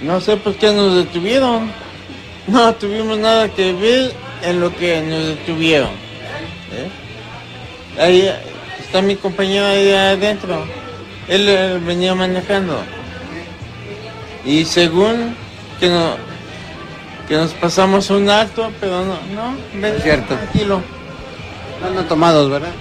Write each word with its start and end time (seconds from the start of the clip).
No 0.00 0.20
sé 0.20 0.36
por 0.36 0.54
qué 0.54 0.72
nos 0.72 0.94
detuvieron. 0.96 1.70
No 2.46 2.74
tuvimos 2.74 3.18
nada 3.18 3.48
que 3.48 3.72
ver 3.72 4.12
en 4.42 4.60
lo 4.60 4.74
que 4.74 5.00
nos 5.02 5.26
detuvieron. 5.26 5.90
¿eh? 6.72 6.90
Ahí 8.00 8.30
está 8.80 9.02
mi 9.02 9.16
compañero 9.16 9.66
ahí 9.66 9.92
adentro. 9.92 10.64
Él, 11.28 11.48
él 11.48 11.80
venía 11.80 12.14
manejando. 12.14 12.80
Y 14.44 14.64
según 14.64 15.36
que 15.78 15.88
no, 15.88 16.16
que 17.28 17.34
nos 17.36 17.52
pasamos 17.52 18.10
un 18.10 18.28
alto, 18.30 18.72
pero 18.80 19.04
no, 19.04 19.14
no, 19.34 19.56
ven, 19.80 20.00
Cierto. 20.02 20.34
tranquilo, 20.34 20.80
No 21.80 21.86
andan 21.88 22.08
tomados, 22.08 22.50
¿verdad? 22.50 22.72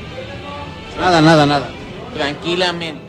Nada, 0.99 1.21
nada, 1.21 1.45
nada. 1.45 1.69
tranquilamente. 2.15 3.08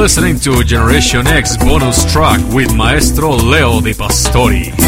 Listening 0.00 0.40
to 0.40 0.64
Generation 0.64 1.26
X 1.26 1.58
bonus 1.58 2.10
track 2.10 2.40
with 2.54 2.74
Maestro 2.74 3.32
Leo 3.32 3.82
Di 3.82 3.92
Pastori. 3.92 4.79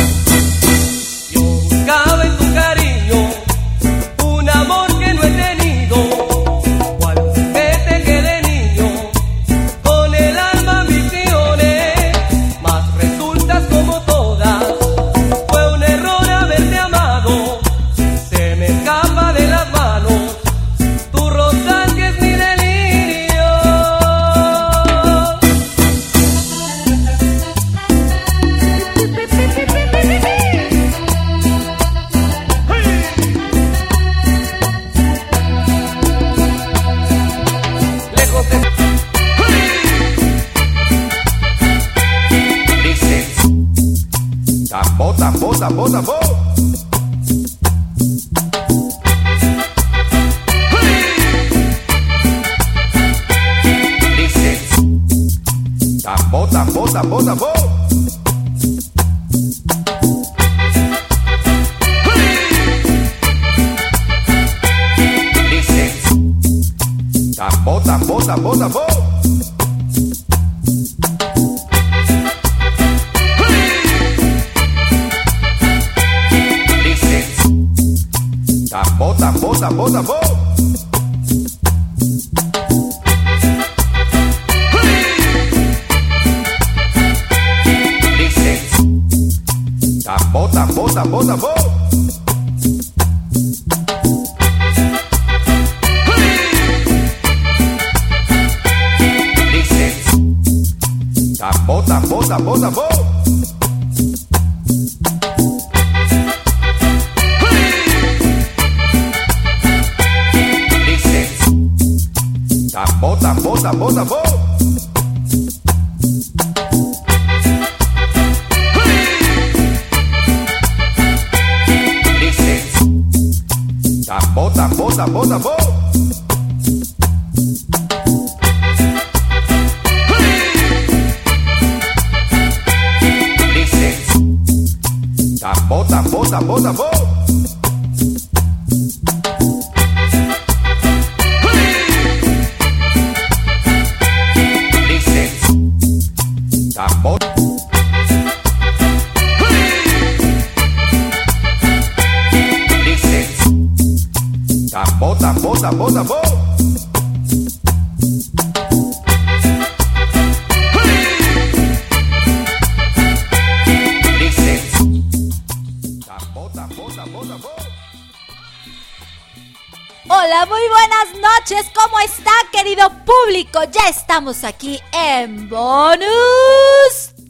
Muy 170.48 170.68
buenas 170.68 171.38
noches. 171.38 171.70
¿Cómo 171.72 172.00
está, 172.00 172.32
querido 172.50 172.90
público? 173.04 173.62
Ya 173.70 173.88
estamos 173.88 174.42
aquí 174.42 174.80
en 174.92 175.48
Bonus 175.48 176.06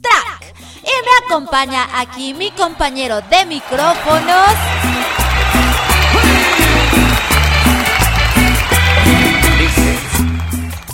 Track. 0.01 0.55
Y 0.81 0.87
me 0.87 1.25
acompaña 1.25 1.87
aquí 1.93 2.33
mi 2.33 2.49
compañero 2.51 3.21
de 3.21 3.45
micrófonos, 3.45 4.51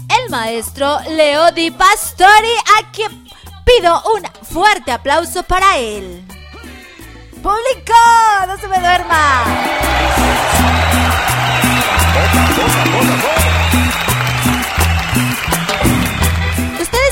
el 0.09 0.29
maestro 0.29 0.99
Leo 1.09 1.51
Di 1.53 1.71
Pastori, 1.71 2.53
a 2.79 2.91
quien 2.91 3.29
pido 3.63 4.03
un 4.13 4.45
fuerte 4.45 4.91
aplauso 4.91 5.43
para 5.43 5.77
él. 5.77 6.27
¡Público! 7.41 7.93
¡No 8.45 8.57
se 8.57 8.67
me 8.67 8.79
duerma! 8.79 10.58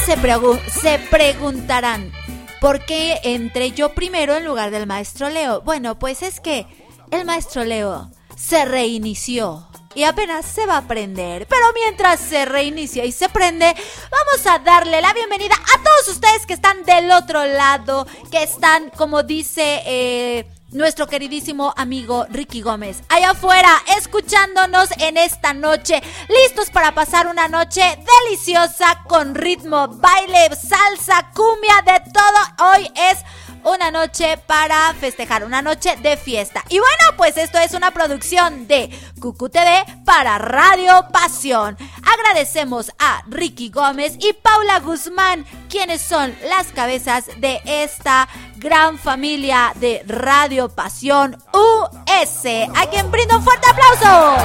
Se, 0.08 0.18
pregu- 0.20 0.62
se 0.70 1.00
preguntarán, 1.00 2.14
¿por 2.62 2.86
qué 2.86 3.20
entré 3.24 3.72
yo 3.72 3.94
primero 3.94 4.38
en 4.38 4.46
lugar 4.46 4.72
del 4.72 4.88
maestro 4.88 5.30
Leo? 5.30 5.60
Bueno, 5.64 6.00
pues 6.00 6.22
es 6.22 6.40
que 6.40 6.66
el 7.12 7.26
maestro 7.26 7.66
Leo 7.66 8.10
se 8.38 8.64
reinició 8.64 9.68
y 9.96 10.04
apenas 10.04 10.46
se 10.46 10.66
va 10.66 10.78
a 10.78 10.88
prender. 10.88 11.46
Pero 11.48 11.66
mientras 11.74 12.22
se 12.22 12.46
reinicia 12.46 13.04
y 13.04 13.12
se 13.12 13.28
prende, 13.28 13.66
vamos 14.10 14.48
a 14.48 14.60
darle 14.60 15.02
la 15.02 15.12
bienvenida 15.12 15.56
a 15.56 15.84
todos 15.84 16.16
ustedes 16.16 16.46
que 16.46 16.54
están 16.54 16.86
del 16.86 17.12
otro 17.12 17.44
lado, 17.44 18.08
que 18.32 18.44
están, 18.44 18.90
como 18.92 19.24
dice... 19.24 19.82
eh, 19.86 20.46
nuestro 20.72 21.08
queridísimo 21.08 21.74
amigo 21.78 22.26
Ricky 22.30 22.62
Gómez, 22.62 23.02
allá 23.10 23.32
afuera, 23.32 23.70
escuchándonos 23.98 24.90
en 25.00 25.18
esta 25.18 25.54
noche, 25.54 26.02
listos 26.28 26.70
para 26.70 26.94
pasar 26.94 27.28
una 27.28 27.48
noche 27.48 27.82
deliciosa 28.26 29.04
con 29.08 29.36
ritmo, 29.36 29.88
baile, 29.88 30.50
salsa, 30.56 31.32
cumbia, 31.34 31.76
de 31.86 32.12
todo. 32.12 32.72
Hoy 32.72 32.92
es 32.96 33.20
una 33.64 33.92
noche 33.92 34.38
para 34.46 34.94
festejar, 34.94 35.44
una 35.44 35.62
noche 35.62 35.96
de 35.98 36.18
fiesta. 36.18 36.64
Y 36.70 36.80
bueno, 36.80 37.18
pues 37.18 37.38
esto 37.38 37.58
es 37.58 37.74
una 37.74 37.92
producción 37.92 38.68
de 38.68 38.90
Cucu 39.20 39.50
TV 39.50 39.86
para 40.06 40.38
Radio 40.38 41.08
Pasión. 41.12 41.78
Agradecemos 42.04 42.92
a 43.00 43.24
Ricky 43.28 43.70
Gómez 43.70 44.16
y 44.20 44.34
Paula 44.34 44.80
Guzmán, 44.80 45.46
quienes 45.70 46.02
son 46.02 46.36
las 46.50 46.68
cabezas 46.68 47.26
de 47.40 47.62
esta 47.66 48.28
gran 48.58 48.98
familia 48.98 49.72
de 49.76 50.04
Radio 50.08 50.70
Pasión 50.70 51.38
US, 51.54 52.46
a 52.76 52.86
quien 52.90 53.12
brindo 53.12 53.38
un 53.38 53.44
fuerte 53.44 53.68
aplauso. 53.70 54.38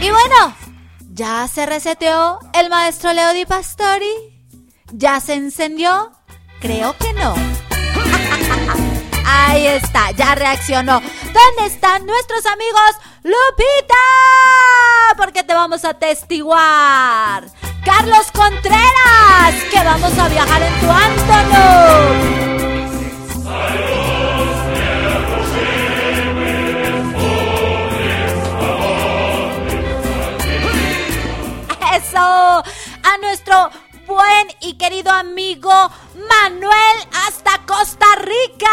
Y 0.00 0.10
bueno, 0.10 0.56
¿ya 1.12 1.48
se 1.48 1.66
reseteó 1.66 2.38
el 2.52 2.68
maestro 2.68 3.12
Leo 3.12 3.32
Di 3.32 3.46
Pastori? 3.46 4.12
¿Ya 4.92 5.20
se 5.20 5.34
encendió? 5.34 6.12
Creo 6.60 6.96
que 6.98 7.12
no. 7.14 7.51
Ahí 9.26 9.66
está, 9.66 10.10
ya 10.12 10.34
reaccionó. 10.34 11.00
¿Dónde 11.00 11.66
están 11.66 12.06
nuestros 12.06 12.44
amigos? 12.46 12.92
Lupita, 13.22 13.94
porque 15.16 15.42
te 15.42 15.54
vamos 15.54 15.84
a 15.84 15.94
testiguar. 15.94 17.44
Carlos 17.84 18.30
Contreras, 18.32 19.54
que 19.70 19.84
vamos 19.84 20.16
a 20.18 20.28
viajar 20.28 20.62
en 20.62 20.80
tu 20.80 20.90
Antonio. 20.90 22.42
A 32.14 33.18
nuestro 33.18 33.70
buen 34.06 34.48
y 34.60 34.74
querido 34.74 35.10
amigo 35.10 35.70
Manuel 35.70 36.96
hasta 37.26 37.64
Costa 37.66 38.06
Rica. 38.16 38.68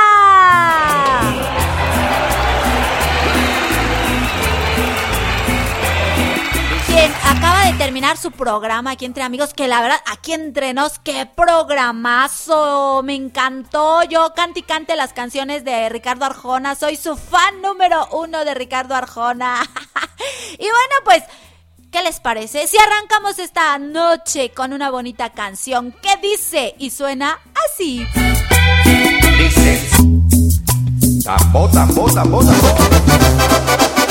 Quien 6.87 7.11
acaba 7.23 7.65
de 7.65 7.73
terminar 7.77 8.17
su 8.17 8.31
programa 8.31 8.91
aquí 8.91 9.05
entre 9.05 9.23
amigos, 9.23 9.53
que 9.53 9.67
la 9.67 9.81
verdad, 9.81 9.99
aquí 10.07 10.33
entre 10.33 10.73
nos, 10.73 10.99
qué 10.99 11.25
programazo, 11.27 13.01
me 13.03 13.15
encantó. 13.15 14.03
Yo 14.03 14.33
cante 14.33 14.61
y 14.61 14.63
cante 14.63 14.95
las 14.95 15.13
canciones 15.13 15.63
de 15.63 15.89
Ricardo 15.89 16.25
Arjona, 16.25 16.75
soy 16.75 16.95
su 16.95 17.15
fan 17.15 17.61
número 17.61 18.07
uno 18.11 18.43
de 18.43 18.53
Ricardo 18.53 18.95
Arjona. 18.95 19.61
y 20.53 20.63
bueno, 20.63 20.95
pues 21.05 21.23
¿Qué 21.91 22.03
les 22.03 22.19
parece 22.19 22.68
si 22.68 22.77
arrancamos 22.77 23.39
esta 23.39 23.75
noche 23.80 24.51
con 24.51 24.74
una 24.74 24.91
bonita 24.91 25.31
canción 25.31 25.91
que 25.91 26.18
dice 26.21 26.75
y 26.77 26.91
suena 26.91 27.39
así? 27.65 28.06
Dice. 29.39 29.89
Tambo, 31.24 31.68
tambo, 31.69 32.13
tambo, 32.13 32.44
tambo. 32.45 34.08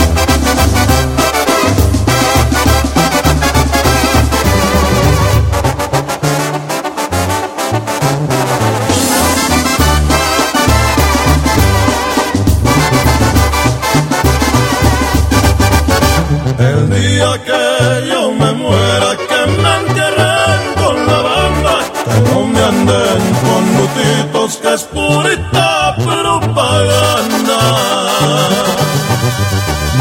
Que 17.88 18.08
yo 18.08 18.32
me 18.32 18.52
muera, 18.52 19.11
que 19.31 19.40
me 19.62 19.76
entierren 19.81 20.62
con 20.82 20.96
la 21.06 21.20
banda, 21.29 21.75
que 22.05 22.20
no 22.31 22.44
me 22.44 22.62
anden 22.73 23.20
con 23.44 23.62
lutitos, 23.76 24.56
que 24.62 24.75
es 24.75 24.82
purita 24.94 25.96
propaganda. 25.96 27.61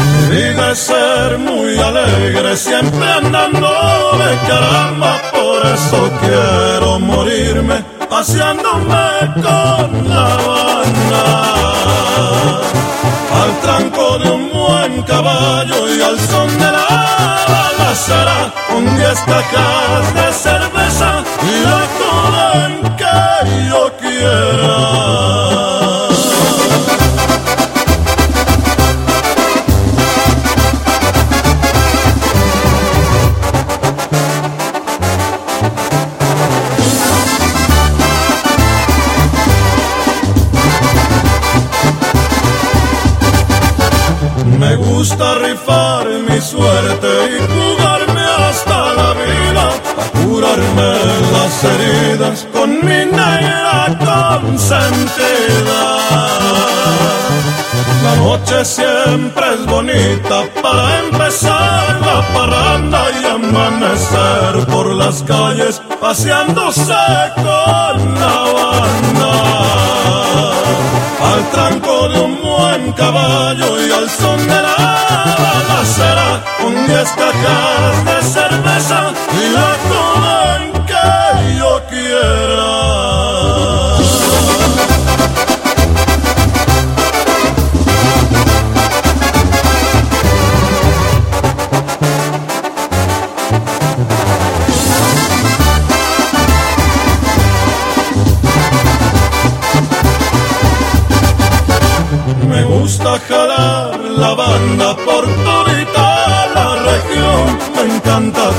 Mi 0.06 0.36
vida 0.36 0.72
es 0.72 0.78
ser 0.78 1.38
muy 1.38 1.78
alegre, 1.78 2.56
siempre 2.56 3.06
andando 3.20 3.70
de 4.22 4.30
caramba, 4.48 5.12
por 5.32 5.66
eso 5.74 6.10
quiero 6.20 6.98
morirme 6.98 7.76
paseándome 8.08 9.08
con 9.34 10.08
la 10.08 10.28
banda 10.48 11.24
al 13.40 13.60
tranco 13.60 14.18
de 14.18 14.30
un 14.30 14.50
buen 14.52 15.02
caballo 15.02 15.94
y 15.94 16.02
al 16.02 16.18
son 16.18 16.58
de 16.58 16.72
la 16.72 17.17
con 18.68 18.96
diez 18.96 19.18
cajas 19.22 20.14
de 20.14 20.32
cerveza 20.32 21.24
y 21.42 21.64
la 21.64 21.82
joven 21.98 22.96
que 22.96 23.68
yo 23.68 23.92
quiera. 23.98 24.78
Me 44.58 44.76
gusta 44.76 45.34
rifar 45.34 46.06
mi 46.28 46.40
suerte 46.40 47.08
y 47.38 47.67
con 52.52 52.70
mi 52.84 53.04
negra 53.06 54.40
consentida. 54.40 55.82
La 58.02 58.16
noche 58.16 58.64
siempre 58.64 59.54
es 59.54 59.66
bonita 59.66 60.42
para 60.60 60.98
empezar 60.98 62.00
la 62.00 62.20
parranda 62.34 63.02
y 63.20 63.24
amanecer 63.24 64.66
por 64.66 64.94
las 64.94 65.22
calles 65.22 65.80
paseándose 66.00 66.92
con 67.36 68.14
la 68.14 68.38
banda 68.58 69.32
al 71.22 71.50
tranco 71.52 72.08
de 72.08 72.20
un 72.20 72.42
buen 72.42 72.92
caballo 72.94 73.86
y 73.86 73.92
al 73.92 74.10
son 74.10 74.40
de 74.40 74.60
la 74.60 74.76
balacera, 75.38 76.42
con 76.60 76.86
diez 76.88 77.08
cajas 77.10 78.04
de 78.04 78.22
cerveza 78.22 79.12
y 79.40 79.52
la 79.54 79.70
joven 79.88 80.77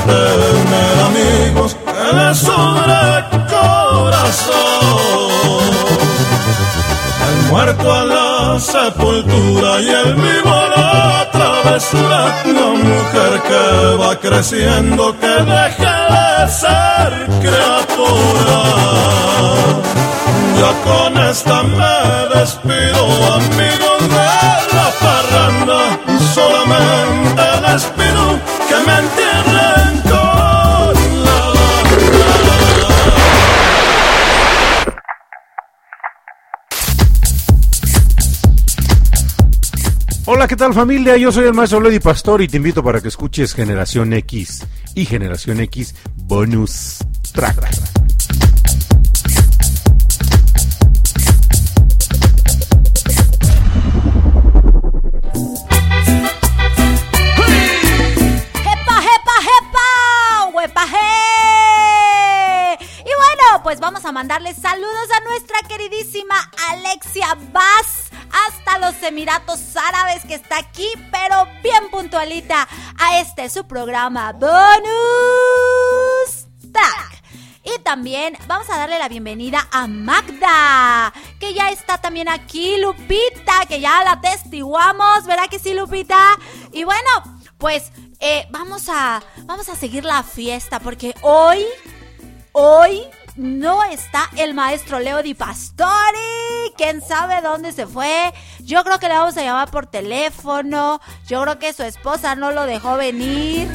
tener 0.06 1.00
amigos 1.00 1.76
que 1.84 2.16
les 2.16 2.38
sobre 2.38 3.39
corazón. 4.30 5.70
El 7.28 7.50
muerto 7.50 7.92
a 7.92 8.04
la 8.04 8.60
sepultura 8.60 9.80
y 9.80 9.88
el 9.88 10.14
vivo 10.14 10.54
la 10.76 11.28
travesura. 11.32 12.42
Una 12.44 12.68
mujer 12.84 13.42
que 13.48 13.96
va 13.96 14.16
creciendo, 14.16 15.18
que 15.18 15.26
deja 15.26 16.44
de 16.44 16.48
ser 16.50 17.26
criatura. 17.40 18.60
Ya 20.58 20.72
con 20.84 21.18
esta 21.18 21.62
me 21.62 22.38
despido, 22.38 23.34
amigos 23.34 24.00
de 24.00 24.30
la 24.76 24.90
parranda. 25.00 25.98
Solamente 26.34 27.42
les 27.66 27.84
pido 27.84 28.38
que 28.68 28.76
me 28.86 28.92
¿qué 40.50 40.56
tal 40.56 40.74
familia? 40.74 41.16
Yo 41.16 41.30
soy 41.30 41.46
el 41.46 41.54
maestro 41.54 41.80
Lady 41.80 42.00
Pastor 42.00 42.42
y 42.42 42.48
te 42.48 42.56
invito 42.56 42.82
para 42.82 43.00
que 43.00 43.06
escuches 43.06 43.54
Generación 43.54 44.12
X 44.14 44.66
y 44.96 45.04
Generación 45.04 45.60
X 45.60 45.94
Bonus 46.16 46.98
Track. 47.32 47.70
Pues 63.62 63.78
vamos 63.78 64.04
a 64.04 64.10
mandarles 64.10 64.56
saludos 64.56 65.08
a 65.16 65.20
nuestra 65.28 65.58
queridísima 65.68 66.34
Alexia 66.70 67.26
hasta 67.30 67.99
los 68.80 69.02
Emiratos 69.02 69.60
Árabes 69.76 70.24
que 70.24 70.34
está 70.34 70.58
aquí, 70.58 70.88
pero 71.12 71.46
bien 71.62 71.90
puntualita 71.90 72.66
a 72.98 73.20
este 73.20 73.50
su 73.50 73.66
programa 73.66 74.32
Bonus 74.32 74.56
Track. 76.72 77.22
Y 77.62 77.78
también 77.82 78.38
vamos 78.46 78.70
a 78.70 78.78
darle 78.78 78.98
la 78.98 79.08
bienvenida 79.08 79.68
a 79.70 79.86
Magda, 79.86 81.12
que 81.38 81.52
ya 81.52 81.70
está 81.70 81.98
también 81.98 82.28
aquí, 82.28 82.78
Lupita, 82.78 83.66
que 83.68 83.80
ya 83.80 84.02
la 84.02 84.18
testiguamos, 84.22 85.26
¿verdad 85.26 85.48
que 85.50 85.58
sí, 85.58 85.74
Lupita? 85.74 86.38
Y 86.72 86.84
bueno, 86.84 87.10
pues 87.58 87.92
eh, 88.18 88.46
vamos 88.50 88.88
a 88.88 89.22
vamos 89.44 89.68
a 89.68 89.76
seguir 89.76 90.04
la 90.04 90.22
fiesta 90.22 90.80
porque 90.80 91.14
hoy 91.20 91.66
hoy 92.52 93.02
no 93.40 93.82
está 93.84 94.28
el 94.36 94.52
maestro 94.52 95.00
Leo 95.00 95.22
Di 95.22 95.34
Pastori. 95.34 95.88
¿Quién 96.76 97.00
sabe 97.00 97.40
dónde 97.40 97.72
se 97.72 97.86
fue? 97.86 98.32
Yo 98.60 98.84
creo 98.84 98.98
que 98.98 99.08
le 99.08 99.14
vamos 99.14 99.36
a 99.38 99.42
llamar 99.42 99.70
por 99.70 99.86
teléfono. 99.86 101.00
Yo 101.26 101.42
creo 101.42 101.58
que 101.58 101.72
su 101.72 101.82
esposa 101.82 102.34
no 102.34 102.50
lo 102.50 102.66
dejó 102.66 102.96
venir. 102.96 103.68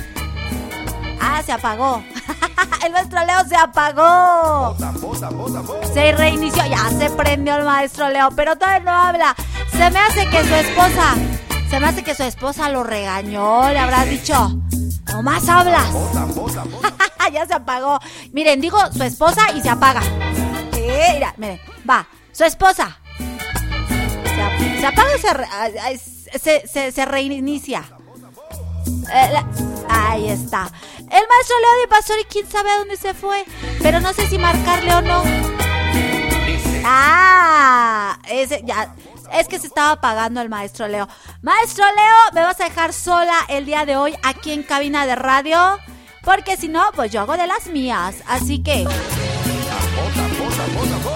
Ah, 1.20 1.42
se 1.44 1.52
apagó. 1.52 2.04
el 2.86 2.92
maestro 2.92 3.26
Leo 3.26 3.44
se 3.50 3.56
apagó. 3.56 4.76
Se 5.94 6.12
reinició. 6.12 6.64
Ya 6.68 6.90
se 6.92 7.10
prendió 7.10 7.56
el 7.56 7.64
maestro 7.64 8.10
Leo, 8.10 8.30
pero 8.36 8.56
todavía 8.56 8.80
no 8.82 8.92
habla. 8.92 9.36
Se 9.72 9.90
me 9.90 10.00
hace 10.00 10.30
que 10.30 10.44
su 10.44 10.54
esposa. 10.54 11.16
Se 11.72 11.80
me 11.80 11.88
hace 11.88 12.04
que 12.04 12.14
su 12.14 12.24
esposa 12.24 12.70
lo 12.70 12.84
regañó. 12.84 13.68
Le 13.70 13.80
habrá 13.80 14.06
dicho. 14.06 14.65
Nomás 15.12 15.48
hablas. 15.48 15.88
ya 17.34 17.46
se 17.46 17.54
apagó. 17.54 18.00
Miren, 18.32 18.62
digo 18.62 18.78
su 18.92 19.04
esposa 19.04 19.52
y 19.56 19.62
se 19.62 19.70
apaga. 19.70 20.02
Eh, 20.74 21.10
mira, 21.14 21.34
miren, 21.38 21.60
va. 21.90 22.08
Su 22.32 22.44
esposa. 22.44 22.98
Se, 23.18 24.42
ap- 24.42 24.80
se 24.80 24.86
apaga 24.86 25.16
y 25.18 25.20
se, 25.22 25.34
re- 25.34 25.48
ay, 25.52 25.74
ay, 25.82 25.98
se, 25.98 26.68
se- 26.68 26.92
se 26.92 27.06
reinicia. 27.06 27.84
Eh, 28.88 29.30
la- 29.32 29.46
ahí 29.90 30.30
está. 30.30 30.70
El 31.00 31.08
maestro 31.30 31.56
Leo 31.60 31.82
de 31.82 31.88
Pastor 31.90 32.18
y 32.22 32.26
quién 32.26 32.50
sabe 32.50 32.70
a 32.72 32.78
dónde 32.80 32.98
se 32.98 33.14
fue. 33.14 33.46
Pero 33.82 34.00
no 34.02 34.12
sé 34.14 34.28
si 34.28 34.38
marcarle 34.38 34.94
o 34.96 35.02
no. 35.02 35.24
Ah, 36.84 38.20
ese 38.30 38.62
ya. 38.66 38.94
Es 39.34 39.48
que 39.48 39.60
se 39.60 39.68
estaba 39.68 39.92
apagando 39.92 40.42
el 40.42 40.50
maestro 40.50 40.88
Leo. 40.88 41.08
Maestro 41.42 41.86
Leo, 41.86 42.34
me 42.34 42.42
vas 42.42 42.60
a 42.62 42.66
dejar 42.66 42.94
sola 42.94 43.36
el 43.50 43.66
día 43.66 43.86
de 43.86 43.96
hoy 43.98 44.16
aquí 44.24 44.52
en 44.52 44.64
cabina 44.64 45.06
de 45.06 45.16
radio. 45.16 45.78
Porque 46.24 46.58
si 46.58 46.68
no, 46.68 46.84
pues 46.96 47.12
yo 47.12 47.22
hago 47.22 47.38
de 47.38 47.46
las 47.48 47.68
mías. 47.68 48.16
Así 48.28 48.60
que. 48.64 48.88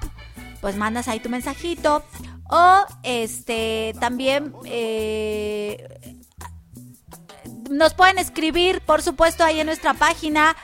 pues 0.61 0.75
mandas 0.75 1.07
ahí 1.07 1.19
tu 1.19 1.29
mensajito. 1.29 2.03
O 2.47 2.85
este 3.03 3.95
también 3.99 4.53
eh, 4.65 6.15
nos 7.69 7.93
pueden 7.93 8.19
escribir, 8.19 8.81
por 8.81 9.01
supuesto, 9.01 9.43
ahí 9.43 9.59
en 9.59 9.65
nuestra 9.65 9.93
página 9.95 10.55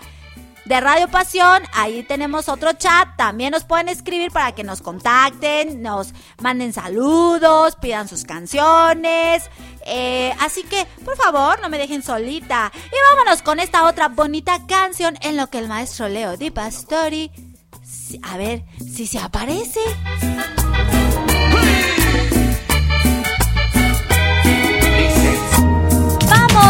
de 0.71 0.79
Radio 0.79 1.09
Pasión. 1.09 1.63
Ahí 1.73 2.01
tenemos 2.01 2.47
otro 2.47 2.71
chat. 2.71 3.17
También 3.17 3.51
nos 3.51 3.65
pueden 3.65 3.89
escribir 3.89 4.31
para 4.31 4.53
que 4.53 4.63
nos 4.63 4.81
contacten, 4.81 5.81
nos 5.81 6.13
manden 6.41 6.71
saludos, 6.71 7.75
pidan 7.75 8.07
sus 8.07 8.23
canciones. 8.23 9.49
Eh, 9.85 10.33
así 10.39 10.63
que, 10.63 10.87
por 11.03 11.17
favor, 11.17 11.59
no 11.59 11.67
me 11.67 11.77
dejen 11.77 12.01
solita. 12.01 12.71
Y 12.73 13.15
vámonos 13.15 13.41
con 13.41 13.59
esta 13.59 13.83
otra 13.83 14.07
bonita 14.07 14.65
canción 14.65 15.17
en 15.19 15.35
lo 15.35 15.47
que 15.47 15.59
el 15.59 15.67
maestro 15.67 16.07
Leo 16.07 16.37
Di 16.37 16.51
Pastori. 16.51 17.31
A 18.23 18.37
ver 18.37 18.63
si 18.79 19.07
se 19.07 19.19
aparece. 19.19 19.81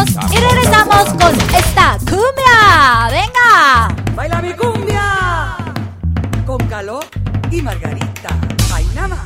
Vamos 0.02 0.32
y 0.34 0.38
regresamos 0.38 1.10
con 1.14 1.40
esta 1.56 1.98
cumbia. 2.00 3.08
¡Venga! 3.12 3.96
Baila 4.16 4.42
mi 4.42 4.54
cumbia 4.54 5.56
con 6.44 6.58
calor 6.68 7.06
y 7.52 7.62
margarita. 7.62 8.30
Ay, 8.74 8.90
nada 8.96 9.10
más. 9.10 9.20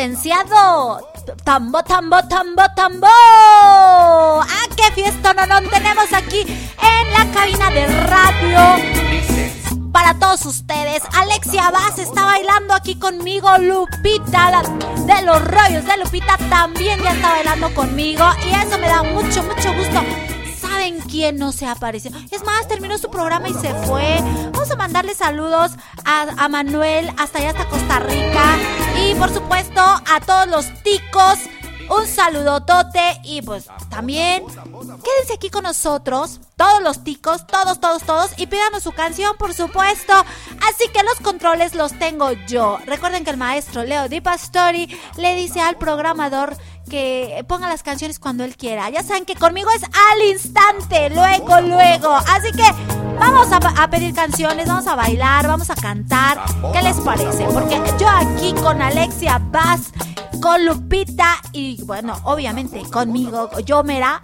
Licenciado. 0.00 1.06
Tambo, 1.44 1.82
tambo, 1.82 2.16
tambo, 2.26 2.62
tambo. 2.74 3.06
¡Ah, 3.06 4.66
qué 4.74 4.90
fiesta 4.94 5.34
no, 5.34 5.46
no 5.46 5.68
tenemos 5.68 6.10
aquí 6.14 6.40
en 6.40 7.12
la 7.12 7.30
cabina 7.34 7.68
de 7.68 7.86
radio! 8.06 8.60
Para 9.92 10.14
todos 10.14 10.46
ustedes, 10.46 11.02
Alexia 11.12 11.70
Vaz 11.70 11.98
está 11.98 12.24
bailando 12.24 12.72
aquí 12.72 12.94
conmigo, 12.94 13.50
Lupita 13.58 14.62
de 15.04 15.22
los 15.22 15.44
rollos 15.44 15.84
de 15.84 15.98
Lupita 15.98 16.38
también 16.48 16.98
ya 17.02 17.10
está 17.10 17.32
bailando 17.32 17.74
conmigo 17.74 18.24
y 18.46 18.54
eso 18.54 18.78
me 18.78 18.88
da 18.88 19.02
mucho, 19.02 19.42
mucho 19.42 19.74
gusto. 19.74 20.29
¿Saben 20.80 21.00
quién 21.00 21.36
no 21.36 21.52
se 21.52 21.66
apareció? 21.66 22.10
Es 22.30 22.42
más, 22.42 22.66
terminó 22.66 22.96
su 22.96 23.10
programa 23.10 23.50
y 23.50 23.52
se 23.52 23.68
fue. 23.84 24.16
Vamos 24.50 24.70
a 24.70 24.76
mandarle 24.76 25.14
saludos 25.14 25.72
a, 26.06 26.22
a 26.42 26.48
Manuel 26.48 27.10
hasta 27.18 27.38
allá 27.38 27.50
hasta 27.50 27.68
Costa 27.68 27.98
Rica. 27.98 28.56
Y 28.98 29.14
por 29.16 29.28
supuesto 29.28 29.78
a 29.82 30.20
todos 30.24 30.46
los 30.48 30.82
ticos. 30.82 31.38
Un 31.90 32.06
saludotote 32.06 33.20
y 33.24 33.42
pues 33.42 33.66
también 33.90 34.44
quédense 34.46 35.34
aquí 35.34 35.50
con 35.50 35.64
nosotros, 35.64 36.40
todos 36.56 36.80
los 36.84 37.02
ticos, 37.02 37.48
todos, 37.48 37.80
todos, 37.80 38.04
todos, 38.04 38.30
y 38.36 38.46
pídanos 38.46 38.84
su 38.84 38.92
canción, 38.92 39.36
por 39.36 39.54
supuesto. 39.54 40.12
Así 40.12 40.88
que 40.92 41.02
los 41.02 41.16
controles 41.20 41.74
los 41.74 41.98
tengo 41.98 42.30
yo. 42.46 42.78
Recuerden 42.86 43.24
que 43.24 43.30
el 43.30 43.38
maestro 43.38 43.82
Leo 43.82 44.08
Di 44.08 44.20
Pastori 44.20 44.96
le 45.16 45.34
dice 45.34 45.60
al 45.60 45.78
programador 45.78 46.56
que 46.88 47.44
ponga 47.48 47.68
las 47.68 47.82
canciones 47.82 48.18
cuando 48.18 48.44
él 48.44 48.56
quiera. 48.56 48.90
Ya 48.90 49.02
saben 49.02 49.24
que 49.24 49.34
conmigo 49.34 49.70
es 49.70 49.82
al 49.82 50.22
instante, 50.28 51.10
luego, 51.10 51.60
luego. 51.60 52.14
Así 52.14 52.52
que 52.52 52.64
vamos 53.18 53.48
a, 53.52 53.90
pedir 53.90 54.14
canciones, 54.14 54.66
vamos 54.66 54.86
a 54.86 54.94
bailar, 54.94 55.46
vamos 55.46 55.70
a 55.70 55.74
cantar. 55.74 56.40
¿Qué 56.72 56.82
les 56.82 56.96
parece? 56.98 57.44
Porque 57.44 57.80
yo 57.98 58.08
aquí 58.08 58.52
con 58.54 58.80
Alexia 58.82 59.40
Bass, 59.50 59.92
con 60.40 60.64
Lupita 60.64 61.36
y 61.52 61.82
bueno, 61.84 62.18
obviamente 62.24 62.82
conmigo, 62.90 63.50
yo 63.60 63.82
Mera, 63.84 64.20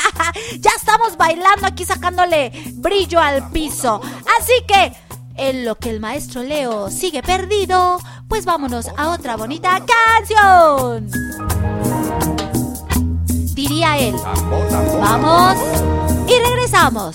ya 0.58 0.70
estamos 0.76 1.16
bailando 1.16 1.66
aquí 1.66 1.84
sacándole 1.84 2.52
brillo 2.74 3.20
al 3.20 3.50
piso. 3.50 4.00
Así 4.38 4.52
que... 4.66 4.92
En 5.36 5.64
lo 5.64 5.76
que 5.76 5.88
el 5.88 6.00
maestro 6.00 6.42
Leo 6.42 6.90
sigue 6.90 7.22
perdido, 7.22 7.98
pues 8.28 8.44
vámonos 8.44 8.88
a 8.98 9.08
otra 9.08 9.36
bonita 9.38 9.80
canción. 9.86 11.08
Él. 13.70 14.16
Vamos 15.00 15.56
y 16.26 16.48
regresamos. 16.48 17.14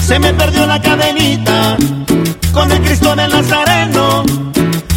Se 0.00 0.18
me 0.18 0.32
perdió 0.34 0.66
la 0.66 0.80
cadenita 0.80 1.76
con 2.52 2.70
el 2.72 2.80
Cristo 2.80 3.14
del 3.14 3.30
Nazareno 3.30 4.24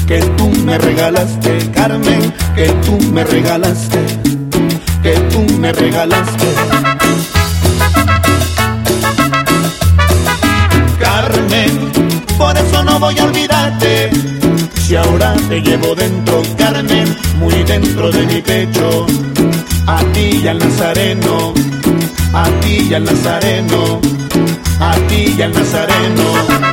que 0.07 0.19
tú 0.37 0.49
me 0.65 0.77
regalaste, 0.77 1.71
Carmen, 1.73 2.33
que 2.55 2.67
tú 2.85 2.99
me 3.11 3.23
regalaste, 3.23 3.99
que 5.01 5.13
tú 5.31 5.41
me 5.59 5.71
regalaste. 5.71 6.47
Carmen, 10.99 11.91
por 12.37 12.57
eso 12.57 12.83
no 12.83 12.99
voy 12.99 13.17
a 13.17 13.23
olvidarte. 13.23 14.09
Si 14.81 14.95
ahora 14.95 15.33
te 15.47 15.61
llevo 15.61 15.95
dentro, 15.95 16.41
Carmen, 16.57 17.15
muy 17.39 17.63
dentro 17.63 18.11
de 18.11 18.25
mi 18.25 18.41
pecho, 18.41 19.05
a 19.87 19.99
ti 20.13 20.41
y 20.43 20.47
al 20.47 20.59
Nazareno, 20.59 21.53
a 22.33 22.43
ti 22.61 22.87
y 22.89 22.93
al 22.93 23.03
Nazareno, 23.03 24.01
a 24.79 24.95
ti 25.07 25.35
y 25.37 25.41
al 25.41 25.53
Nazareno. 25.53 26.72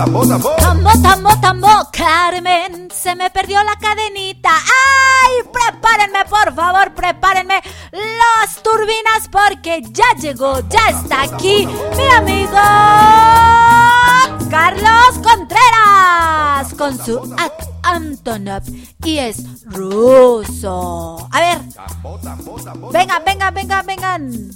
Tambo, 0.00 0.26
tambo, 0.26 0.48
tambo, 0.56 0.56
tambo. 0.56 0.90
Tambo, 0.90 1.02
tambo, 1.02 1.40
tambo, 1.42 1.90
Carmen, 1.92 2.88
se 2.90 3.14
me 3.14 3.28
perdió 3.28 3.62
la 3.62 3.76
cadenita. 3.76 4.48
¡Ay! 4.48 5.42
Prepárenme, 5.52 6.24
por 6.24 6.54
favor, 6.54 6.94
prepárenme 6.94 7.60
las 7.92 8.62
turbinas 8.62 9.28
porque 9.30 9.82
ya 9.90 10.06
llegó, 10.18 10.60
ya 10.70 10.88
está 10.88 11.24
aquí 11.24 11.68
mi 11.98 12.06
amigo 12.16 12.56
Carlos 14.48 15.18
Contreras 15.22 16.72
con 16.78 16.96
su 17.04 17.36
Antonov 17.82 18.62
y 19.04 19.18
es 19.18 19.66
ruso. 19.66 21.28
A 21.30 21.40
ver, 21.40 21.58
vengan, 22.90 23.22
vengan, 23.26 23.54
vengan, 23.54 23.86
vengan. 23.86 24.50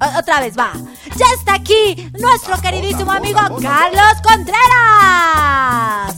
Otra 0.00 0.40
vez 0.40 0.56
va. 0.56 0.72
Ya 1.16 1.26
está 1.34 1.54
aquí 1.54 2.10
nuestro 2.18 2.58
queridísimo 2.62 3.12
amigo 3.12 3.38
Carlos 3.60 4.14
Contreras. 4.22 6.16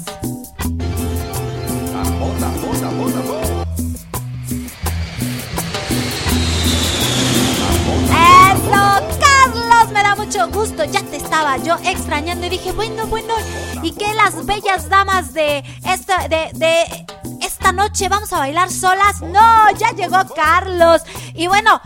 Eso, 8.53 9.19
Carlos, 9.21 9.93
me 9.93 10.03
da 10.03 10.15
mucho 10.17 10.49
gusto. 10.51 10.85
Ya 10.85 11.03
te 11.03 11.17
estaba 11.17 11.57
yo 11.59 11.77
extrañando 11.85 12.47
y 12.47 12.51
dije, 12.51 12.71
bueno, 12.73 13.07
bueno, 13.07 13.35
¿y 13.83 13.93
qué 13.93 14.15
las 14.15 14.47
bellas 14.47 14.89
damas 14.89 15.33
de 15.33 15.65
esta, 15.85 16.29
de, 16.29 16.51
de 16.55 17.07
esta 17.41 17.73
noche 17.73 18.09
vamos 18.09 18.33
a 18.33 18.39
bailar 18.39 18.71
solas? 18.71 19.21
No, 19.23 19.71
ya 19.77 19.91
llegó 19.91 20.19
Carlos. 20.37 21.03
Y 21.35 21.49
bueno, 21.49 21.81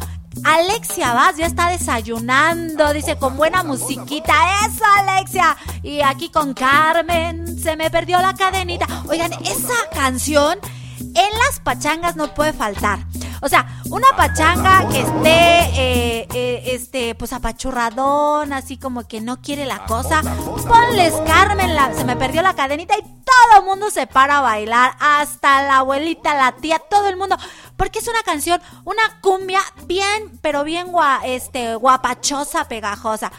Alexia 0.46 1.12
Vaz 1.12 1.36
ya 1.36 1.46
está 1.46 1.70
desayunando, 1.70 2.92
dice 2.92 3.16
con 3.16 3.36
buena 3.36 3.64
musiquita. 3.64 4.32
Eso, 4.64 4.84
Alexia. 4.96 5.56
Y 5.82 6.00
aquí 6.02 6.30
con 6.30 6.54
Carmen, 6.54 7.58
se 7.58 7.74
me 7.76 7.90
perdió 7.90 8.20
la 8.20 8.32
cadenita. 8.32 8.86
Oigan, 9.08 9.32
esa 9.44 9.74
canción 9.92 10.56
en 11.00 11.38
las 11.46 11.58
pachangas 11.64 12.14
no 12.14 12.32
puede 12.32 12.52
faltar. 12.52 13.00
O 13.42 13.48
sea, 13.48 13.80
una 13.90 14.06
pachanga 14.16 14.88
que 14.88 15.00
esté, 15.00 15.80
eh, 15.80 16.28
eh, 16.32 16.62
este, 16.66 17.14
pues 17.14 17.32
apachurradón, 17.32 18.52
así 18.52 18.76
como 18.78 19.06
que 19.06 19.20
no 19.20 19.40
quiere 19.42 19.66
la 19.66 19.84
cosa. 19.86 20.22
Ponles 20.22 21.14
Carmen, 21.26 21.70
se 21.96 22.04
me 22.04 22.16
perdió 22.16 22.42
la 22.42 22.54
cadenita 22.54 22.94
y 22.96 23.02
todo 23.02 23.60
el 23.60 23.64
mundo 23.64 23.90
se 23.90 24.06
para 24.06 24.38
a 24.38 24.42
bailar. 24.42 24.94
Hasta 25.00 25.62
la 25.62 25.78
abuelita, 25.78 26.34
la 26.34 26.52
tía, 26.52 26.78
todo 26.78 27.08
el 27.08 27.16
mundo. 27.16 27.36
Porque 27.76 27.98
es 27.98 28.08
una 28.08 28.22
canción, 28.22 28.60
una 28.84 29.02
cumbia 29.20 29.60
bien, 29.84 30.38
pero 30.40 30.64
bien 30.64 30.88
gua, 30.88 31.20
este, 31.24 31.74
guapachosa, 31.76 32.66
pegajosa. 32.68 33.30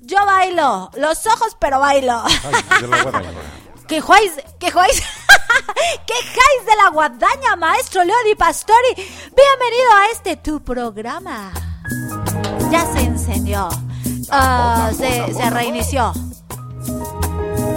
Yo 0.00 0.24
bailo, 0.26 0.90
los 0.94 1.26
ojos, 1.26 1.56
pero 1.58 1.80
bailo. 1.80 2.22
Ay, 2.24 2.86
la 2.86 3.02
guadaña. 3.02 3.30
¿Qué 3.88 4.00
juáis? 4.00 4.32
¿Qué 4.58 4.70
juáis? 4.70 5.02
¿Qué 6.06 6.14
jáis 6.14 6.66
de 6.66 6.76
la 6.82 6.90
guadaña, 6.90 7.56
maestro 7.56 8.02
Leo 8.04 8.16
Di 8.24 8.34
Pastori? 8.34 8.94
Bienvenido 8.96 9.92
a 9.92 10.06
este 10.12 10.36
tu 10.36 10.62
programa. 10.62 11.52
Ya 12.70 12.86
se 12.92 13.00
encendió. 13.00 13.68
Ah, 14.30 14.90
se, 14.96 15.32
se 15.34 15.50
reinició. 15.50 16.12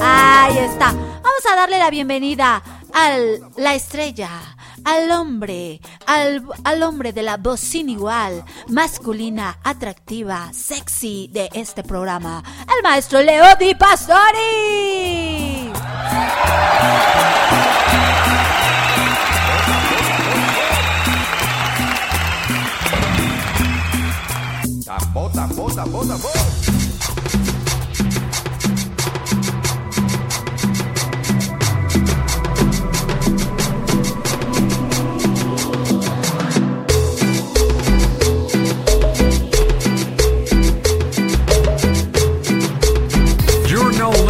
Ahí 0.02 0.58
está. 0.60 0.92
Vamos 0.94 1.46
a 1.52 1.56
darle 1.56 1.78
la 1.78 1.90
bienvenida 1.90 2.64
al 2.94 3.52
la 3.58 3.76
estrella, 3.76 4.30
al 4.88 5.12
hombre, 5.12 5.82
al, 6.06 6.48
al 6.64 6.84
hombre 6.84 7.12
de 7.12 7.22
la 7.22 7.36
voz 7.36 7.60
sin 7.60 7.90
igual, 7.90 8.46
masculina, 8.70 9.60
atractiva, 9.64 10.50
sexy 10.54 11.30
de 11.34 11.50
este 11.54 11.84
programa, 11.84 12.42
el 12.74 12.84
maestro 12.84 13.22
Leo 13.22 13.46
Di 13.60 13.76
Pastori. 13.76 15.74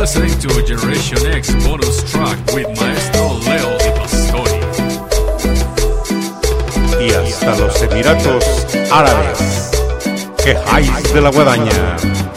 Listening 0.07 0.39
to 0.39 0.47
Generation 0.63 1.17
X 1.33 1.51
bonus 1.65 2.09
track 2.09 2.37
with 2.53 2.67
Maestro 2.79 3.33
Leo 3.43 3.77
Di 3.77 3.91
Pastori. 3.91 4.59
Y 7.05 7.11
hasta 7.11 7.57
los 7.57 7.81
Emiratos 7.81 8.45
Árabes. 8.89 9.69
Quejáis 10.37 11.13
de 11.13 11.21
la 11.21 11.29
guadaña. 11.29 12.36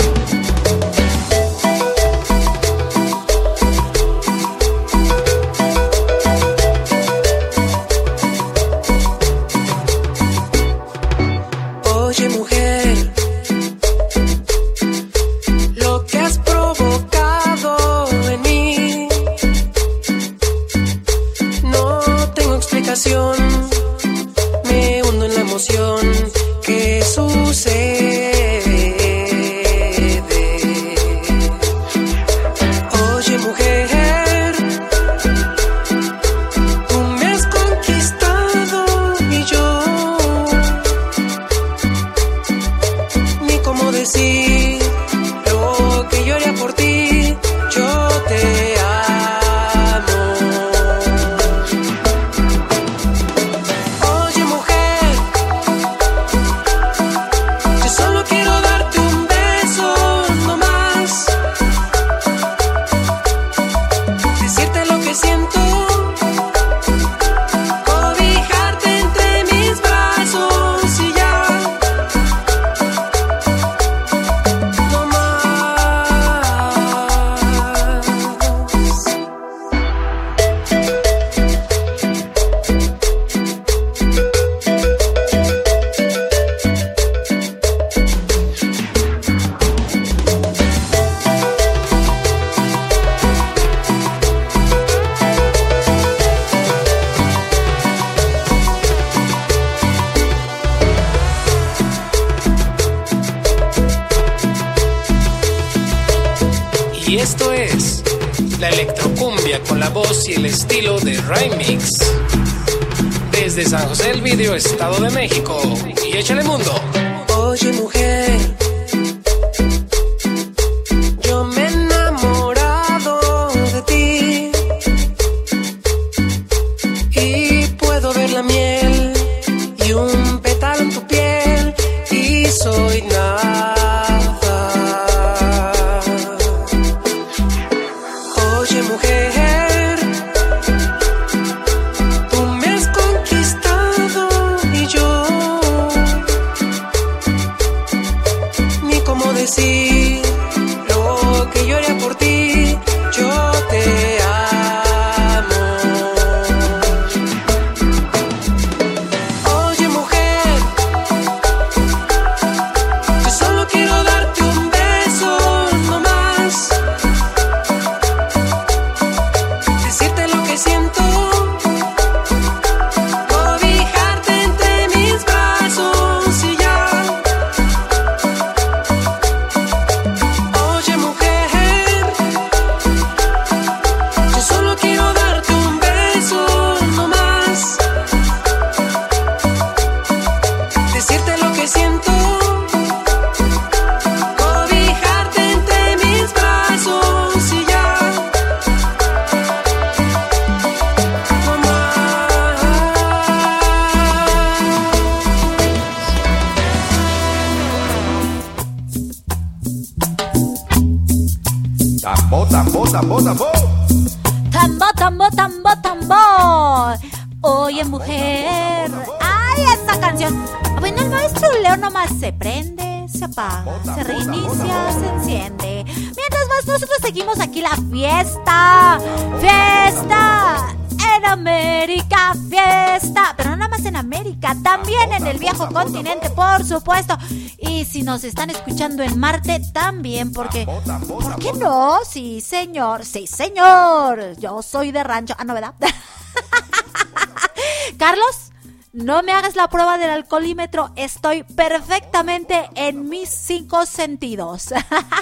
Supuesto. 236.70 237.18
Y 237.58 237.84
si 237.84 238.02
nos 238.02 238.24
están 238.24 238.50
escuchando 238.50 239.02
en 239.02 239.18
Marte, 239.18 239.60
también, 239.72 240.32
porque. 240.32 240.64
¿Por 240.64 241.38
qué 241.38 241.52
no? 241.52 241.98
Sí, 242.08 242.40
señor. 242.40 243.04
Sí, 243.04 243.26
señor. 243.26 244.36
Yo 244.38 244.62
soy 244.62 244.92
de 244.92 245.02
rancho. 245.02 245.34
Ah, 245.36 245.44
no, 245.44 245.54
¿verdad? 245.54 245.74
Carlos, 247.98 248.52
no 248.92 249.22
me 249.22 249.32
hagas 249.32 249.56
la 249.56 249.68
prueba 249.68 249.98
del 249.98 250.10
alcoholímetro. 250.10 250.92
Estoy 250.96 251.42
perfectamente 251.42 252.70
en 252.74 253.08
mis 253.08 253.28
cinco 253.28 253.84
sentidos. 253.84 254.72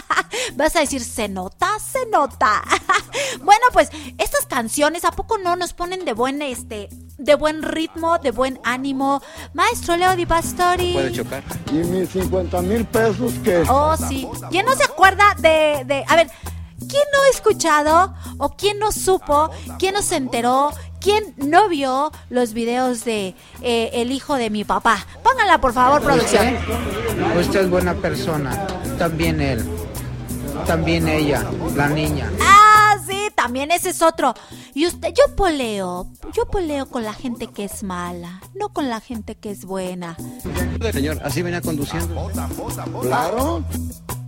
Vas 0.55 0.77
a 0.77 0.81
decir, 0.81 1.03
se 1.03 1.29
nota, 1.29 1.79
se 1.79 2.07
nota. 2.07 2.63
Canciones, 4.59 5.05
¿a 5.05 5.12
poco 5.12 5.38
no 5.38 5.55
nos 5.55 5.73
ponen 5.73 6.05
de 6.05 6.14
buen, 6.14 6.42
este, 6.42 6.88
de 7.16 7.37
buen 7.37 7.62
ritmo, 7.62 8.18
de 8.18 8.33
buen 8.33 8.59
ánimo? 8.64 9.23
Maestro 9.55 9.97
Leo 9.97 10.16
Di 10.16 10.27
Pastori. 10.27 10.94
Puede 10.94 11.12
chocar. 11.12 11.44
¿Y 11.71 11.75
mis 11.75 12.09
50 12.09 12.61
mil 12.62 12.85
pesos 12.85 13.35
qué? 13.44 13.62
Oh, 13.68 13.97
sí. 13.97 14.27
¿Quién 14.51 14.66
no 14.66 14.75
se 14.75 14.83
acuerda 14.83 15.37
de, 15.38 15.85
de... 15.87 16.05
A 16.09 16.16
ver, 16.16 16.29
¿quién 16.81 17.05
no 17.12 17.23
ha 17.23 17.31
escuchado 17.31 18.14
o 18.38 18.57
quién 18.57 18.81
no 18.81 18.90
supo, 18.90 19.49
quién 19.79 19.94
no 19.94 20.03
se 20.03 20.16
enteró, 20.16 20.73
quién 21.01 21.37
no 21.37 21.68
vio 21.68 22.11
los 22.29 22.53
videos 22.53 23.05
de 23.05 23.37
eh, 23.62 23.90
El 23.92 24.11
hijo 24.11 24.35
de 24.35 24.51
mi 24.51 24.64
papá? 24.64 25.07
Pónganla, 25.23 25.61
por 25.61 25.73
favor, 25.73 26.03
producción. 26.03 26.57
Usted 27.38 27.61
es 27.61 27.71
buena 27.71 27.94
persona. 27.94 28.66
También 28.99 29.40
él. 29.40 29.64
También 30.66 31.07
ella, 31.07 31.44
la 31.77 31.88
niña. 31.88 32.29
Ah, 32.40 32.58
también 33.38 33.70
ese 33.70 33.90
es 33.90 34.03
otro. 34.03 34.35
Y 34.74 34.85
usted, 34.88 35.14
yo 35.16 35.37
poleo, 35.37 36.09
yo 36.33 36.46
poleo 36.46 36.87
con 36.87 37.05
la 37.05 37.12
gente 37.14 37.46
que 37.46 37.64
es 37.66 37.85
mala, 37.85 38.40
no 38.57 38.70
con 38.70 38.88
la 38.88 39.01
gente 39.01 39.37
que 39.37 39.53
es 39.53 39.64
buena. 39.64 40.16
Señor, 40.92 41.20
así 41.24 41.42
venía 41.42 41.61
conduciendo. 41.61 42.29
Claro. 43.03 43.64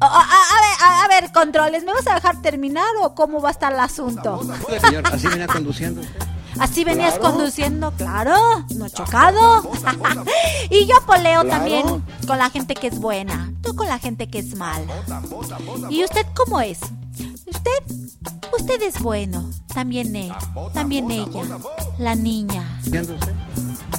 A, 0.00 0.06
a- 0.06 0.20
a 0.22 0.60
ver, 0.60 0.76
a, 0.82 1.04
a 1.04 1.08
ver, 1.08 1.32
controles, 1.32 1.82
¿me 1.84 1.92
vas 1.92 2.06
a 2.06 2.14
dejar 2.14 2.40
terminar 2.40 2.86
o 3.02 3.14
cómo 3.16 3.40
va 3.42 3.48
a 3.48 3.52
estar 3.52 3.72
el 3.72 3.80
asunto? 3.80 4.40
Señor, 4.80 5.04
así 5.12 5.26
venía 5.26 5.48
conduciendo. 5.48 6.02
Así 6.60 6.84
venías 6.84 7.18
Claro. 7.18 7.34
conduciendo, 7.36 7.90
claro, 7.92 8.36
no 8.76 8.88
chocado. 8.88 9.70
y 10.70 10.86
yo 10.86 10.94
poleo 11.06 11.42
Claro. 11.42 11.48
también 11.48 12.04
con 12.28 12.38
la 12.38 12.48
gente 12.50 12.74
que 12.74 12.86
es 12.88 12.98
buena, 13.00 13.52
no 13.66 13.74
con 13.74 13.88
la 13.88 13.98
gente 13.98 14.28
que 14.28 14.38
es 14.38 14.54
mala. 14.56 15.02
¿Y 15.90 16.04
usted 16.04 16.26
cómo 16.34 16.60
es? 16.60 16.78
Usted, 17.46 17.82
usted 18.58 18.82
es 18.82 19.00
bueno, 19.00 19.50
también 19.72 20.14
él, 20.16 20.32
también 20.72 21.10
ella, 21.10 21.42
la 21.98 22.14
niña. 22.14 22.80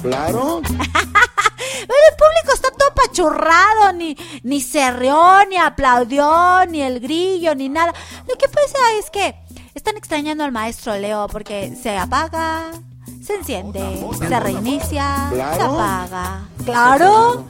Claro. 0.00 0.60
Pero 0.62 0.78
el 2.10 2.16
público 2.16 2.54
está 2.54 2.70
todo 2.70 2.94
pachurrado, 2.94 3.92
ni, 3.94 4.16
ni 4.42 4.60
se 4.60 4.90
rió, 4.92 5.44
ni 5.48 5.56
aplaudió, 5.56 6.64
ni 6.68 6.82
el 6.82 7.00
grillo, 7.00 7.54
ni 7.54 7.68
nada. 7.68 7.92
Lo 8.28 8.36
que 8.36 8.48
pasa 8.48 8.78
es 8.98 9.10
que 9.10 9.34
están 9.74 9.96
extrañando 9.96 10.44
al 10.44 10.52
maestro 10.52 10.96
Leo 10.96 11.26
porque 11.28 11.74
se 11.80 11.96
apaga, 11.96 12.72
se 13.22 13.34
enciende, 13.36 14.06
se 14.18 14.40
reinicia, 14.40 15.28
se 15.30 15.62
apaga. 15.62 16.48
¿Claro? 16.64 17.46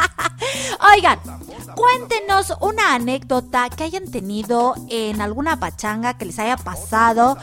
Oigan, 0.94 1.18
cuéntenos 1.74 2.54
una 2.60 2.94
anécdota 2.94 3.68
que 3.70 3.84
hayan 3.84 4.10
tenido 4.10 4.74
en 4.88 5.20
alguna 5.20 5.58
pachanga 5.58 6.16
que 6.16 6.26
les 6.26 6.38
haya 6.38 6.56
pasado. 6.56 7.36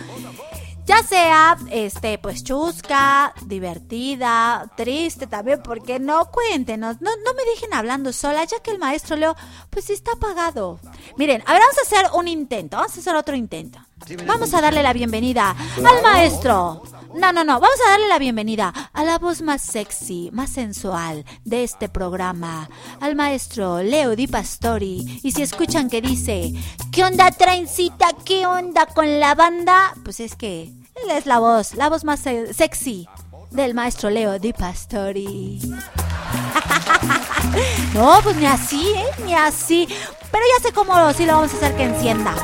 Ya 0.86 1.04
sea, 1.04 1.56
este, 1.70 2.18
pues 2.18 2.44
chusca, 2.44 3.34
divertida, 3.46 4.72
triste 4.76 5.28
también, 5.28 5.62
porque 5.62 6.00
no, 6.00 6.32
cuéntenos, 6.32 7.00
no, 7.00 7.12
no 7.24 7.34
me 7.36 7.46
dejen 7.46 7.76
hablando 7.76 8.12
sola, 8.12 8.44
ya 8.46 8.60
que 8.60 8.72
el 8.72 8.80
maestro 8.80 9.16
Leo, 9.16 9.36
pues 9.70 9.92
está 9.92 10.14
apagado. 10.14 10.80
Miren, 11.16 11.44
a 11.46 11.54
ver, 11.54 11.62
vamos 11.62 11.78
a 11.78 11.82
hacer 11.82 12.10
un 12.16 12.28
intento, 12.28 12.78
vamos 12.78 12.98
a 12.98 13.00
hacer 13.02 13.16
otro 13.16 13.36
intento. 13.36 13.80
Vamos 14.26 14.54
a 14.54 14.62
darle 14.62 14.84
la 14.84 14.94
bienvenida 14.94 15.56
al 15.78 16.02
maestro. 16.04 16.84
No, 17.16 17.34
no, 17.34 17.44
no, 17.44 17.60
vamos 17.60 17.78
a 17.88 17.92
darle 17.92 18.08
la 18.08 18.20
bienvenida 18.20 18.72
a 18.94 19.04
la 19.04 19.18
voz 19.18 19.42
más 19.42 19.62
sexy, 19.62 20.30
más 20.32 20.52
sensual 20.52 21.26
de 21.44 21.64
este 21.64 21.90
programa, 21.90 22.70
al 23.02 23.16
maestro 23.16 23.82
Leo 23.82 24.16
Di 24.16 24.28
Pastori. 24.28 25.20
Y 25.24 25.32
si 25.32 25.42
escuchan 25.42 25.90
que 25.90 26.02
dice, 26.02 26.54
¿qué 26.92 27.04
onda, 27.04 27.32
trencita? 27.32 28.10
¿Qué 28.26 28.46
onda 28.46 28.86
con 28.88 29.20
la 29.20 29.36
banda? 29.36 29.94
Pues 30.04 30.20
es 30.20 30.36
que 30.36 30.64
él 30.64 31.12
es 31.12 31.26
la 31.26 31.40
voz, 31.40 31.74
la 31.76 31.90
voz 31.90 32.04
más 32.04 32.20
se- 32.20 32.54
sexy 32.54 33.08
del 33.52 33.74
maestro 33.74 34.10
Leo 34.10 34.38
Di 34.40 34.54
Pastori. 34.54 35.60
no, 37.94 38.20
pues 38.24 38.36
ni 38.38 38.46
así, 38.46 38.88
¿eh? 38.96 39.06
Ni 39.26 39.34
así. 39.34 39.88
Pero 40.32 40.44
ya 40.58 40.64
sé 40.68 40.74
cómo 40.74 41.12
sí 41.14 41.26
lo 41.26 41.34
vamos 41.34 41.54
a 41.54 41.58
hacer 41.58 41.76
que 41.76 41.84
encienda. 41.86 42.36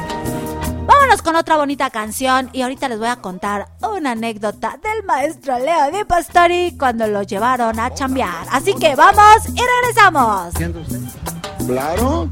Vámonos 0.85 1.21
con 1.21 1.35
otra 1.35 1.57
bonita 1.57 1.89
canción 1.89 2.49
y 2.53 2.61
ahorita 2.61 2.87
les 2.89 2.99
voy 2.99 3.07
a 3.07 3.15
contar 3.17 3.67
una 3.81 4.11
anécdota 4.11 4.79
del 4.81 5.03
maestro 5.05 5.57
Leo 5.57 5.91
Di 5.91 6.03
Pastori 6.05 6.75
cuando 6.77 7.07
lo 7.07 7.23
llevaron 7.23 7.79
a 7.79 7.93
chambear. 7.93 8.45
Así 8.51 8.73
que 8.75 8.95
vamos 8.95 9.49
y 9.53 9.61
regresamos. 9.81 10.53
Claro. 11.65 12.29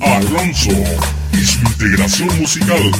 Alonso 0.00 0.70
y 1.32 1.44
su 1.44 1.60
integración 1.60 2.40
musical 2.40 2.90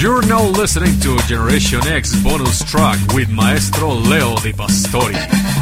You're 0.00 0.24
now 0.28 0.44
listening 0.50 1.00
to 1.00 1.18
Generation 1.26 1.84
X 1.88 2.14
bonus 2.22 2.62
track 2.62 3.00
with 3.14 3.28
Maestro 3.30 3.88
Leo 3.88 4.36
Di 4.36 4.52
Pastori. 4.52 5.57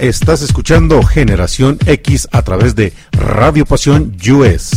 Estás 0.00 0.40
escuchando 0.40 1.02
Generación 1.02 1.78
X 1.84 2.26
a 2.32 2.40
través 2.40 2.74
de 2.74 2.94
Radio 3.12 3.66
Pasión 3.66 4.16
US. 4.32 4.69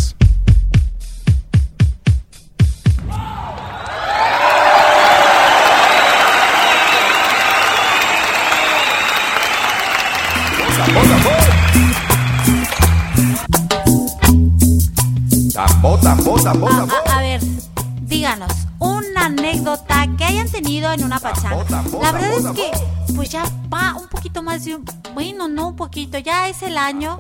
pues 23.15 23.29
ya 23.29 23.43
va 23.73 23.95
un 23.95 24.07
poquito 24.07 24.41
más 24.41 24.65
de 24.65 24.75
un, 24.75 24.85
bueno, 25.13 25.47
no 25.47 25.69
un 25.69 25.75
poquito, 25.75 26.17
ya 26.17 26.47
es 26.47 26.61
el 26.63 26.77
año 26.77 27.19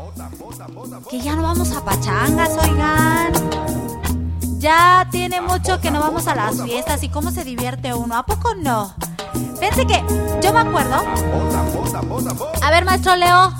que 1.09 1.19
ya 1.19 1.35
no 1.35 1.43
vamos 1.43 1.71
a 1.75 1.83
pachangas, 1.83 2.51
oigan. 2.57 3.31
Ya 4.59 5.07
tiene 5.11 5.41
mucho 5.41 5.81
que 5.81 5.91
no 5.91 5.99
vamos 5.99 6.27
a 6.27 6.35
las 6.35 6.61
fiestas 6.61 7.03
y 7.03 7.09
cómo 7.09 7.31
se 7.31 7.43
divierte 7.43 7.93
uno, 7.93 8.15
¿a 8.15 8.25
poco 8.25 8.55
no? 8.55 8.93
Fíjense 9.59 9.85
que 9.85 10.03
yo 10.41 10.53
me 10.53 10.59
acuerdo. 10.61 11.03
A 12.61 12.71
ver, 12.71 12.85
maestro 12.85 13.15
Leo, 13.15 13.53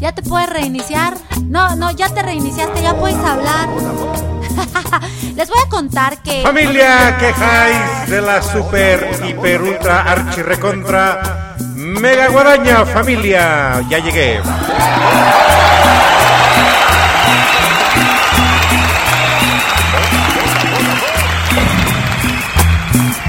¿ya 0.00 0.12
te 0.12 0.22
puedes 0.22 0.48
reiniciar? 0.48 1.14
No, 1.44 1.76
no, 1.76 1.90
ya 1.90 2.08
te 2.08 2.22
reiniciaste, 2.22 2.82
ya 2.82 2.98
puedes 2.98 3.18
hablar. 3.18 3.68
Les 5.36 5.48
voy 5.48 5.58
a 5.64 5.68
contar 5.68 6.22
que. 6.22 6.42
Familia, 6.42 7.18
quejáis 7.18 8.10
de 8.10 8.22
la 8.22 8.40
super, 8.42 9.10
hiper, 9.28 9.62
ultra, 9.62 10.02
archi 10.02 10.42
recontra 10.42 11.45
mega 11.86 12.28
guadaña, 12.28 12.84
familia. 12.84 13.80
Ya 13.88 13.98
llegué. 13.98 14.40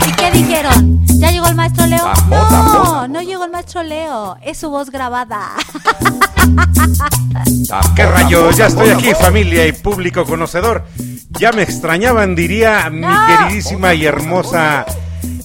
¿Y 0.05 0.12
qué 0.14 0.32
dijeron? 0.32 1.05
¿Ya 1.20 1.32
llegó 1.32 1.47
el 1.47 1.55
maestro 1.55 1.86
Leo? 1.86 2.12
No, 2.30 3.08
no 3.08 3.22
llegó 3.22 3.45
el 3.45 3.51
maestro 3.51 3.84
Leo. 3.84 4.38
Es 4.41 4.58
su 4.58 4.70
voz 4.70 4.89
grabada. 4.89 5.51
¿Qué 7.95 8.05
rayos? 8.05 8.58
Ya 8.58 8.68
estoy 8.68 8.89
aquí, 8.89 9.14
familia 9.14 9.68
y 9.68 9.72
público 9.72 10.26
conocedor. 10.26 10.86
Ya 11.30 11.51
me 11.51 11.62
extrañaban, 11.62 12.36
diría 12.36 12.89
mi 12.89 13.05
queridísima 13.28 13.93
y 13.93 14.05
hermosa 14.05 14.86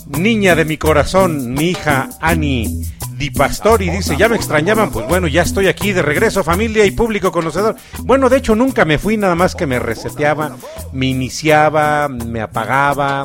niña 0.07 0.55
de 0.55 0.65
mi 0.65 0.77
corazón, 0.77 1.53
mi 1.55 1.71
hija 1.71 2.09
Ani 2.21 2.83
Di 3.23 3.31
Pastori. 3.31 3.89
Dice, 3.89 4.17
ya 4.17 4.29
me 4.29 4.35
extrañaban, 4.35 4.91
pues 4.91 5.07
bueno, 5.07 5.29
ya 5.29 5.43
estoy 5.43 5.69
aquí 5.69 5.93
de 5.93 6.03
regreso, 6.03 6.43
familia 6.43 6.85
y 6.85 6.91
público 6.91 7.31
conocedor. 7.31 7.77
Bueno, 8.01 8.29
de 8.29 8.39
hecho 8.39 8.57
nunca 8.57 8.85
me 8.85 8.99
fui, 8.99 9.17
nada 9.17 9.37
más 9.37 9.55
que 9.55 9.65
me 9.65 9.79
reseteaba, 9.79 10.57
me 10.93 11.07
iniciaba, 11.07 12.09
me 12.09 12.41
apagaba. 12.41 13.25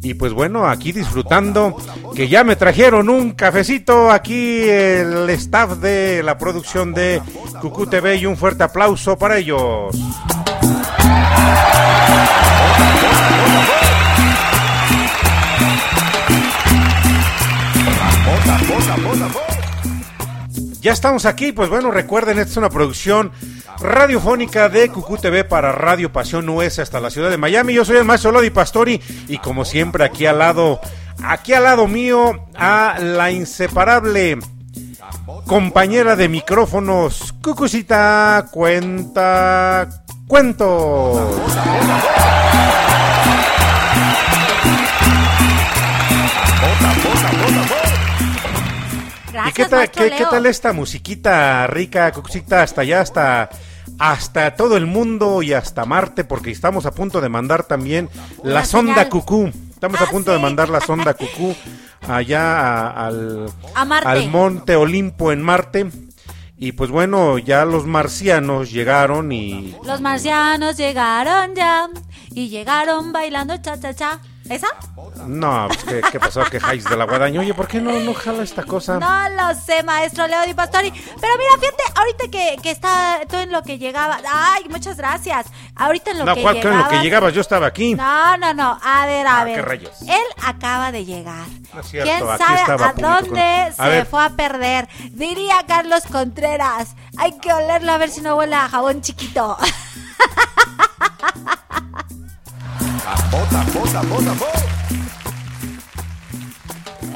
Y 0.00 0.14
pues 0.14 0.32
bueno, 0.32 0.68
aquí 0.68 0.92
disfrutando 0.92 1.76
que 2.14 2.28
ya 2.28 2.44
me 2.44 2.54
trajeron 2.54 3.08
un 3.08 3.32
cafecito 3.32 4.12
aquí 4.12 4.60
el 4.68 5.28
staff 5.30 5.78
de 5.78 6.22
la 6.22 6.38
producción 6.38 6.94
de 6.94 7.20
Cucú 7.60 7.88
TV 7.88 8.18
y 8.18 8.26
un 8.26 8.36
fuerte 8.36 8.62
aplauso 8.62 9.18
para 9.18 9.38
ellos. 9.38 9.92
Ya 20.80 20.92
estamos 20.92 21.26
aquí, 21.26 21.52
pues 21.52 21.68
bueno, 21.68 21.90
recuerden, 21.90 22.38
esta 22.38 22.50
es 22.52 22.56
una 22.56 22.70
producción 22.70 23.32
radiofónica 23.80 24.68
de 24.68 24.88
Cucú 24.88 25.18
TV 25.18 25.42
para 25.44 25.72
Radio 25.72 26.12
Pasión 26.12 26.48
US 26.48 26.78
hasta 26.78 27.00
la 27.00 27.10
ciudad 27.10 27.28
de 27.30 27.36
Miami. 27.36 27.74
Yo 27.74 27.84
soy 27.84 27.96
el 27.96 28.04
maestro 28.04 28.30
Lodi 28.30 28.50
Pastori 28.50 29.00
y 29.26 29.38
como 29.38 29.64
siempre 29.64 30.04
aquí 30.04 30.26
al 30.26 30.38
lado, 30.38 30.80
aquí 31.24 31.54
al 31.54 31.64
lado 31.64 31.88
mío, 31.88 32.46
a 32.54 32.98
la 33.00 33.30
inseparable 33.32 34.38
compañera 35.46 36.16
de 36.16 36.28
micrófonos, 36.28 37.34
Cucucita 37.42 38.46
Cuenta 38.50 39.88
Cuentos. 40.26 41.36
¿Y 49.48 49.52
qué 49.52 49.64
tal, 49.66 49.90
qué, 49.90 50.10
qué 50.10 50.24
tal 50.30 50.46
esta 50.46 50.72
musiquita 50.72 51.66
rica, 51.66 52.12
Cucucita, 52.12 52.62
hasta 52.62 52.80
allá, 52.82 53.00
hasta, 53.00 53.50
hasta 53.98 54.54
todo 54.56 54.76
el 54.76 54.86
mundo 54.86 55.42
y 55.42 55.52
hasta 55.52 55.84
Marte, 55.84 56.24
porque 56.24 56.50
estamos 56.50 56.86
a 56.86 56.90
punto 56.92 57.20
de 57.20 57.28
mandar 57.28 57.64
también 57.64 58.08
la 58.42 58.64
sonda. 58.64 59.08
Cucú. 59.08 59.50
Estamos 59.70 60.00
Ah, 60.00 60.04
a 60.04 60.10
punto 60.10 60.32
de 60.32 60.38
mandar 60.38 60.68
la 60.70 60.80
sonda 60.80 61.12
Cucú 61.18 61.54
allá 62.08 62.58
a- 62.60 63.06
al, 63.08 63.46
A 63.74 63.82
al 63.82 64.28
monte 64.30 64.74
Olimpo 64.76 65.32
en 65.32 65.42
Marte. 65.42 65.90
Y 66.58 66.72
pues 66.72 66.90
bueno, 66.90 67.36
ya 67.36 67.66
los 67.66 67.84
marcianos 67.84 68.70
llegaron 68.72 69.30
y 69.30 69.76
Los 69.84 70.00
marcianos 70.00 70.78
llegaron 70.78 71.54
ya 71.54 71.88
y 72.30 72.48
llegaron 72.48 73.12
bailando 73.12 73.56
cha 73.58 73.78
cha 73.78 73.92
cha. 73.92 74.20
¿Esa? 74.48 74.68
no, 75.26 75.66
pues, 75.68 75.84
¿qué, 75.84 76.00
qué 76.12 76.20
pasó? 76.20 76.44
¿Quejáis 76.44 76.84
de 76.84 76.96
la 76.96 77.04
guadaña? 77.04 77.40
Oye, 77.40 77.52
¿por 77.54 77.66
qué 77.66 77.80
no, 77.80 77.92
no 78.00 78.14
jala 78.14 78.42
esta 78.42 78.62
cosa? 78.62 78.98
No 78.98 79.28
lo 79.30 79.54
sé, 79.58 79.82
maestro 79.82 80.26
Leo 80.26 80.42
Di 80.46 80.54
Pastori. 80.54 80.90
Pero 80.90 81.32
mira, 81.38 81.50
fíjate, 81.58 81.82
ahorita 81.94 82.24
que, 82.30 82.56
que 82.62 82.70
está 82.70 83.20
todo 83.28 83.40
en 83.40 83.50
lo 83.50 83.62
que 83.62 83.78
llegaba. 83.78 84.18
Ay, 84.30 84.64
muchas 84.68 84.96
gracias. 84.96 85.46
Ahorita 85.74 86.10
en 86.12 86.18
lo 86.18 86.24
No, 86.26 86.34
que 86.34 86.42
¿cuál 86.42 86.60
que 86.60 86.68
en 86.68 86.76
lo 86.78 86.84
que 86.84 86.90
llegabas- 86.96 87.02
llegabas? 87.02 87.34
Yo 87.34 87.40
estaba 87.40 87.66
aquí. 87.66 87.94
No, 87.94 88.36
no, 88.36 88.54
no. 88.54 88.78
A 88.82 89.06
ver, 89.06 89.26
a 89.26 89.40
Ah, 89.40 89.44
ver. 89.44 89.54
qué 89.56 89.62
rayos. 89.62 90.02
Él 90.02 90.24
acaba 90.44 90.92
de 90.92 91.04
llegar. 91.04 91.46
No 91.74 91.80
es 91.80 91.86
cierto, 91.88 92.10
¿Quién 92.10 92.38
sabe 92.38 92.60
a 92.60 92.92
dónde 92.92 93.02
con- 93.30 93.38
A 93.40 93.72
se 93.84 93.88
ver. 93.88 94.06
fue 94.06 94.24
a 94.24 94.30
perder? 94.30 94.88
Diría 95.10 95.64
Carlos 95.66 96.04
Contreras. 96.10 96.94
Hay 97.18 97.38
que 97.38 97.52
olerlo 97.52 97.92
a 97.92 97.98
ver 97.98 98.10
si 98.10 98.20
no 98.20 98.36
huele 98.36 98.54
a 98.54 98.68
jabón 98.68 99.00
chiquito. 99.02 99.56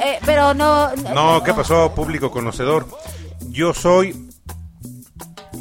Eh, 0.03 0.19
pero 0.25 0.55
no. 0.55 0.95
No, 1.15 1.43
¿qué 1.43 1.53
pasó, 1.53 1.95
público 1.95 2.31
conocedor? 2.31 2.87
Yo 3.49 3.75
soy. 3.75 4.29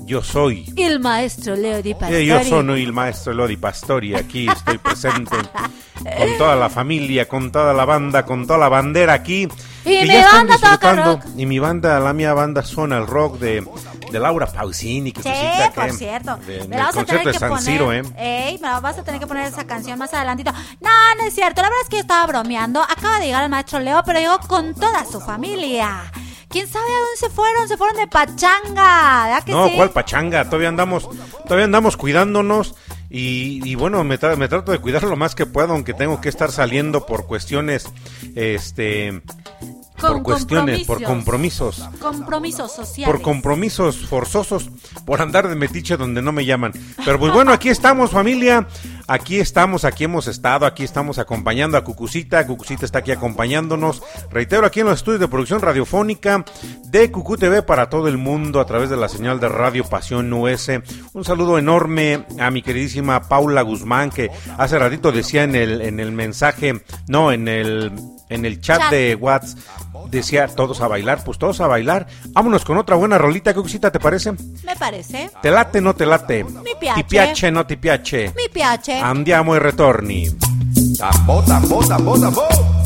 Yo 0.06 0.24
soy. 0.24 0.74
El 0.78 1.00
maestro 1.00 1.56
Leo 1.56 1.82
Di 1.82 1.94
Pastori. 1.94 2.16
Eh, 2.16 2.26
yo 2.26 2.44
soy 2.44 2.84
el 2.84 2.94
maestro 2.94 3.34
Lodi 3.34 3.58
Pastori. 3.58 4.16
Aquí 4.16 4.48
estoy 4.48 4.78
presente 4.78 5.36
con 5.38 6.38
toda 6.38 6.56
la 6.56 6.70
familia, 6.70 7.28
con 7.28 7.52
toda 7.52 7.74
la 7.74 7.86
banda, 7.86 8.26
con 8.26 8.48
toda 8.48 8.58
la 8.58 8.70
bandera 8.70 9.14
aquí. 9.14 9.48
Y 9.86 10.00
que 10.00 10.02
mi 10.04 10.08
ya 10.08 10.22
están 10.22 10.48
banda 10.48 10.56
toca 10.56 10.70
disfrutando. 10.72 11.16
rock. 11.18 11.26
Y 11.38 11.46
mi 11.46 11.60
banda, 11.60 12.00
la 12.00 12.14
mía 12.14 12.34
banda 12.34 12.64
suena 12.64 12.98
el 12.98 13.08
rock 13.08 13.38
de, 13.40 13.68
de 14.12 14.20
Laura 14.20 14.48
Pausini. 14.48 15.12
Que 15.12 15.22
Sí, 15.24 15.30
cosita 15.30 15.72
por 15.74 15.86
que- 15.86 15.94
cierto. 15.94 16.36
de- 16.38 16.68
me 16.68 16.78
la 16.78 16.86
vas 16.86 16.98
a 16.98 17.06
tener 17.06 17.24
que 17.32 17.40
San 17.40 17.50
poner. 17.50 17.64
Siro, 17.64 17.94
¿eh? 17.94 18.04
Ey, 18.18 18.58
me 18.60 18.68
la 18.68 18.80
vas 18.80 18.98
a 18.98 19.04
tener 19.04 19.20
que 19.20 19.28
poner 19.28 19.46
esa 19.48 19.66
canción 19.66 19.98
más 20.00 20.14
adelantito. 20.14 20.52
No, 20.82 20.90
no 21.18 21.24
es 21.28 21.34
cierto. 21.36 21.62
La 21.62 21.70
verdad 21.70 21.84
es 21.84 21.90
que 21.90 21.96
yo 21.98 22.02
estaba 22.02 22.26
bromeando. 22.28 22.82
Acaba 22.82 23.20
de 23.20 23.26
llegar 23.28 23.44
el 23.44 23.50
maestro 23.50 23.80
Leo, 23.80 24.02
pero 24.06 24.20
llegó 24.20 24.40
con 24.48 24.74
toda 24.76 25.06
su 25.06 25.20
familia. 25.20 26.12
¿Quién 26.50 26.68
sabe 26.68 26.86
a 26.86 27.00
dónde 27.00 27.18
se 27.20 27.30
fueron? 27.30 27.68
Se 27.68 27.78
fueron 27.78 27.96
de 27.98 28.08
pachanga. 28.08 29.26
¿Verdad 29.26 29.44
que 29.44 29.52
No, 29.52 29.68
sí? 29.68 29.74
¿cuál 29.76 29.92
pachanga? 29.92 30.46
Todavía 30.46 30.70
andamos, 30.70 31.08
todavía 31.44 31.66
andamos 31.66 31.96
cuidándonos 31.96 32.74
y, 33.10 33.62
y 33.70 33.76
bueno, 33.76 34.04
me, 34.04 34.20
tra- 34.20 34.36
me 34.36 34.48
trato 34.48 34.72
de 34.72 34.80
cuidar 34.80 35.04
lo 35.04 35.16
más 35.16 35.36
que 35.36 35.46
puedo, 35.46 35.74
aunque 35.74 35.94
tengo 35.94 36.20
que 36.22 36.30
estar 36.30 36.52
saliendo 36.52 37.06
por 37.06 37.28
cuestiones, 37.28 37.88
este, 38.36 39.22
por 40.00 40.24
cuestiones, 40.24 40.86
por 40.86 41.04
compromisos. 41.04 41.88
compromisos, 42.00 42.72
sociales. 42.74 43.14
por 43.14 43.22
compromisos 43.22 44.08
forzosos, 44.08 44.70
por 45.06 45.22
andar 45.22 45.48
de 45.48 45.56
metiche 45.56 45.98
donde 45.98 46.22
no 46.22 46.32
me 46.32 46.46
llaman. 46.46 46.74
Pero 47.04 47.20
pues 47.20 47.34
bueno, 47.34 47.52
aquí 47.52 47.70
estamos 47.70 48.12
familia, 48.12 48.68
aquí 49.08 49.40
estamos, 49.40 49.86
aquí 49.86 50.06
hemos 50.06 50.28
estado, 50.28 50.66
aquí 50.66 50.84
estamos 50.84 51.20
acompañando 51.20 51.78
a 51.78 51.84
Cucucita, 51.84 52.46
Cucucita 52.46 52.86
está 52.86 53.00
aquí 53.00 53.12
acompañándonos, 53.12 54.02
reitero, 54.32 54.66
aquí 54.66 54.80
en 54.80 54.88
los 54.88 55.00
estudios 55.00 55.20
de 55.20 55.28
producción 55.28 55.62
radiofónica 55.62 56.46
de 56.86 57.12
Cucú 57.12 57.38
TV 57.38 57.62
para 57.62 57.90
todo 57.90 58.08
el 58.08 58.18
mundo 58.18 58.60
a 58.60 58.66
través 58.66 58.90
de 58.90 58.98
la 58.98 59.10
señal 59.10 59.40
de 59.40 59.50
Radio 59.50 59.84
Pasión 59.84 60.32
US. 60.34 60.72
Un 61.14 61.24
saludo 61.24 61.58
enorme 61.58 62.26
a 62.40 62.52
mi 62.52 62.62
queridísima 62.62 63.22
Paula 63.28 63.62
Guzmán 63.62 64.10
que 64.10 64.30
hace 64.58 64.80
ratito 64.80 65.12
decía 65.12 65.44
en 65.44 65.56
el, 65.56 65.82
en 65.82 66.00
el 66.00 66.12
mensaje, 66.12 66.82
no, 67.08 67.32
en 67.32 67.48
el, 67.48 67.92
en 68.30 68.46
el 68.46 68.62
chat, 68.62 68.80
Chat. 68.80 68.92
de 68.92 69.16
WhatsApp, 69.16 69.58
decía 70.10 70.48
todos 70.48 70.82
a 70.82 70.88
bailar, 70.88 71.24
pues 71.24 71.38
todos 71.38 71.60
a 71.62 71.68
bailar. 71.68 72.08
Vámonos 72.30 72.64
con 72.64 72.78
otra 72.78 72.96
buena 72.96 73.18
rolita, 73.18 73.54
Cucucita, 73.54 73.92
¿te 73.92 74.00
parece? 74.00 74.32
Me 74.64 74.76
parece. 74.78 75.30
¿Te 75.42 75.52
late 75.52 75.82
no 75.82 75.96
te 75.96 76.06
late? 76.06 76.44
Mi 76.44 76.76
piace. 76.80 77.04
Ti 77.04 77.10
piace 77.10 77.52
no 77.52 77.66
ti 77.66 77.76
piace? 77.78 78.34
Mi 78.38 78.48
piace. 78.52 79.00
Andiamo 79.00 79.56
e 79.56 79.60
ritorni. 79.60 80.30
Tambo, 80.98 81.42
tambo, 81.44 81.86
tambo, 81.88 82.20
tambo. 82.20 82.79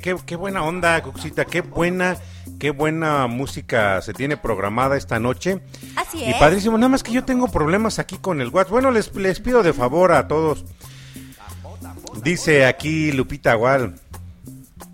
Oye, 0.00 0.22
qué, 0.26 0.36
buena 0.36 0.62
onda, 0.62 1.02
Cuxita, 1.02 1.44
qué 1.44 1.60
buena, 1.60 2.16
qué 2.58 2.70
buena 2.70 3.26
música 3.26 4.00
se 4.02 4.12
tiene 4.12 4.36
programada 4.36 4.96
esta 4.96 5.18
noche. 5.18 5.60
Así 5.96 6.18
Y 6.18 6.30
es. 6.30 6.36
padrísimo, 6.36 6.76
nada 6.78 6.88
más 6.88 7.02
que 7.02 7.12
yo 7.12 7.24
tengo 7.24 7.48
problemas 7.48 7.98
aquí 7.98 8.16
con 8.18 8.40
el 8.40 8.48
WhatsApp. 8.48 8.70
Bueno, 8.72 8.90
les, 8.90 9.14
les 9.14 9.40
pido 9.40 9.62
de 9.62 9.72
favor 9.72 10.12
a 10.12 10.28
todos. 10.28 10.64
Dice 12.22 12.66
aquí 12.66 13.12
Lupita 13.12 13.52
Agual. 13.52 13.94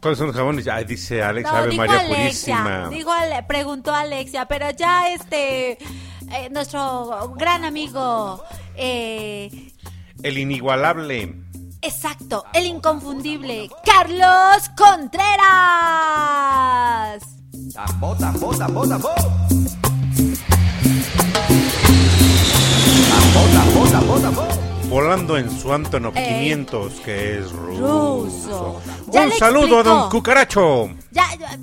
¿Cuáles 0.01 0.19
son 0.19 0.27
los 0.29 0.37
jabones? 0.37 0.69
Ay, 0.69 0.85
dice 0.85 1.23
Alex 1.23 1.51
No, 1.51 1.57
Ave 1.57 1.71
dijo 1.71 1.83
María 1.83 2.01
Alexia, 2.01 2.85
Purísima. 2.85 3.47
preguntó 3.47 3.95
Alexia, 3.95 4.45
pero 4.45 4.69
ya 4.71 5.09
este, 5.09 5.73
eh, 5.73 6.49
nuestro 6.51 7.35
gran 7.39 7.65
amigo, 7.65 8.43
eh, 8.77 9.73
El 10.23 10.37
inigualable. 10.37 11.34
Inconfundible, 12.85 13.71
Carlos 13.83 14.69
Contreras. 14.77 15.41
Tambo, 17.73 18.15
tambo, 18.17 18.55
tambo, 18.55 18.87
tambo. 18.87 19.11
Volando 24.91 25.39
en 25.39 25.51
su 25.51 25.73
Antonov 25.73 26.13
Ey. 26.15 26.45
500, 26.45 26.93
que 27.01 27.39
es 27.39 27.51
ruso. 27.51 28.25
Ruso. 28.25 28.83
Un 29.07 29.33
saludo 29.33 29.79
a 29.79 29.83
don. 29.83 30.11
Cucaracho. 30.11 30.91
Ya, 31.11 31.25
ya, 31.41 31.59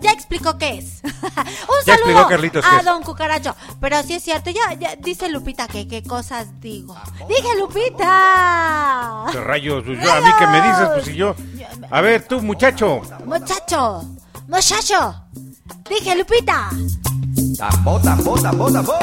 ya 0.00 0.12
explicó 0.12 0.56
qué 0.56 0.78
es. 0.78 0.99
Ya 1.90 1.96
explicó 1.96 2.26
Carlitos 2.28 2.64
a 2.64 2.82
don 2.82 3.02
Cucaracho. 3.02 3.54
Pero 3.80 4.02
sí 4.02 4.14
es 4.14 4.22
cierto, 4.22 4.50
ya, 4.50 4.74
ya 4.74 4.94
dice 4.96 5.28
Lupita 5.28 5.66
que 5.66 5.88
qué 5.88 6.02
cosas 6.02 6.60
digo. 6.60 6.96
Dije 7.28 7.58
Lupita. 7.58 9.24
¿Qué 9.32 9.40
rayos? 9.40 9.82
Pues 9.84 10.00
yo, 10.00 10.12
a 10.12 10.20
mí 10.20 10.30
que 10.38 10.46
me 10.46 10.60
dices, 10.62 10.88
pues 10.92 11.04
si 11.04 11.14
yo. 11.14 11.34
A 11.90 12.00
ver, 12.00 12.26
tú, 12.26 12.40
muchacho. 12.42 13.00
Muchacho, 13.24 14.04
muchacho. 14.46 15.14
Dije 15.88 16.16
Lupita. 16.16 16.70
Tambo, 17.58 18.00
tambo, 18.00 18.40
tambo, 18.40 18.72
tambo. 18.72 18.94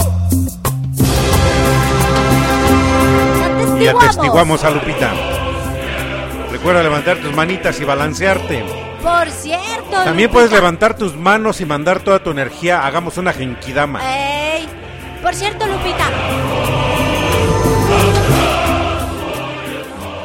Y 3.79 3.87
atestiguamos 3.87 4.63
a 4.63 4.69
Lupita. 4.69 5.13
Recuerda 6.51 6.81
levantar 6.81 7.17
tus 7.21 7.35
manitas 7.35 7.79
y 7.79 7.83
balancearte. 7.83 8.86
Por 9.03 9.29
cierto. 9.29 9.89
También 9.91 10.15
Lupita. 10.15 10.31
puedes 10.31 10.51
levantar 10.51 10.95
tus 10.97 11.15
manos 11.15 11.61
y 11.61 11.65
mandar 11.65 11.99
toda 12.01 12.19
tu 12.23 12.31
energía. 12.31 12.85
Hagamos 12.85 13.17
una 13.17 13.31
genkidama. 13.33 13.99
Ey, 14.03 14.67
por 15.21 15.33
cierto, 15.35 15.65
Lupita. 15.67 16.05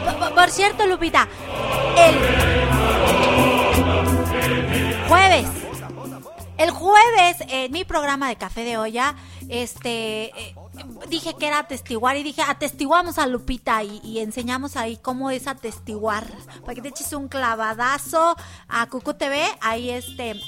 Por- 0.05 0.19
por- 0.19 0.35
Por 0.35 0.51
cierto, 0.51 0.87
Lupita. 0.87 1.29
El 1.97 2.15
jueves. 5.09 5.47
El 6.59 6.71
jueves, 6.71 7.37
en 7.49 7.73
mi 7.73 7.85
programa 7.85 8.29
de 8.29 8.37
Café 8.37 8.65
de 8.65 8.77
Olla, 8.77 9.15
este. 9.49 10.25
eh, 10.27 10.55
dije 11.09 11.35
que 11.39 11.47
era 11.47 11.61
atestiguar 11.61 12.17
y 12.17 12.23
dije 12.23 12.43
atestiguamos 12.43 13.19
a 13.19 13.27
Lupita 13.27 13.83
y, 13.83 14.19
enseñamos 14.19 14.77
ahí 14.77 14.97
cómo 14.97 15.31
es 15.31 15.47
atestiguar 15.47 16.27
para 16.61 16.75
que 16.75 16.83
te 16.83 16.89
eches 16.89 17.13
un 17.13 17.29
clavadazo 17.29 18.37
a 18.69 18.87
Cucu 18.89 19.15
TV 19.15 19.45
ahí 19.61 19.91
este 19.91 20.41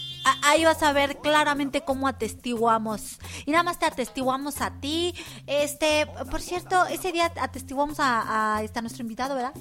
ahí 0.42 0.64
vas 0.64 0.82
a 0.82 0.92
ver 0.92 1.18
claramente 1.18 1.82
cómo 1.82 2.08
atestiguamos 2.08 3.18
y 3.44 3.50
nada 3.50 3.64
más 3.64 3.78
te 3.78 3.86
atestiguamos 3.86 4.60
a 4.60 4.80
ti 4.80 5.14
este 5.46 6.06
por 6.30 6.40
cierto 6.40 6.86
ese 6.86 7.12
día 7.12 7.32
atestiguamos 7.40 8.00
a, 8.00 8.56
a 8.56 8.62
este, 8.62 8.78
a 8.78 8.82
nuestro 8.82 9.02
invitado 9.02 9.34
verdad 9.34 9.54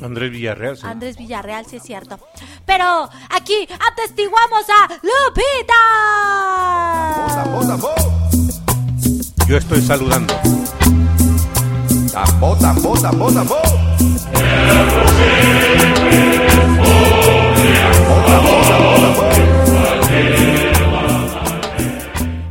Andrés 0.00 0.30
Villarreal. 0.30 0.76
sí. 0.76 0.86
Andrés 0.86 1.16
Villarreal 1.16 1.66
sí 1.66 1.76
es 1.76 1.82
cierto 1.82 2.18
pero 2.64 3.08
aquí 3.30 3.66
atestiguamos 3.90 4.64
a 4.68 4.88
Lupita 5.02 5.74
Yo 9.48 9.56
estoy 9.56 9.80
saludando. 9.80 10.34
Tambo, 12.12 12.54
tambo, 12.56 13.00
tambo, 13.00 13.32
tambo. 13.32 13.56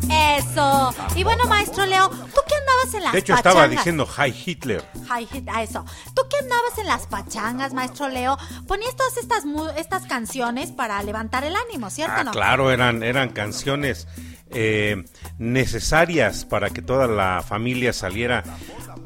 Eso. 0.10 0.94
Y 1.16 1.24
bueno, 1.24 1.46
maestro 1.46 1.86
Leo, 1.86 2.10
¿tú 2.10 2.42
qué 2.48 2.57
andabas 2.88 2.94
en 2.96 3.04
las 3.04 3.14
De 3.14 3.20
hecho, 3.20 3.34
pachangas? 3.34 3.54
estaba 3.54 3.68
diciendo 3.68 4.08
Hi 4.18 4.44
Hitler. 4.46 4.90
Ay, 5.10 5.28
hit- 5.32 5.50
a 5.54 5.62
eso. 5.64 5.86
¿Tú 6.16 6.24
qué 6.30 6.38
andabas 6.38 6.78
en 6.78 6.88
las 6.88 7.06
pachangas, 7.08 7.74
maestro 7.74 8.10
Leo? 8.10 8.38
Ponías 8.68 8.96
todas 8.96 9.18
estas 9.18 9.46
mu- 9.46 9.68
estas 9.78 10.06
canciones 10.08 10.72
para 10.72 11.02
levantar 11.04 11.44
el 11.44 11.56
ánimo, 11.56 11.90
¿cierto 11.90 12.14
Ah, 12.18 12.24
no? 12.24 12.32
claro, 12.32 12.72
eran, 12.72 13.04
eran 13.04 13.30
canciones 13.30 14.08
eh, 14.50 15.04
necesarias 15.38 16.46
para 16.46 16.70
que 16.70 16.82
toda 16.82 17.08
la 17.08 17.44
familia 17.46 17.92
saliera 17.94 18.44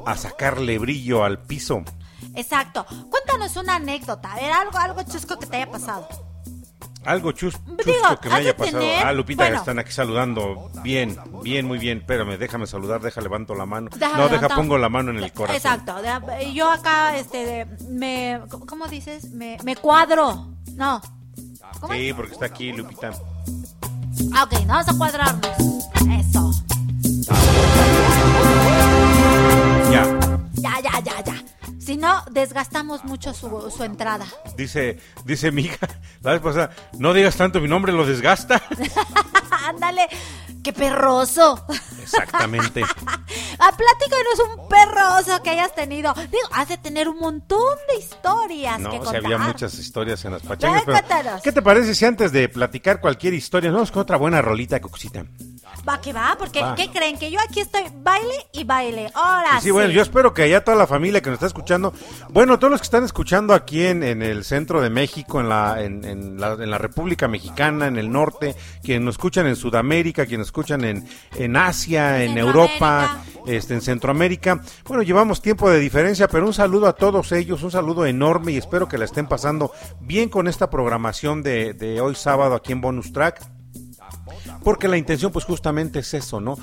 a 0.06 0.16
sacarle 0.16 0.78
brillo 0.78 1.24
al 1.24 1.38
piso. 1.42 1.82
Exacto. 2.34 2.86
Cuéntanos 3.10 3.56
una 3.56 3.76
anécdota, 3.76 4.32
a 4.32 4.36
ver, 4.36 4.52
algo, 4.52 4.78
algo 4.78 5.02
chusco 5.02 5.38
que 5.38 5.46
te 5.46 5.56
haya 5.56 5.70
pasado. 5.70 6.08
Algo 7.04 7.32
chus, 7.32 7.54
chusco 7.54 7.74
Digo, 7.84 8.20
que 8.20 8.28
me 8.28 8.34
haya 8.36 8.56
pasado. 8.56 8.78
tener- 8.78 9.04
Ah, 9.04 9.12
Lupita, 9.12 9.42
bueno. 9.44 9.58
están 9.58 9.78
aquí 9.80 9.90
saludando. 9.92 10.70
Bien, 10.82 11.18
bien, 11.42 11.66
muy 11.66 11.78
bien. 11.78 11.98
Espérame, 11.98 12.38
déjame 12.38 12.66
saludar, 12.66 13.00
deja 13.00 13.20
levanto 13.20 13.54
la 13.56 13.66
mano. 13.66 13.90
Deja 13.96 14.16
no, 14.16 14.28
deja 14.28 14.48
pongo 14.48 14.78
la 14.78 14.88
mano 14.88 15.10
en 15.10 15.18
el 15.18 15.32
corazón. 15.32 15.56
Exacto. 15.56 15.96
Yo 16.54 16.70
acá, 16.70 17.16
este, 17.16 17.66
me, 17.88 18.40
¿cómo 18.68 18.86
dices? 18.86 19.30
Me, 19.30 19.58
me 19.64 19.74
cuadro. 19.76 20.48
No. 20.74 21.00
¿Cómo 21.80 21.92
Sí, 21.94 22.12
porque 22.12 22.32
está 22.32 22.46
aquí 22.46 22.72
Lupita. 22.72 23.10
Ah, 24.34 24.44
ok, 24.44 24.66
vamos 24.66 24.88
a 24.88 24.96
cuadrarnos. 24.96 25.46
Eso. 26.20 26.52
Ya. 29.90 30.04
Ya, 30.54 30.80
ya, 30.80 31.00
ya, 31.04 31.24
ya. 31.24 31.34
Si 31.84 31.96
no, 31.96 32.22
desgastamos 32.30 33.04
mucho 33.04 33.34
su, 33.34 33.70
su 33.76 33.82
entrada. 33.84 34.26
Dice, 34.56 34.98
dice 35.24 35.50
mi 35.50 35.62
hija, 35.62 35.88
la 36.20 36.32
vez 36.32 36.40
pasada, 36.40 36.70
no 36.98 37.12
digas 37.12 37.36
tanto 37.36 37.60
mi 37.60 37.68
nombre, 37.68 37.92
lo 37.92 38.06
desgasta. 38.06 38.62
Ándale, 39.68 40.08
qué 40.62 40.72
perroso. 40.72 41.64
Exactamente. 42.02 42.82
Ah, 43.58 43.70
platícanos 43.76 44.58
un 44.58 44.68
perroso 44.68 45.40
que 45.42 45.50
hayas 45.50 45.72
tenido. 45.74 46.12
Digo, 46.14 46.48
has 46.52 46.68
de 46.68 46.78
tener 46.78 47.08
un 47.08 47.18
montón 47.18 47.76
de 47.88 47.98
historias 48.00 48.76
que 48.78 48.82
No, 48.82 48.88
o 48.88 48.96
contar. 48.98 49.10
sea, 49.10 49.18
había 49.20 49.38
muchas 49.38 49.74
historias 49.74 50.24
en 50.24 50.32
las 50.32 50.42
pachangas. 50.42 50.82
Pero. 50.84 51.40
¿Qué 51.44 51.52
te 51.52 51.62
parece 51.62 51.94
si 51.94 52.04
antes 52.04 52.32
de 52.32 52.48
platicar 52.48 53.00
cualquier 53.00 53.34
historia, 53.34 53.70
nos 53.70 53.76
vamos 53.76 53.92
con 53.92 54.02
otra 54.02 54.16
buena 54.16 54.42
rolita, 54.42 54.80
Cucucita? 54.80 55.24
Va 55.88 56.00
que 56.00 56.12
va, 56.12 56.34
porque 56.38 56.60
Va. 56.60 56.74
¿qué 56.74 56.90
creen? 56.90 57.18
Que 57.18 57.30
yo 57.30 57.38
aquí 57.40 57.60
estoy 57.60 57.84
baile 57.94 58.34
y 58.52 58.64
baile. 58.64 59.10
Ahora 59.14 59.60
Sí, 59.60 59.70
bueno, 59.70 59.90
yo 59.90 60.02
espero 60.02 60.34
que 60.34 60.42
allá 60.42 60.64
toda 60.64 60.76
la 60.76 60.86
familia 60.88 61.20
que 61.20 61.30
nos 61.30 61.36
está 61.36 61.46
escuchando, 61.46 61.71
bueno, 62.30 62.58
todos 62.58 62.70
los 62.70 62.80
que 62.80 62.84
están 62.84 63.04
escuchando 63.04 63.54
aquí 63.54 63.84
en, 63.84 64.02
en 64.02 64.22
el 64.22 64.44
centro 64.44 64.80
de 64.80 64.90
México, 64.90 65.40
en 65.40 65.48
la, 65.48 65.82
en, 65.82 66.04
en 66.04 66.40
la, 66.40 66.52
en 66.52 66.70
la 66.70 66.78
República 66.78 67.28
Mexicana, 67.28 67.86
en 67.86 67.96
el 67.96 68.10
norte, 68.10 68.54
quienes 68.82 69.04
nos 69.04 69.14
escuchan 69.14 69.46
en 69.46 69.56
Sudamérica, 69.56 70.26
quienes 70.26 70.40
nos 70.40 70.48
escuchan 70.48 70.84
en, 70.84 71.06
en 71.36 71.56
Asia, 71.56 72.24
en 72.24 72.36
Europa, 72.38 73.22
este, 73.46 73.74
en 73.74 73.80
Centroamérica. 73.80 74.60
Bueno, 74.86 75.02
llevamos 75.02 75.40
tiempo 75.42 75.70
de 75.70 75.78
diferencia, 75.78 76.28
pero 76.28 76.46
un 76.46 76.54
saludo 76.54 76.86
a 76.86 76.94
todos 76.94 77.32
ellos, 77.32 77.62
un 77.62 77.70
saludo 77.70 78.06
enorme 78.06 78.52
y 78.52 78.56
espero 78.56 78.88
que 78.88 78.98
la 78.98 79.04
estén 79.04 79.26
pasando 79.26 79.72
bien 80.00 80.28
con 80.28 80.48
esta 80.48 80.70
programación 80.70 81.42
de, 81.42 81.74
de 81.74 82.00
hoy 82.00 82.14
sábado 82.14 82.54
aquí 82.54 82.72
en 82.72 82.80
Bonus 82.80 83.12
Track. 83.12 83.40
Porque 84.62 84.88
la 84.88 84.96
intención 84.96 85.32
pues 85.32 85.44
justamente 85.44 86.00
es 86.00 86.14
eso, 86.14 86.40
¿no? 86.40 86.56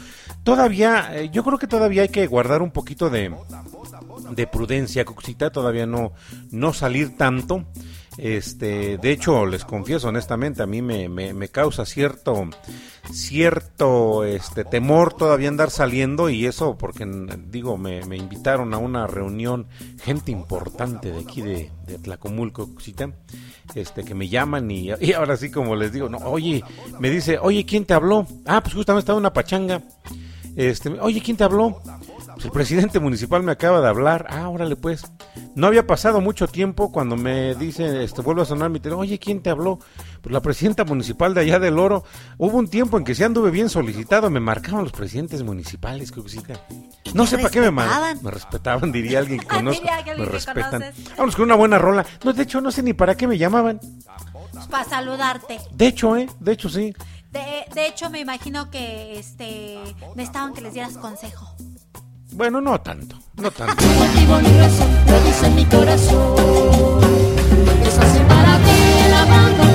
Todavía, 0.43 1.09
eh, 1.13 1.29
yo 1.31 1.43
creo 1.43 1.57
que 1.57 1.67
todavía 1.67 2.03
hay 2.03 2.09
que 2.09 2.25
guardar 2.27 2.61
un 2.61 2.71
poquito 2.71 3.09
de, 3.09 3.35
de 4.31 4.47
prudencia, 4.47 5.05
Cucucita, 5.05 5.51
todavía 5.51 5.85
no, 5.85 6.13
no 6.51 6.73
salir 6.73 7.17
tanto. 7.17 7.65
Este, 8.17 8.97
de 8.97 9.11
hecho, 9.11 9.45
les 9.45 9.63
confieso 9.63 10.09
honestamente, 10.09 10.61
a 10.61 10.67
mí 10.67 10.81
me, 10.81 11.07
me, 11.07 11.47
causa 11.47 11.85
cierto, 11.85 12.49
cierto 13.13 14.25
este, 14.25 14.65
temor 14.65 15.13
todavía 15.13 15.47
andar 15.47 15.71
saliendo 15.71 16.29
y 16.29 16.45
eso 16.45 16.77
porque, 16.77 17.07
digo, 17.47 17.77
me, 17.77 18.03
me 18.05 18.17
invitaron 18.17 18.73
a 18.73 18.77
una 18.77 19.07
reunión, 19.07 19.67
gente 20.03 20.33
importante 20.33 21.13
de 21.13 21.21
aquí 21.21 21.41
de, 21.41 21.71
de 21.87 21.97
Tlacomulco, 21.97 22.67
Cucucita, 22.67 23.09
este, 23.73 24.03
que 24.03 24.15
me 24.15 24.27
llaman 24.27 24.69
y, 24.69 24.89
y 24.99 25.13
ahora 25.13 25.37
sí 25.37 25.49
como 25.49 25.77
les 25.77 25.93
digo, 25.93 26.09
no, 26.09 26.17
oye, 26.17 26.61
me 26.99 27.09
dice, 27.09 27.39
oye, 27.39 27.65
¿quién 27.65 27.85
te 27.85 27.93
habló? 27.93 28.27
Ah, 28.45 28.61
pues 28.61 28.75
justamente 28.75 29.03
estaba 29.03 29.19
una 29.19 29.31
pachanga. 29.31 29.81
Este, 30.57 30.89
oye, 30.99 31.21
¿quién 31.21 31.37
te 31.37 31.45
habló? 31.45 31.81
Pues 32.39 32.45
el 32.45 32.51
presidente 32.53 32.99
municipal 33.01 33.43
me 33.43 33.51
acaba 33.51 33.81
de 33.81 33.89
hablar. 33.89 34.25
Ah, 34.29 34.47
órale 34.47 34.77
pues. 34.77 35.03
No 35.55 35.67
había 35.67 35.85
pasado 35.85 36.21
mucho 36.21 36.47
tiempo 36.47 36.89
cuando 36.89 37.17
me 37.17 37.53
dice, 37.55 38.01
este, 38.01 38.21
vuelve 38.21 38.43
a 38.43 38.45
sonar 38.45 38.69
mi 38.69 38.79
teléfono. 38.79 39.01
Oye, 39.01 39.19
¿quién 39.19 39.41
te 39.41 39.49
habló? 39.49 39.79
Pues 40.21 40.31
la 40.31 40.39
presidenta 40.39 40.85
municipal 40.85 41.33
de 41.33 41.41
allá 41.41 41.59
del 41.59 41.77
Oro. 41.77 42.05
Hubo 42.37 42.57
un 42.57 42.69
tiempo 42.69 42.97
en 42.97 43.03
que 43.03 43.13
sí 43.13 43.25
anduve 43.25 43.51
bien 43.51 43.67
solicitado. 43.67 44.29
Me 44.29 44.39
marcaban 44.39 44.83
los 44.83 44.93
presidentes 44.93 45.43
municipales, 45.43 46.13
cosita. 46.13 46.53
No 47.13 47.25
sé 47.25 47.39
para 47.39 47.49
qué 47.49 47.59
me 47.59 47.71
marcaban. 47.71 48.19
Me 48.23 48.31
respetaban, 48.31 48.93
diría 48.93 49.19
alguien 49.19 49.41
que 49.41 49.45
conozco. 49.45 49.83
Me 49.83 50.03
que 50.05 50.15
respetan. 50.23 50.85
Vamos 51.17 51.35
con 51.35 51.43
una 51.43 51.55
buena 51.55 51.77
rola. 51.77 52.05
No, 52.23 52.31
de 52.31 52.43
hecho, 52.43 52.61
no 52.61 52.71
sé 52.71 52.81
ni 52.83 52.93
para 52.93 53.17
qué 53.17 53.27
me 53.27 53.37
llamaban. 53.37 53.81
Para 54.71 54.85
saludarte. 54.85 55.59
De 55.73 55.87
hecho, 55.87 56.15
¿eh? 56.15 56.29
De 56.39 56.53
hecho, 56.53 56.69
sí. 56.69 56.93
De, 57.33 57.65
de 57.75 57.85
hecho, 57.85 58.09
me 58.09 58.21
imagino 58.21 58.71
que 58.71 59.19
este 59.19 59.77
necesitaban 60.15 60.53
que 60.53 60.61
les 60.61 60.73
dieras 60.73 60.97
consejo. 60.97 61.53
Bueno, 62.39 62.61
no 62.61 62.79
tanto. 62.79 63.17
No 63.35 63.51
tanto. 63.51 63.83
mi 65.55 65.65
corazón. 65.65 66.39
Es 67.83 67.93
para 68.29 68.57
ti 68.59 69.68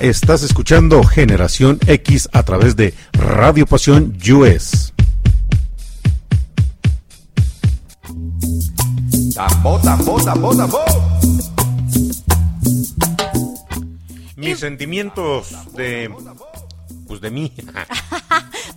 Estás 0.00 0.44
escuchando 0.44 1.02
Generación 1.02 1.80
X 1.86 2.28
a 2.32 2.44
través 2.44 2.76
de 2.76 2.94
Radio 3.12 3.66
Pasión 3.66 4.16
US. 4.32 4.92
Tambo, 9.34 9.78
tambo, 9.80 10.24
tambo, 10.24 10.56
tambo. 10.56 10.78
Mis 14.36 14.60
sentimientos 14.60 15.48
de. 15.74 16.14
Pues 17.08 17.20
de 17.20 17.30
mí. 17.30 17.52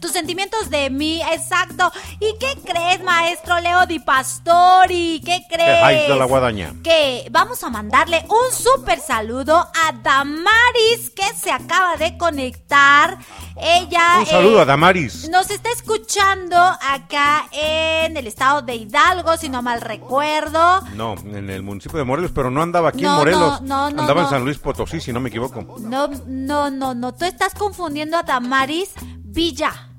Tus 0.01 0.11
sentimientos 0.13 0.71
de 0.71 0.89
mí, 0.89 1.21
exacto. 1.31 1.91
¿Y 2.19 2.33
qué 2.39 2.59
crees, 2.65 3.03
maestro 3.03 3.59
Leo 3.59 3.85
Di 3.85 3.99
Pastori? 3.99 5.21
¿Qué 5.23 5.43
crees? 5.47 6.09
de 6.09 6.15
la 6.15 6.25
guadaña. 6.25 6.73
Que 6.83 7.27
vamos 7.29 7.63
a 7.63 7.69
mandarle 7.69 8.25
un 8.27 8.51
súper 8.51 8.99
saludo 8.99 9.57
a 9.59 9.91
Damaris, 10.01 11.11
que 11.15 11.23
se 11.39 11.51
acaba 11.51 11.97
de 11.97 12.17
conectar. 12.17 13.19
Ella. 13.55 14.17
Un 14.21 14.25
saludo 14.25 14.57
eh, 14.57 14.61
a 14.63 14.65
Damaris. 14.65 15.29
Nos 15.29 15.51
está 15.51 15.69
escuchando 15.69 16.57
acá 16.57 17.47
en 17.51 18.17
el 18.17 18.25
estado 18.25 18.63
de 18.63 18.73
Hidalgo, 18.73 19.37
si 19.37 19.49
no 19.49 19.61
mal 19.61 19.81
recuerdo. 19.81 20.81
No, 20.95 21.13
en 21.13 21.47
el 21.47 21.61
municipio 21.61 21.99
de 21.99 22.05
Morelos, 22.05 22.31
pero 22.33 22.49
no 22.49 22.63
andaba 22.63 22.89
aquí 22.89 23.03
No, 23.03 23.11
en 23.11 23.17
Morelos. 23.17 23.61
no, 23.61 23.91
no, 23.91 23.91
no, 23.91 24.01
andaba 24.01 24.23
en. 24.23 24.29
San 24.29 24.43
Luis 24.43 24.57
Potosí, 24.57 24.99
si 24.99 25.13
no 25.13 25.19
me 25.19 25.29
equivoco. 25.29 25.63
No, 25.79 26.07
no, 26.25 26.71
no, 26.71 26.95
no. 26.95 27.13
Tú 27.13 27.25
estás 27.25 27.53
confundiendo 27.53 28.17
a 28.17 28.23
Damaris 28.23 28.89
Villa. 29.19 29.90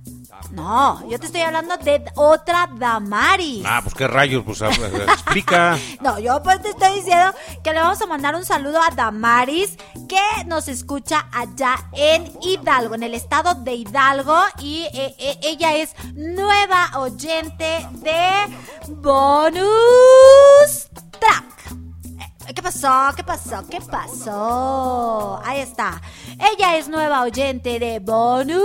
No, 0.51 1.09
yo 1.09 1.19
te 1.19 1.27
estoy 1.27 1.41
hablando 1.43 1.77
de 1.79 2.05
otra 2.15 2.69
Damaris. 2.75 3.65
Ah, 3.67 3.81
pues 3.83 3.95
qué 3.95 4.07
rayos, 4.07 4.43
pues 4.45 4.61
explica. 4.61 5.79
No, 6.01 6.19
yo 6.19 6.43
pues 6.43 6.61
te 6.63 6.71
estoy 6.71 6.97
diciendo 6.97 7.33
que 7.63 7.73
le 7.73 7.79
vamos 7.79 8.01
a 8.03 8.07
mandar 8.07 8.35
un 8.35 8.45
saludo 8.45 8.81
a 8.83 8.91
Damaris 8.91 9.77
que 10.09 10.45
nos 10.47 10.69
escucha 10.69 11.27
allá 11.33 11.77
en 11.93 12.31
Hidalgo, 12.43 12.95
en 12.95 13.05
el 13.05 13.15
estado 13.15 13.55
de 13.55 13.75
Hidalgo 13.75 14.37
y 14.59 14.89
eh, 14.93 15.15
eh, 15.19 15.39
ella 15.43 15.77
es 15.77 15.95
nueva 16.15 16.91
oyente 16.99 17.87
de 17.93 18.57
Bonus 18.89 19.63
Track. 21.21 21.52
¿Qué 22.47 22.63
pasó? 22.63 23.13
¿Qué 23.17 23.25
pasó? 23.25 23.65
¿Qué 23.69 23.81
pasó? 23.81 25.41
Ahí 25.45 25.61
está. 25.61 26.01
Ella 26.53 26.77
es 26.77 26.89
nueva 26.89 27.23
oyente 27.23 27.79
de 27.79 27.99
Bonus 28.01 28.63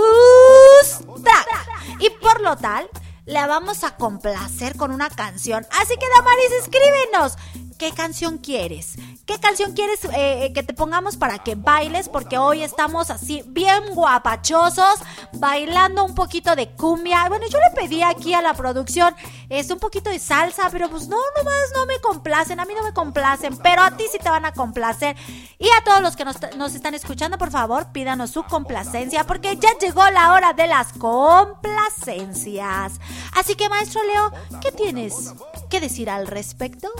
Track. 1.22 2.00
Y 2.00 2.10
por 2.10 2.40
lo 2.40 2.56
tal, 2.56 2.88
la 3.24 3.46
vamos 3.46 3.84
a 3.84 3.96
complacer 3.96 4.76
con 4.76 4.90
una 4.92 5.08
canción. 5.10 5.66
Así 5.70 5.94
que, 5.96 6.06
Damaris, 6.16 6.52
escríbenos. 6.60 7.36
¿Qué 7.78 7.92
canción 7.92 8.38
quieres? 8.38 8.96
¿Qué 9.24 9.38
canción 9.38 9.72
quieres 9.72 10.00
eh, 10.12 10.50
que 10.52 10.64
te 10.64 10.74
pongamos 10.74 11.16
para 11.16 11.38
que 11.38 11.54
bailes? 11.54 12.08
Porque 12.08 12.36
hoy 12.36 12.62
estamos 12.62 13.08
así 13.08 13.44
bien 13.46 13.94
guapachosos, 13.94 14.98
bailando 15.34 16.04
un 16.04 16.16
poquito 16.16 16.56
de 16.56 16.72
cumbia. 16.72 17.28
Bueno, 17.28 17.46
yo 17.48 17.58
le 17.58 17.80
pedí 17.80 18.02
aquí 18.02 18.34
a 18.34 18.42
la 18.42 18.54
producción 18.54 19.14
es 19.48 19.70
un 19.70 19.78
poquito 19.78 20.10
de 20.10 20.18
salsa, 20.18 20.68
pero 20.70 20.90
pues 20.90 21.08
no, 21.08 21.16
nomás 21.36 21.72
no 21.74 21.86
me 21.86 21.98
complacen, 22.00 22.60
a 22.60 22.66
mí 22.66 22.74
no 22.76 22.82
me 22.82 22.92
complacen, 22.92 23.56
pero 23.58 23.82
a 23.82 23.96
ti 23.96 24.04
sí 24.10 24.18
te 24.18 24.28
van 24.28 24.44
a 24.44 24.52
complacer. 24.52 25.14
Y 25.58 25.68
a 25.68 25.84
todos 25.84 26.02
los 26.02 26.16
que 26.16 26.24
nos, 26.24 26.36
nos 26.56 26.74
están 26.74 26.94
escuchando, 26.94 27.38
por 27.38 27.52
favor, 27.52 27.92
pídanos 27.92 28.32
su 28.32 28.42
complacencia, 28.42 29.24
porque 29.24 29.56
ya 29.56 29.70
llegó 29.80 30.02
la 30.10 30.32
hora 30.32 30.52
de 30.52 30.66
las 30.66 30.92
complacencias. 30.94 33.00
Así 33.36 33.54
que, 33.54 33.68
maestro 33.68 34.00
Leo, 34.02 34.32
¿qué 34.60 34.72
tienes 34.72 35.32
que 35.70 35.80
decir 35.80 36.10
al 36.10 36.26
respecto? 36.26 36.90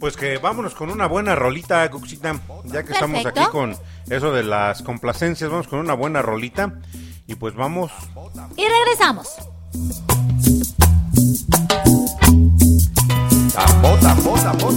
Pues 0.00 0.16
que 0.16 0.38
vámonos 0.38 0.74
con 0.74 0.90
una 0.90 1.06
buena 1.06 1.34
rolita, 1.34 1.90
Cuxita. 1.90 2.40
Ya 2.64 2.84
que 2.84 2.92
estamos 2.92 3.24
aquí 3.24 3.40
con 3.50 3.76
eso 4.08 4.32
de 4.32 4.42
las 4.42 4.82
complacencias, 4.82 5.50
vamos 5.50 5.68
con 5.68 5.78
una 5.80 5.94
buena 5.94 6.22
rolita. 6.22 6.80
Y 7.26 7.34
pues 7.34 7.54
vamos. 7.54 7.92
Y 8.56 8.64
regresamos. 8.66 9.36
Tambo, 13.54 13.96
tambo, 13.98 14.34
tambo, 14.34 14.72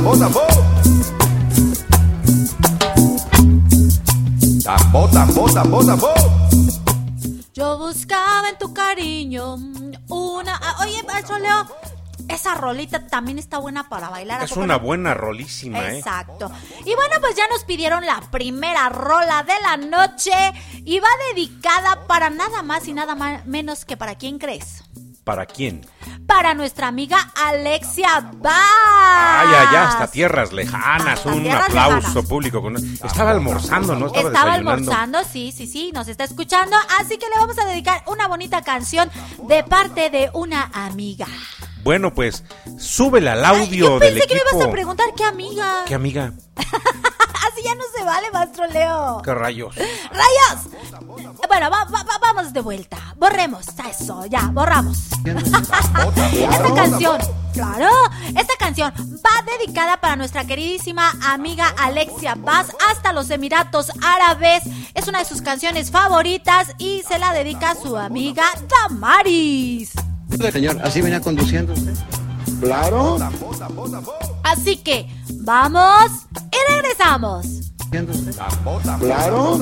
tambo, 0.00 0.16
tambo, 0.18 0.18
tambo. 0.18 0.40
Tambo, 4.64 5.08
tambo, 5.08 5.52
tambo, 5.52 5.84
tambo. 5.84 6.08
Yo 7.52 7.78
buscaba 7.78 8.48
en 8.48 8.58
tu 8.58 8.72
cariño 8.72 9.56
una. 10.08 10.56
ah, 10.62 10.76
Oye, 10.82 11.02
maestro 11.02 11.38
Leo, 11.38 11.66
esa 12.28 12.54
rolita 12.54 13.06
también 13.08 13.38
está 13.38 13.58
buena 13.58 13.88
para 13.90 14.08
bailar. 14.08 14.40
¿a 14.40 14.44
Es 14.44 14.52
una 14.52 14.78
no? 14.78 14.80
buena 14.80 15.12
rolísima, 15.12 15.80
¿eh? 15.90 15.98
Exacto. 15.98 16.50
Y 16.84 16.94
bueno, 16.94 17.16
pues 17.20 17.36
ya 17.36 17.46
nos 17.48 17.64
pidieron 17.64 18.06
la 18.06 18.22
primera 18.30 18.88
rola 18.88 19.42
de 19.42 19.60
la 19.62 19.76
noche 19.76 20.32
y 20.84 20.98
va 21.00 21.08
dedicada 21.34 22.06
para 22.06 22.30
nada 22.30 22.62
más 22.62 22.88
y 22.88 22.94
nada 22.94 23.14
más, 23.14 23.44
menos 23.46 23.84
que 23.84 23.98
para 23.98 24.14
quién 24.14 24.38
crees. 24.38 24.82
¿Para 25.24 25.44
quién? 25.44 25.86
Para 26.50 26.58
nuestra 26.58 26.88
amiga 26.88 27.30
Alexia 27.46 28.28
Vaz. 28.38 28.52
Ay, 28.52 29.54
allá, 29.68 29.88
hasta 29.90 30.08
tierras 30.08 30.52
lejanas. 30.52 31.18
Hasta 31.20 31.28
Un 31.28 31.44
tierras 31.44 31.68
aplauso 31.68 31.96
lejanas. 32.08 32.26
público. 32.26 32.60
con- 32.60 32.76
Estaba 32.76 33.30
almorzando, 33.30 33.94
¿no? 33.94 34.06
Estaba, 34.12 34.54
almorzando, 34.54 35.20
sí, 35.22 35.52
sí, 35.56 35.68
sí, 35.68 35.92
nos 35.94 36.08
está 36.08 36.24
escuchando, 36.24 36.76
así 36.98 37.18
que 37.18 37.26
le 37.28 37.36
vamos 37.38 37.56
a 37.56 37.66
dedicar 37.66 38.02
una 38.08 38.26
bonita 38.26 38.62
canción 38.62 39.08
de 39.46 39.62
parte 39.62 40.10
de 40.10 40.28
una 40.34 40.72
amiga. 40.74 41.28
Bueno, 41.84 42.12
pues, 42.12 42.42
súbele 42.80 43.30
al 43.30 43.44
audio 43.44 43.86
Yo 43.90 43.98
del 44.00 44.14
pensé 44.14 44.26
que 44.26 44.34
me 44.34 44.40
ibas 44.50 44.66
a 44.66 44.70
preguntar 44.72 45.06
qué 45.16 45.22
amiga. 45.24 45.84
¿Qué 45.86 45.94
amiga? 45.94 46.32
Así 46.56 47.62
ya 47.64 47.76
no 47.76 47.84
se 47.96 48.04
vale, 48.04 48.28
maestro 48.32 48.66
Leo. 48.66 49.22
¿Qué 49.24 49.34
rayos? 49.34 49.72
¡Rayos! 49.76 50.66
Bueno, 51.48 51.70
va- 51.70 51.84
va- 51.84 52.02
va- 52.02 52.18
vamos 52.20 52.52
de 52.52 52.60
vuelta. 52.60 52.98
Borremos 53.16 53.66
a 53.78 53.88
eso, 53.88 54.26
ya, 54.26 54.50
borramos. 54.52 55.09
Esta 55.24 56.74
canción, 56.74 57.18
claro, 57.52 57.88
esta 58.28 58.56
canción 58.58 58.92
va 58.96 59.58
dedicada 59.58 60.00
para 60.00 60.16
nuestra 60.16 60.44
queridísima 60.44 61.12
amiga 61.26 61.74
Alexia 61.78 62.34
Vaz 62.36 62.68
hasta 62.90 63.12
los 63.12 63.28
Emiratos 63.30 63.92
Árabes. 64.02 64.62
Es 64.94 65.08
una 65.08 65.18
de 65.18 65.24
sus 65.24 65.42
canciones 65.42 65.90
favoritas 65.90 66.74
y 66.78 67.02
se 67.06 67.18
la 67.18 67.32
dedica 67.32 67.72
a 67.72 67.74
su 67.74 67.96
amiga 67.96 68.44
Damaris. 68.68 69.92
Señor, 70.52 70.80
¿así 70.82 71.02
venía 71.02 71.20
conduciendo 71.20 71.74
usted? 71.74 71.94
Claro. 72.60 73.18
Así 74.42 74.78
que, 74.78 75.06
vamos 75.42 76.10
y 76.32 76.72
regresamos. 76.72 77.46
Claro. 79.00 79.58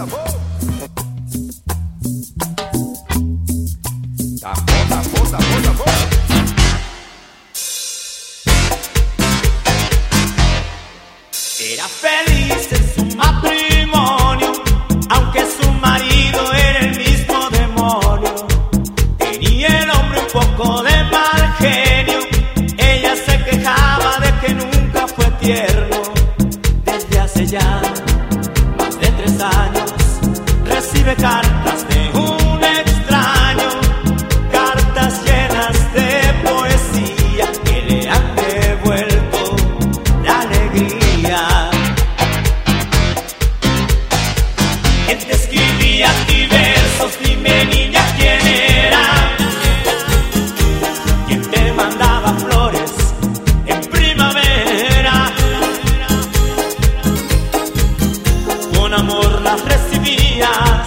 Amor 58.99 59.42
las 59.42 59.61
recibías, 59.64 60.86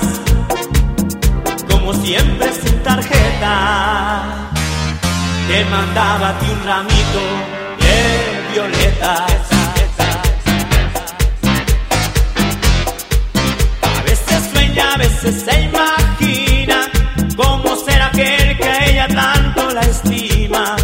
como 1.70 1.94
siempre 1.94 2.52
sin 2.54 2.78
tarjeta. 2.84 4.24
Te 5.48 5.66
mandaba 5.66 6.30
a 6.30 6.40
ti 6.40 6.46
un 6.52 6.64
ramito 6.66 7.24
de 7.80 8.54
violetas. 8.54 9.42
A 13.82 14.04
veces 14.04 14.50
sueña, 14.54 14.94
a 14.94 14.98
veces 14.98 15.44
se 15.46 15.62
imagina 15.62 16.78
cómo 17.36 17.76
será 17.86 18.08
aquel 18.08 18.58
que 18.58 18.92
ella 18.92 19.08
tanto 19.08 19.70
la 19.72 19.82
estima. 19.82 20.76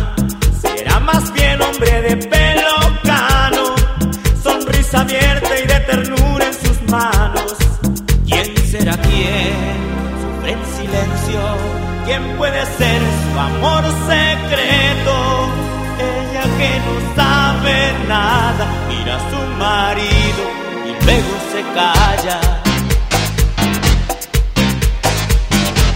Será 0.62 1.00
más 1.00 1.32
bien 1.34 1.62
hombre 1.62 2.02
de 2.02 2.18
pelo 2.18 2.87
¿Quién 12.06 12.38
puede 12.38 12.66
ser 12.78 13.02
su 13.02 13.40
amor 13.40 13.84
secreto? 14.08 15.50
Ella 16.00 16.44
que 16.58 16.80
no 16.86 17.16
sabe 17.16 17.94
nada, 18.08 18.66
mira 18.88 19.18
a 19.18 19.20
su 19.30 19.42
marido 19.60 20.44
y 20.86 21.06
luego 21.06 21.34
se 21.52 21.62
calla. 21.74 22.40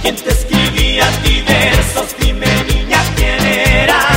¿Quién 0.02 0.16
te 0.18 0.30
escribía 0.32 1.08
a 1.08 1.12
ti 1.24 1.42
versos? 1.48 2.16
Dime 2.20 2.48
niña 2.66 3.02
quién 3.16 3.46
era. 3.46 4.11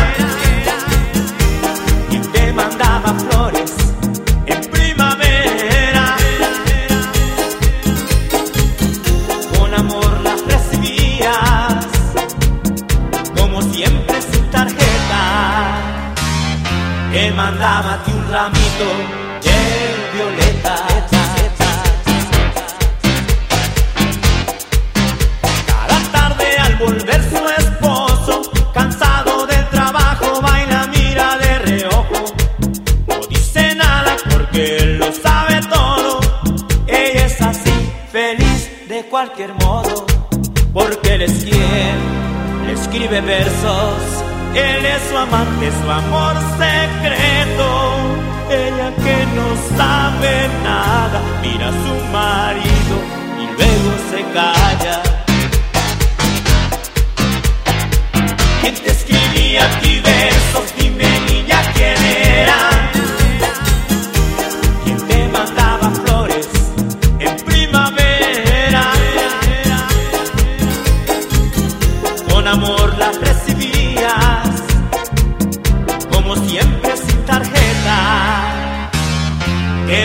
Te 17.64 17.70
mandaba 17.70 17.94
a 17.94 18.02
ti 18.04 18.12
un 18.12 18.30
ramito 18.30 18.88
de 19.40 19.58
violetas. 20.12 20.82
Cada 25.66 25.98
tarde 26.12 26.58
al 26.58 26.76
volver 26.76 27.22
su 27.30 27.62
esposo, 27.62 28.42
cansado 28.74 29.46
del 29.46 29.66
trabajo, 29.70 30.42
baila, 30.42 30.88
mira 30.88 31.38
de 31.38 31.58
reojo. 31.60 32.24
No 33.06 33.20
dice 33.30 33.74
nada 33.74 34.14
porque 34.30 34.76
él 34.76 34.98
lo 34.98 35.10
sabe 35.10 35.62
todo. 35.62 36.20
Ella 36.86 37.24
es 37.24 37.40
así, 37.40 37.90
feliz 38.12 38.88
de 38.90 39.06
cualquier 39.06 39.54
modo, 39.54 40.04
porque 40.74 41.14
él 41.14 41.22
es 41.22 41.44
quien 41.44 42.66
le 42.66 42.74
escribe 42.74 43.22
versos. 43.22 44.23
Él 44.54 44.86
es 44.86 45.02
su 45.10 45.16
amante, 45.16 45.70
su 45.82 45.90
amor 45.90 46.36
secreto. 46.56 47.66
Ella 48.50 48.92
que 49.02 49.26
no 49.34 49.76
sabe 49.76 50.48
nada, 50.62 51.20
mira 51.42 51.68
a 51.68 51.72
su 51.72 51.94
marido 52.12 52.96
y 53.42 53.46
luego 53.56 53.90
se 54.10 54.22
calla. 54.32 55.02
¿Quién 58.60 58.74
te 58.74 58.90
escribía 58.92 59.64
a 59.64 59.80
ti 59.80 60.00
versos? 60.00 60.72
Dime 60.78 61.08
niña 61.28 61.60
quién 61.74 61.96
era. 62.04 62.73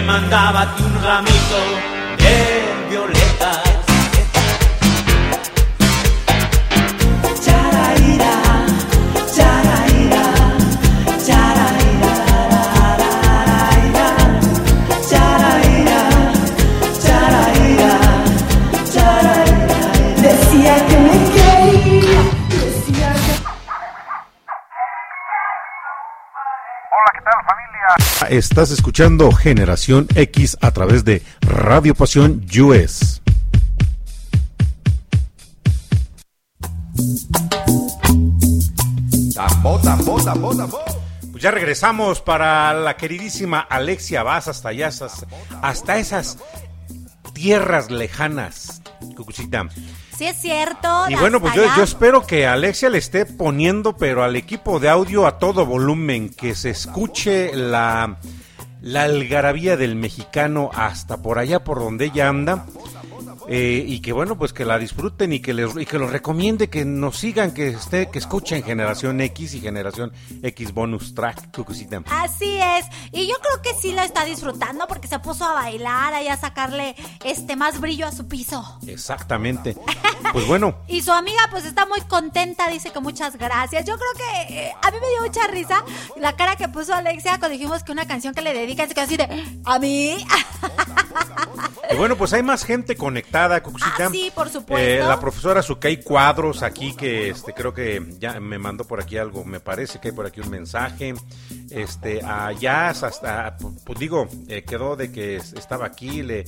Mandaba 0.09 0.65
un 0.85 1.03
ramito 1.03 1.98
Estás 28.29 28.69
escuchando 28.69 29.31
Generación 29.31 30.07
X 30.13 30.55
a 30.61 30.69
través 30.69 31.03
de 31.03 31.23
Radio 31.41 31.95
Pasión 31.95 32.45
US. 32.61 33.23
Pues 41.31 41.41
ya 41.41 41.49
regresamos 41.49 42.21
para 42.21 42.71
la 42.73 42.97
queridísima 42.97 43.61
Alexia 43.61 44.21
allá, 44.21 44.87
hasta, 44.89 45.09
hasta 45.63 45.97
esas 45.97 46.37
tierras 47.33 47.89
lejanas, 47.89 48.83
Cucucita. 49.15 49.69
Sí 50.19 50.27
es 50.27 50.35
cierto. 50.35 51.05
Y 51.07 51.15
bueno, 51.15 51.39
pues 51.39 51.53
yo, 51.53 51.63
yo 51.77 51.81
espero 51.81 52.27
que 52.27 52.45
Alexia 52.45 52.89
le 52.89 52.97
esté 52.97 53.25
poniendo, 53.25 53.95
pero 53.95 54.21
al 54.21 54.35
equipo 54.35 54.81
de 54.81 54.89
audio 54.89 55.25
a 55.25 55.39
todo 55.39 55.65
volumen, 55.65 56.27
que 56.27 56.55
se 56.55 56.71
escuche 56.71 57.55
la, 57.55 58.17
la 58.81 59.03
algarabía 59.03 59.77
del 59.77 59.95
mexicano 59.95 60.71
hasta 60.73 61.21
por 61.21 61.39
allá 61.39 61.63
por 61.63 61.79
donde 61.79 62.07
ella 62.07 62.27
anda. 62.27 62.65
Eh, 63.49 63.83
y 63.85 63.99
que 64.01 64.13
bueno, 64.13 64.37
pues 64.37 64.53
que 64.53 64.65
la 64.65 64.77
disfruten 64.77 65.33
y 65.33 65.39
que 65.39 65.53
les 65.53 65.75
y 65.75 65.85
que 65.85 65.97
los 65.97 66.11
recomiende 66.11 66.69
que 66.69 66.85
nos 66.85 67.17
sigan, 67.17 67.53
que 67.53 67.69
esté, 67.69 68.09
que 68.09 68.19
escuchen 68.19 68.63
Generación 68.63 69.19
X 69.21 69.55
y 69.55 69.61
Generación 69.61 70.11
X 70.43 70.73
Bonus 70.73 71.15
Track, 71.15 71.55
Cucucita. 71.55 72.03
Así 72.09 72.57
es. 72.57 72.85
Y 73.11 73.27
yo 73.27 73.35
creo 73.41 73.61
que 73.61 73.79
sí 73.79 73.93
lo 73.93 74.01
está 74.01 74.25
disfrutando 74.25 74.87
porque 74.87 75.07
se 75.07 75.19
puso 75.19 75.45
a 75.45 75.53
bailar, 75.53 76.13
ahí 76.13 76.27
a 76.27 76.37
sacarle 76.37 76.95
este 77.25 77.55
más 77.55 77.79
brillo 77.81 78.05
a 78.05 78.11
su 78.11 78.27
piso. 78.27 78.79
Exactamente. 78.87 79.75
Pues 80.33 80.45
bueno, 80.45 80.75
Y 80.87 81.01
su 81.01 81.11
amiga 81.11 81.39
pues 81.49 81.65
está 81.65 81.85
muy 81.87 82.01
contenta, 82.01 82.69
dice 82.69 82.91
que 82.91 82.99
muchas 82.99 83.37
gracias. 83.37 83.85
Yo 83.85 83.95
creo 83.95 84.13
que 84.15 84.53
eh, 84.53 84.71
a 84.79 84.91
mí 84.91 84.97
me 85.01 85.07
dio 85.07 85.21
mucha 85.21 85.47
risa 85.47 85.83
la 86.17 86.35
cara 86.35 86.55
que 86.55 86.67
puso 86.67 86.93
Alexia 86.93 87.39
cuando 87.39 87.57
dijimos 87.57 87.83
que 87.83 87.91
una 87.91 88.05
canción 88.05 88.35
que 88.35 88.41
le 88.41 88.53
dedican 88.53 88.87
se 88.87 88.93
quedó 88.93 89.05
así 89.05 89.17
de 89.17 89.27
¿a 89.65 89.79
mí? 89.79 90.17
y 91.91 91.95
bueno, 91.95 92.15
pues 92.15 92.33
hay 92.33 92.43
más 92.43 92.63
gente 92.63 92.95
conectada, 92.95 93.38
Cucucita. 93.63 94.07
Ah, 94.07 94.09
sí, 94.11 94.31
por 94.35 94.49
supuesto. 94.49 94.77
Eh, 94.87 94.99
la 94.99 95.19
profesora 95.19 95.61
Sukei 95.61 96.01
Cuadros 96.03 96.61
aquí 96.63 96.95
que 96.95 97.29
este 97.29 97.53
creo 97.53 97.73
que 97.73 98.03
ya 98.19 98.39
me 98.39 98.57
mandó 98.59 98.85
por 98.85 98.99
aquí 98.99 99.17
algo, 99.17 99.45
me 99.45 99.59
parece 99.59 99.99
que 99.99 100.09
hay 100.09 100.13
por 100.13 100.25
aquí 100.25 100.41
un 100.41 100.49
mensaje. 100.49 101.13
Este, 101.69 102.23
allá 102.23 102.89
hasta 102.89 103.55
pues 103.85 103.97
digo, 103.99 104.27
eh, 104.47 104.63
quedó 104.63 104.95
de 104.95 105.11
que 105.11 105.37
es- 105.37 105.53
estaba 105.53 105.85
aquí, 105.85 106.21
le 106.23 106.43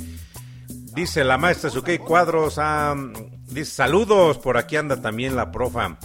dice 0.93 1.23
la 1.23 1.37
maestra 1.37 1.69
Sukei 1.69 1.97
Cuadros, 1.99 2.55
ah, 2.57 2.95
dice 3.47 3.71
saludos, 3.71 4.37
por 4.37 4.57
aquí 4.57 4.75
anda 4.75 5.01
también 5.01 5.35
la 5.35 5.51
profa. 5.51 5.97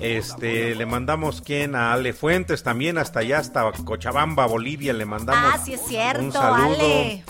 Este, 0.00 0.74
le 0.74 0.86
mandamos 0.86 1.42
quien 1.42 1.74
a 1.74 1.92
Ale 1.92 2.12
Fuentes 2.12 2.62
también 2.62 2.96
hasta 2.98 3.20
allá, 3.20 3.38
hasta 3.38 3.70
Cochabamba, 3.84 4.46
Bolivia, 4.46 4.92
le 4.92 5.04
mandamos 5.04 5.52
Ah, 5.54 5.58
sí 5.64 5.74
es 5.74 5.80
cierto, 5.86 6.22
un 6.22 6.32
saludo. 6.32 6.74
Ale. 6.80 7.24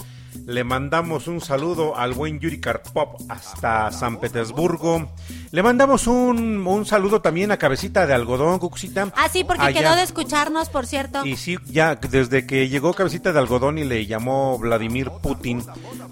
Le 0.47 0.65
mandamos 0.65 1.29
un 1.29 1.41
saludo 1.41 1.97
al 1.97 2.13
buen 2.13 2.41
Yuri 2.41 2.61
Karpop 2.61 3.21
hasta 3.29 3.91
San 3.93 4.19
Petersburgo. 4.19 5.13
Le 5.53 5.63
mandamos 5.63 6.07
un, 6.07 6.67
un 6.67 6.87
saludo 6.87 7.21
también 7.21 7.53
a 7.53 7.57
Cabecita 7.57 8.07
de 8.07 8.15
Algodón, 8.15 8.59
Cucucita. 8.59 9.13
Ah, 9.17 9.29
sí, 9.31 9.45
porque 9.45 9.63
Allá. 9.63 9.81
quedó 9.81 9.97
de 9.97 10.03
escucharnos, 10.03 10.69
por 10.69 10.87
cierto. 10.87 11.25
Y 11.25 11.37
sí, 11.37 11.57
ya 11.67 11.95
desde 11.95 12.47
que 12.47 12.69
llegó 12.69 12.95
Cabecita 12.95 13.33
de 13.33 13.39
Algodón 13.39 13.79
y 13.79 13.85
le 13.85 14.07
llamó 14.07 14.59
Vladimir 14.59 15.11
Putin 15.23 15.63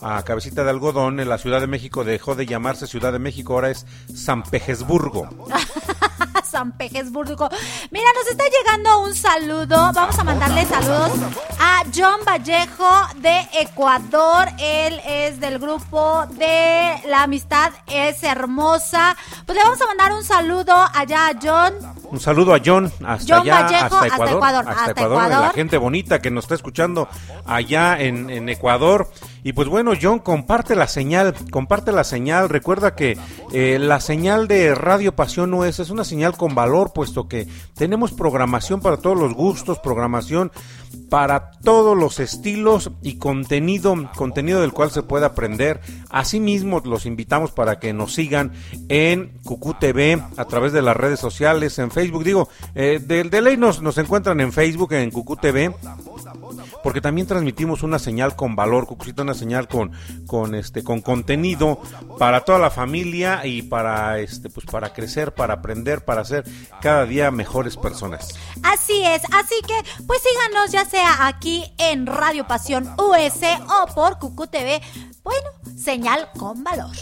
a 0.02 0.22
Cabecita 0.22 0.62
de 0.64 0.70
Algodón, 0.70 1.20
en 1.20 1.28
la 1.28 1.38
Ciudad 1.38 1.60
de 1.60 1.66
México 1.66 2.04
dejó 2.04 2.34
de 2.34 2.46
llamarse 2.46 2.86
Ciudad 2.86 3.12
de 3.12 3.18
México, 3.18 3.54
ahora 3.54 3.70
es 3.70 3.86
San 4.14 4.42
Petersburgo. 4.42 5.28
San 6.48 6.72
Petersburgo. 6.72 7.48
Mira, 7.90 8.06
nos 8.14 8.26
está 8.28 8.44
llegando 8.44 9.00
un 9.02 9.14
saludo. 9.14 9.92
Vamos 9.92 10.18
a 10.18 10.24
mandarle 10.24 10.64
saludos 10.66 11.12
a 11.60 11.82
John 11.94 12.20
Vallejo 12.26 12.88
de 13.16 13.46
Ecuador. 13.60 14.48
Él 14.58 15.00
es 15.06 15.40
del 15.40 15.58
grupo 15.58 16.26
de 16.30 17.02
La 17.06 17.24
Amistad 17.24 17.72
es 17.86 18.22
Hermosa. 18.22 19.16
Pues 19.44 19.56
le 19.56 19.64
vamos 19.64 19.80
a 19.80 19.86
mandar 19.86 20.12
un 20.12 20.24
saludo 20.24 20.74
allá 20.94 21.28
a 21.28 21.32
John. 21.40 21.74
Un 22.10 22.20
saludo 22.20 22.54
a 22.54 22.60
John, 22.64 22.90
hasta 23.04 23.36
John 23.36 23.42
allá, 23.42 23.62
Vallejo, 23.62 23.84
hasta 23.84 23.98
hasta 23.98 24.30
Ecuador, 24.30 24.64
hasta 24.66 24.70
hasta 24.70 24.90
Ecuador, 24.92 25.22
Ecuador. 25.24 25.46
la 25.46 25.50
gente 25.50 25.76
bonita 25.76 26.20
que 26.20 26.30
nos 26.30 26.44
está 26.44 26.54
escuchando 26.54 27.08
allá 27.44 28.00
en, 28.00 28.30
en 28.30 28.48
Ecuador. 28.48 29.08
Y 29.44 29.52
pues 29.52 29.68
bueno, 29.68 29.92
John, 30.00 30.18
comparte 30.18 30.74
la 30.74 30.88
señal, 30.88 31.34
comparte 31.50 31.92
la 31.92 32.04
señal. 32.04 32.48
Recuerda 32.48 32.94
que 32.94 33.16
eh, 33.52 33.78
la 33.78 34.00
señal 34.00 34.48
de 34.48 34.74
Radio 34.74 35.14
Pasión 35.14 35.50
no 35.50 35.64
es, 35.64 35.78
es 35.78 35.90
una 35.90 36.04
señal 36.04 36.36
con 36.36 36.54
valor, 36.54 36.92
puesto 36.92 37.28
que 37.28 37.46
tenemos 37.74 38.12
programación 38.12 38.80
para 38.80 38.96
todos 38.96 39.18
los 39.18 39.34
gustos, 39.34 39.78
programación 39.78 40.50
para 41.08 41.52
todos 41.62 41.96
los 41.96 42.20
estilos 42.20 42.90
y 43.02 43.16
contenido, 43.16 43.94
contenido 44.16 44.60
del 44.60 44.72
cual 44.72 44.90
se 44.90 45.02
puede 45.02 45.26
aprender. 45.26 45.80
Asimismo, 46.10 46.80
los 46.84 47.06
invitamos 47.06 47.50
para 47.50 47.78
que 47.78 47.92
nos 47.92 48.14
sigan 48.14 48.52
en 48.88 49.32
Cucú 49.44 49.74
TV 49.74 50.22
a 50.36 50.44
través 50.44 50.72
de 50.72 50.82
las 50.82 50.96
redes 50.96 51.20
sociales, 51.20 51.78
en 51.78 51.90
Facebook. 51.90 51.97
Digo, 52.06 52.48
eh, 52.74 53.00
de, 53.02 53.24
de 53.24 53.40
ley 53.40 53.56
nos, 53.56 53.82
nos 53.82 53.98
encuentran 53.98 54.40
en 54.40 54.52
Facebook, 54.52 54.92
en 54.92 55.10
Cucú 55.10 55.36
TV 55.36 55.74
porque 56.82 57.00
también 57.00 57.26
transmitimos 57.26 57.82
una 57.82 57.98
señal 57.98 58.36
con 58.36 58.56
valor, 58.56 58.86
Cucucita, 58.86 59.22
una 59.22 59.34
señal 59.34 59.68
con, 59.68 59.92
con 60.26 60.54
este, 60.54 60.82
con 60.82 61.00
contenido 61.00 61.80
para 62.18 62.44
toda 62.44 62.58
la 62.58 62.70
familia 62.70 63.44
y 63.46 63.62
para 63.62 64.18
este, 64.18 64.50
pues 64.50 64.66
para 64.66 64.92
crecer, 64.92 65.34
para 65.34 65.54
aprender, 65.54 66.04
para 66.04 66.24
ser 66.24 66.44
cada 66.80 67.04
día 67.04 67.30
mejores 67.30 67.76
personas. 67.76 68.34
Así 68.62 69.02
es, 69.04 69.22
así 69.32 69.54
que 69.66 70.02
pues 70.06 70.20
síganos 70.22 70.70
ya 70.70 70.84
sea 70.84 71.26
aquí 71.26 71.64
en 71.78 72.06
Radio 72.06 72.46
Pasión 72.46 72.88
US 72.98 73.40
o 73.68 73.94
por 73.94 74.18
Cucu 74.18 74.46
TV. 74.46 74.80
Bueno, 75.22 75.48
señal 75.76 76.30
con 76.38 76.64
valor. 76.64 76.96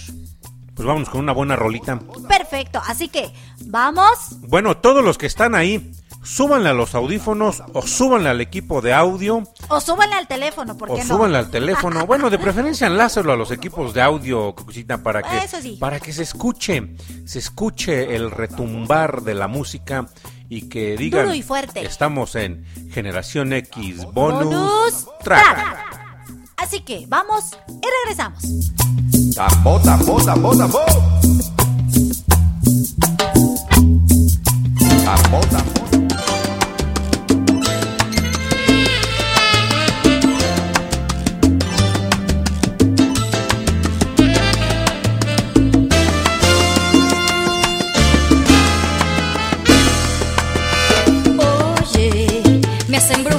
Pues 0.76 0.86
vámonos 0.86 1.08
con 1.08 1.20
una 1.22 1.32
buena 1.32 1.56
rolita. 1.56 1.98
Perfecto, 2.28 2.80
así 2.86 3.08
que 3.08 3.32
vamos. 3.64 4.10
Bueno, 4.42 4.76
todos 4.76 5.02
los 5.02 5.16
que 5.16 5.24
están 5.26 5.54
ahí, 5.54 5.90
súbanle 6.22 6.68
a 6.68 6.74
los 6.74 6.94
audífonos 6.94 7.62
o 7.72 7.80
súbanle 7.80 8.28
al 8.28 8.40
equipo 8.42 8.82
de 8.82 8.92
audio 8.92 9.42
O 9.68 9.80
súbanle 9.80 10.16
al 10.16 10.28
teléfono, 10.28 10.76
¿por 10.76 10.90
o 10.90 10.96
no? 10.98 11.02
súbanle 11.02 11.38
al 11.38 11.50
teléfono. 11.50 12.04
Bueno, 12.06 12.28
de 12.28 12.38
preferencia 12.38 12.86
enlázalo 12.88 13.32
a 13.32 13.36
los 13.36 13.50
equipos 13.52 13.94
de 13.94 14.02
audio, 14.02 14.54
Cucucita, 14.54 15.02
para 15.02 15.22
que, 15.22 15.38
Eso 15.38 15.60
sí. 15.62 15.78
para 15.80 15.98
que 15.98 16.12
se 16.12 16.22
escuche, 16.24 16.94
se 17.24 17.38
escuche 17.38 18.14
el 18.14 18.30
retumbar 18.30 19.22
de 19.22 19.34
la 19.34 19.48
música 19.48 20.06
y 20.50 20.68
que 20.68 20.96
digan, 20.96 21.22
Duro 21.24 21.34
y 21.34 21.42
fuerte. 21.42 21.84
estamos 21.86 22.34
en 22.36 22.66
Generación 22.92 23.52
X 23.54 24.04
Bonus, 24.12 24.44
Bonus 24.44 25.06
Track. 25.24 25.42
track. 25.54 26.06
Así 26.58 26.80
que 26.82 27.06
vamos 27.08 27.56
y 27.68 27.86
regresamos. 28.04 28.42
Tambo, 29.36 29.78
tambo, 29.80 30.16
tambo, 30.24 30.56
tambo. 30.56 30.80
Tambo, 35.04 35.40
tambo. 35.50 35.80
Oye, 51.38 52.60
me 52.88 52.96
has 52.96 53.10
embrujado 53.10 53.24
con 53.24 53.32
tu 53.32 53.35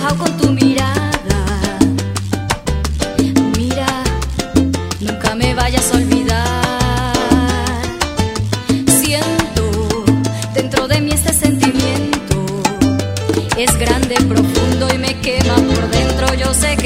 Es 13.58 13.76
grande, 13.80 14.16
profundo 14.30 14.88
y 14.93 14.99
me 14.99 15.20
quema 15.20 15.55
por 15.55 15.89
dentro. 15.89 16.32
Yo 16.36 16.53
sé 16.53 16.76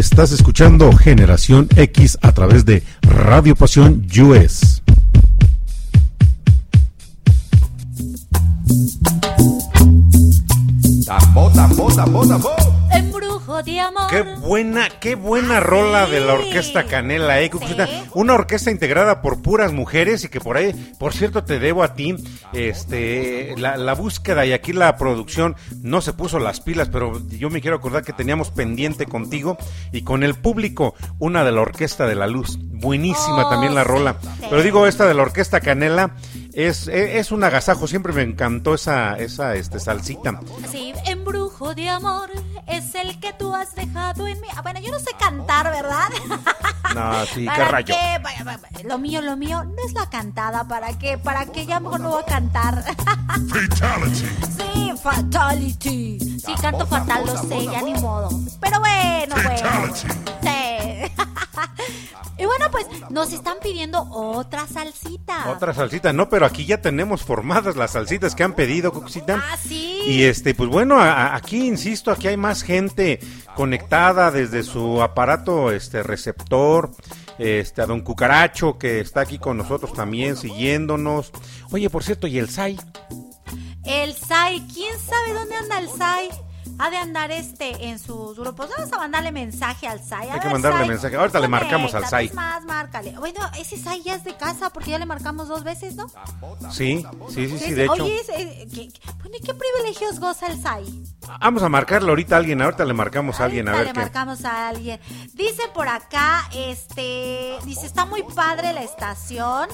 Estás 0.00 0.32
escuchando 0.32 0.90
Generación 0.96 1.68
X 1.76 2.16
a 2.22 2.32
través 2.32 2.64
de 2.64 2.82
Radio 3.02 3.54
Pasión 3.54 4.06
US. 4.22 4.80
Tambo, 11.04 11.50
tambo, 11.50 11.94
tambo, 11.94 12.26
tambo. 12.26 12.50
Embrujo 12.90 13.62
de 13.62 13.80
amor. 13.80 14.06
Qué 14.08 14.22
buena, 14.22 14.88
qué 14.88 15.16
buena 15.16 15.60
rola 15.60 16.06
de 16.06 16.20
la 16.20 16.32
Orquesta 16.32 16.84
Canela, 16.84 17.42
eh. 17.42 17.50
Una 18.14 18.32
orquesta 18.32 18.70
integrada 18.70 19.20
por 19.20 19.42
puras 19.42 19.74
mujeres 19.74 20.24
y 20.24 20.30
que 20.30 20.40
por 20.40 20.56
ahí, 20.56 20.72
por 20.98 21.12
cierto, 21.12 21.44
te 21.44 21.58
debo 21.58 21.82
a 21.82 21.92
ti, 21.92 22.16
este, 22.52 23.54
la, 23.56 23.76
la 23.76 23.94
búsqueda 23.94 24.44
y 24.46 24.52
aquí 24.52 24.72
la 24.72 24.96
producción 24.96 25.56
no 25.82 26.00
se 26.00 26.12
puso 26.12 26.38
las 26.38 26.60
pilas, 26.60 26.88
pero 26.88 27.20
yo 27.28 27.50
me 27.50 27.60
quiero 27.60 27.76
acordar 27.76 28.04
que 28.04 28.12
teníamos 28.12 28.50
pendiente 28.50 29.06
contigo 29.06 29.56
y 29.92 30.02
con 30.02 30.22
el 30.22 30.34
público 30.34 30.94
una 31.18 31.44
de 31.44 31.52
la 31.52 31.60
Orquesta 31.60 32.06
de 32.06 32.14
la 32.14 32.26
Luz. 32.26 32.58
Buenísima 32.60 33.48
también 33.50 33.74
la 33.74 33.84
rola. 33.84 34.16
Pero 34.48 34.62
digo, 34.62 34.86
esta 34.86 35.06
de 35.06 35.14
la 35.14 35.22
Orquesta 35.22 35.60
Canela 35.60 36.16
es, 36.54 36.88
es, 36.88 37.16
es 37.16 37.32
un 37.32 37.44
agasajo, 37.44 37.86
siempre 37.86 38.12
me 38.12 38.22
encantó 38.22 38.74
esa, 38.74 39.16
esa, 39.18 39.54
este, 39.54 39.78
salsita. 39.78 40.40
Sí, 40.70 40.92
embrujo 41.06 41.74
de 41.74 41.88
amor 41.88 42.30
es 42.76 42.94
el 42.94 43.18
que 43.20 43.32
tú 43.32 43.54
has 43.54 43.74
dejado 43.74 44.26
en 44.26 44.40
mí. 44.40 44.48
Ah, 44.56 44.62
bueno, 44.62 44.80
yo 44.80 44.90
no 44.90 44.98
sé 44.98 45.10
cantar, 45.18 45.70
¿verdad? 45.70 46.08
No, 46.94 47.24
sí, 47.24 47.42
qué 47.42 47.46
¿Para 47.46 47.68
rayo. 47.68 47.94
qué? 47.94 48.82
Lo 48.82 48.98
mío, 48.98 49.22
lo 49.22 49.36
mío 49.36 49.62
no 49.62 49.76
es 49.86 49.92
la 49.92 50.10
cantada. 50.10 50.64
¿Para 50.66 50.98
qué? 50.98 51.18
¿Para 51.18 51.46
qué? 51.46 51.64
Ya 51.64 51.78
mejor 51.78 52.00
no 52.00 52.10
voy 52.10 52.22
a 52.22 52.26
cantar. 52.26 52.82
Fatality. 53.48 54.26
Sí, 54.56 54.92
fatality. 55.00 56.40
Sí, 56.44 56.52
canto 56.60 56.86
fatal, 56.88 57.26
lo 57.26 57.36
sé, 57.36 57.64
ya 57.66 57.82
ni 57.82 57.94
modo. 57.94 58.28
Pero 58.60 58.80
bueno, 58.80 59.36
bueno. 59.36 59.94
Sí. 59.94 60.08
Y 62.40 62.46
bueno, 62.46 62.70
pues 62.70 62.86
nos 63.10 63.32
están 63.32 63.58
pidiendo 63.62 64.02
otra 64.10 64.66
salsita. 64.66 65.50
Otra 65.50 65.74
salsita, 65.74 66.12
no, 66.12 66.28
pero 66.30 66.46
aquí 66.46 66.64
ya 66.64 66.80
tenemos 66.80 67.22
formadas 67.22 67.76
las 67.76 67.90
salsitas 67.92 68.34
que 68.34 68.42
han 68.42 68.54
pedido, 68.54 68.92
Cucucita. 68.92 69.42
Ah, 69.52 69.56
sí. 69.56 70.00
Y 70.06 70.22
este, 70.24 70.54
pues 70.54 70.70
bueno, 70.70 70.98
a- 70.98 71.12
a- 71.12 71.36
aquí 71.36 71.66
insisto, 71.66 72.10
aquí 72.10 72.28
hay 72.28 72.36
más 72.38 72.62
gente 72.62 73.20
conectada 73.56 74.30
desde 74.30 74.62
su 74.62 75.02
aparato 75.02 75.70
este 75.70 76.02
receptor, 76.02 76.90
este 77.38 77.82
a 77.82 77.86
Don 77.86 78.00
Cucaracho 78.00 78.78
que 78.78 79.00
está 79.00 79.20
aquí 79.20 79.38
con 79.38 79.58
nosotros 79.58 79.92
también 79.92 80.36
siguiéndonos. 80.36 81.32
Oye, 81.72 81.90
por 81.90 82.02
cierto, 82.04 82.26
¿y 82.26 82.38
el 82.38 82.48
SAI? 82.48 82.78
El 83.84 84.14
SAI, 84.14 84.66
¿quién 84.72 84.98
sabe 84.98 85.34
dónde 85.34 85.56
anda 85.56 85.78
el 85.78 85.88
SAI? 85.90 86.28
Ha 86.82 86.90
de 86.90 86.96
andar 86.96 87.30
este 87.30 87.88
en 87.88 87.98
sus 87.98 88.38
grupos. 88.38 88.68
Vamos 88.76 88.92
a 88.92 88.96
mandarle 88.98 89.32
mensaje 89.32 89.86
al 89.86 90.02
SAI. 90.02 90.30
Hay 90.30 90.40
que 90.40 90.48
mandarle 90.48 90.78
SAI, 90.78 90.88
mensaje. 90.88 91.16
Ahorita 91.16 91.40
le 91.40 91.48
marcamos 91.48 91.94
al 91.94 92.06
SAI. 92.06 92.30
Más, 92.32 92.64
márcale. 92.64 93.12
Bueno, 93.18 93.38
ese 93.58 93.76
SAI 93.76 94.02
ya 94.02 94.14
es 94.14 94.24
de 94.24 94.34
casa 94.36 94.70
porque 94.70 94.90
ya 94.90 94.98
le 94.98 95.04
marcamos 95.06 95.48
dos 95.48 95.62
veces, 95.62 95.94
¿no? 95.96 96.06
Sí, 96.70 97.04
sí, 97.28 97.48
sí, 97.48 97.58
sí, 97.58 97.74
de 97.74 97.84
hecho. 97.84 97.92
Oye, 98.04 98.20
eh, 98.36 98.68
¿qué, 98.74 98.88
qué- 98.88 99.00
bueno, 99.20 99.36
¿y 99.38 99.40
qué 99.40 99.52
privilegios 99.54 100.18
goza 100.20 100.46
el 100.46 100.60
SAI? 100.60 101.04
Vamos 101.40 101.62
a 101.62 101.68
marcarle 101.68 102.08
ahorita 102.08 102.34
a 102.36 102.38
alguien, 102.38 102.62
ahorita 102.62 102.84
le 102.84 102.94
marcamos 102.94 103.40
a 103.40 103.44
alguien 103.44 103.68
a 103.68 103.72
Ahorita 103.72 103.86
ver 103.88 103.96
le 103.96 104.02
marcamos 104.02 104.44
a 104.44 104.68
alguien. 104.68 105.00
Dice 105.34 105.62
por 105.74 105.86
acá, 105.88 106.48
este, 106.54 107.56
dice, 107.64 107.86
está 107.86 108.04
muy 108.06 108.22
padre 108.22 108.72
la 108.72 108.82
estación. 108.82 109.68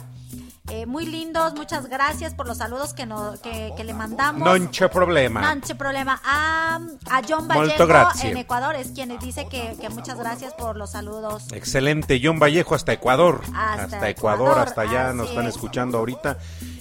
Eh, 0.68 0.86
muy 0.86 1.06
lindos, 1.06 1.54
muchas 1.54 1.86
gracias 1.88 2.34
por 2.34 2.46
los 2.46 2.58
saludos 2.58 2.92
que, 2.92 3.06
no, 3.06 3.34
que, 3.42 3.72
que 3.76 3.84
le 3.84 3.94
mandamos. 3.94 4.42
C'è 4.70 4.88
problema. 4.88 5.40
No 5.54 5.60
c'è 5.60 5.74
problema. 5.74 6.20
A, 6.24 6.76
a 7.10 7.22
John 7.26 7.46
Molto 7.46 7.60
Vallejo 7.60 7.86
grazie. 7.86 8.30
en 8.30 8.36
Ecuador 8.38 8.74
es 8.74 8.88
quien 8.88 9.16
dice 9.18 9.46
que, 9.48 9.76
que 9.80 9.88
muchas 9.90 10.18
gracias 10.18 10.54
por 10.54 10.76
los 10.76 10.90
saludos. 10.90 11.44
Excelente, 11.52 12.20
John 12.22 12.38
Vallejo 12.38 12.74
hasta 12.74 12.92
Ecuador. 12.92 13.42
Hasta 13.54 14.08
Ecuador, 14.08 14.48
Ecuador, 14.48 14.58
hasta 14.58 14.80
allá 14.82 15.12
nos 15.12 15.28
están 15.30 15.46
es. 15.46 15.54
escuchando 15.54 15.98
ahorita. 15.98 16.38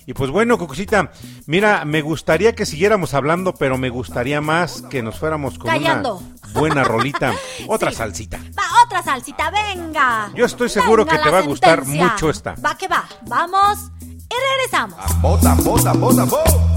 Y 0.08 0.14
pues 0.14 0.30
bueno, 0.30 0.58
Cucucita, 0.58 1.12
mira, 1.48 1.84
me 1.84 2.02
gustaría 2.02 2.54
que 2.54 2.66
siguiéramos 2.66 3.14
hablando, 3.16 3.54
pero 3.56 3.78
me 3.78 3.90
gustaría 3.90 4.40
más 4.40 4.84
que 4.84 5.02
nos 5.02 5.18
fuéramos 5.18 5.58
con 5.58 5.70
Callando. 5.72 6.18
una 6.18 6.35
buena 6.54 6.84
rolita, 6.84 7.34
otra 7.68 7.92
salsita. 7.92 8.38
Va, 8.58 8.64
otra 8.86 9.04
salsita, 9.04 9.50
venga. 9.52 10.30
Yo 10.34 10.46
estoy 10.46 10.70
seguro 10.70 11.06
Venga 11.06 11.18
que 11.18 11.24
te 11.24 11.30
va 11.30 11.40
a 11.40 11.42
gustar 11.42 11.80
sentencia. 11.80 12.08
mucho 12.12 12.30
esta. 12.30 12.56
Va 12.64 12.76
que 12.78 12.88
va, 12.88 13.06
vamos 13.24 13.92
y 14.02 14.36
regresamos. 14.54 15.00
Bota, 15.22 15.56
bota, 15.56 15.94
bota, 15.94 16.24
bota. 16.26 16.75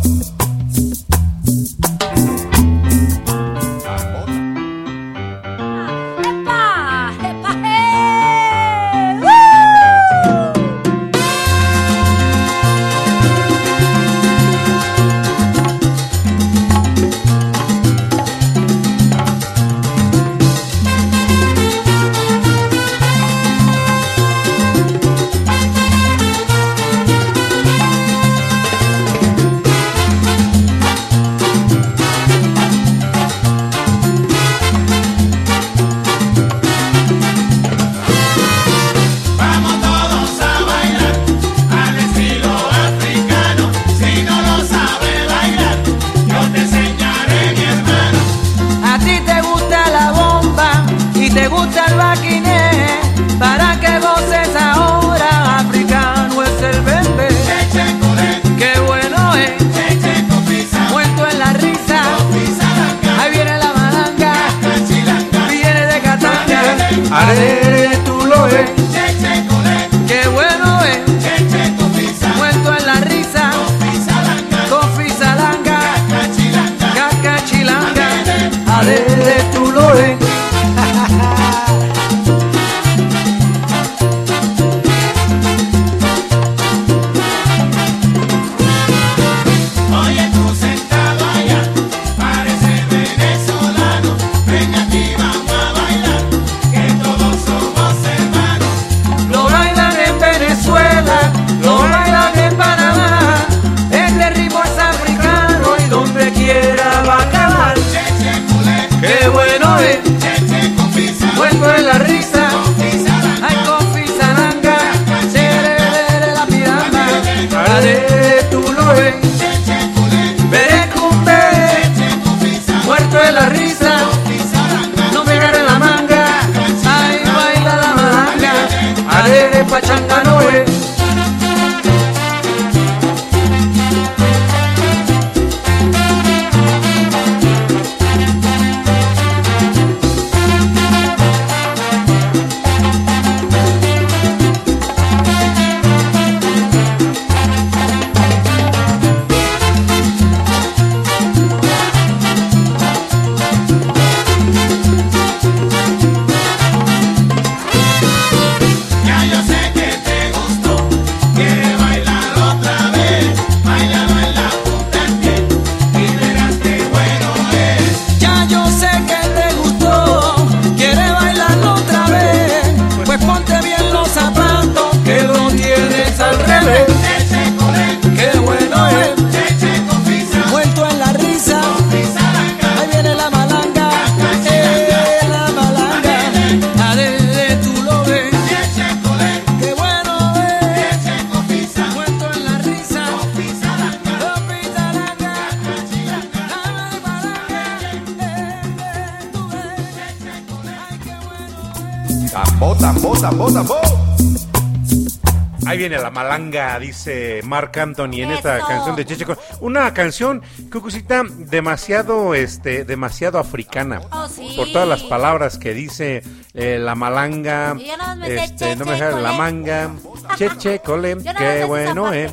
Mark 207.49 207.79
Anthony 207.79 208.21
en 208.23 208.31
esta 208.33 208.59
Eso. 208.59 208.67
canción 208.67 208.97
de 208.97 209.05
Cheche. 209.05 209.27
Una 209.61 209.93
canción, 209.95 210.43
Cucucita, 210.71 211.23
demasiado, 211.25 212.35
este, 212.35 212.85
demasiado 212.85 213.39
africana. 213.39 214.01
Oh, 214.13 214.29
sí. 214.29 214.53
Por 214.57 214.71
todas 214.71 214.87
las 214.87 215.03
palabras 215.03 215.59
que 215.59 215.75
dice 215.75 216.23
eh, 216.55 216.79
la 216.79 216.95
malanga, 216.95 217.77
sé 218.23 218.45
este, 218.45 218.77
no 218.77 218.85
me 218.85 218.99
la 218.99 219.33
manga, 219.33 219.91
cheche, 220.37 220.81
cole, 220.81 221.17
más 221.25 221.35
qué 221.35 221.65
bueno, 221.65 222.13
eh. 222.13 222.33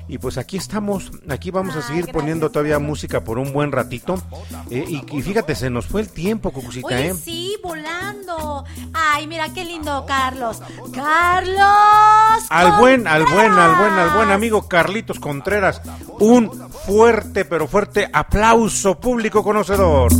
Y 0.08 0.18
pues 0.18 0.38
aquí 0.38 0.58
estamos, 0.58 1.12
aquí 1.30 1.50
vamos 1.50 1.76
a 1.76 1.82
seguir 1.82 2.12
poniendo 2.12 2.52
todavía 2.52 2.80
música 2.80 3.24
por 3.24 3.40
un 3.40 3.54
buen 3.54 3.72
ratito. 3.72 4.22
Eh, 4.70 4.84
y, 4.88 5.18
y 5.18 5.22
fíjate, 5.22 5.56
se 5.56 5.70
nos 5.70 5.86
fue 5.86 6.02
el 6.02 6.10
tiempo, 6.10 6.52
Cucucita, 6.52 6.88
Oye, 6.88 7.10
¿eh? 7.10 7.14
sí, 7.14 7.33
volando. 7.64 8.64
Ay, 8.94 9.28
mira 9.28 9.50
qué 9.54 9.64
lindo, 9.66 10.06
Carlos. 10.06 10.62
Carlos. 10.94 12.44
Al 12.50 12.72
buen, 12.80 13.08
al 13.08 13.26
buen, 13.26 13.52
al 13.52 13.76
buen, 13.76 13.94
al 13.94 14.10
buen 14.12 14.32
amigo 14.32 14.68
Carlitos 14.68 15.20
Contreras, 15.20 15.82
un 16.20 16.52
fuerte, 16.86 17.46
pero 17.46 17.68
fuerte 17.68 18.10
aplauso 18.12 19.00
público 19.00 19.44
conocedor. 19.44 20.12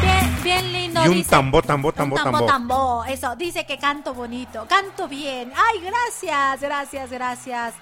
Bien, 0.00 0.42
bien 0.42 0.72
lindo. 0.72 1.04
Y 1.04 1.08
un 1.08 1.14
dice. 1.14 1.30
tambo, 1.30 1.62
tambo, 1.62 1.88
Un 1.88 1.94
tambo, 1.94 2.16
tambo, 2.16 2.38
tambo. 2.38 2.46
tambo. 2.46 3.04
Eso, 3.04 3.36
dice 3.36 3.64
que 3.66 3.78
canto 3.78 4.14
bonito, 4.14 4.66
canto 4.68 5.08
bien. 5.08 5.52
Ay, 5.54 5.80
gracias, 5.80 6.60
gracias, 6.60 7.10
gracias, 7.10 7.74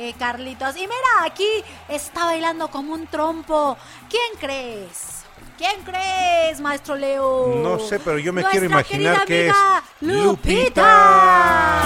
eh, 0.00 0.14
Carlitos. 0.18 0.76
Y 0.76 0.80
mira, 0.80 1.24
aquí 1.24 1.46
está 1.88 2.24
bailando 2.24 2.68
como 2.68 2.94
un 2.94 3.06
trompo. 3.06 3.76
¿Quién 4.08 4.38
crees? 4.38 5.24
¿Quién 5.58 5.82
crees, 5.82 6.60
maestro 6.60 6.96
Leo? 6.96 7.60
No 7.62 7.78
sé, 7.78 8.00
pero 8.00 8.18
yo 8.18 8.32
me 8.32 8.40
Nuestra 8.40 8.60
quiero 8.60 8.72
imaginar 8.72 9.26
que 9.26 9.48
es 9.48 9.54
amiga 9.54 9.82
Lupita. 10.00 11.82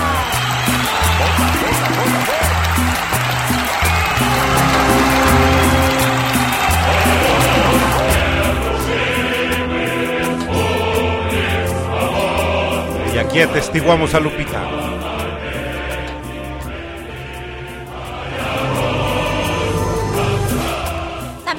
Y 13.13 13.19
aquí 13.19 13.41
atestiguamos 13.41 14.15
a 14.15 14.21
Lupita. 14.21 14.94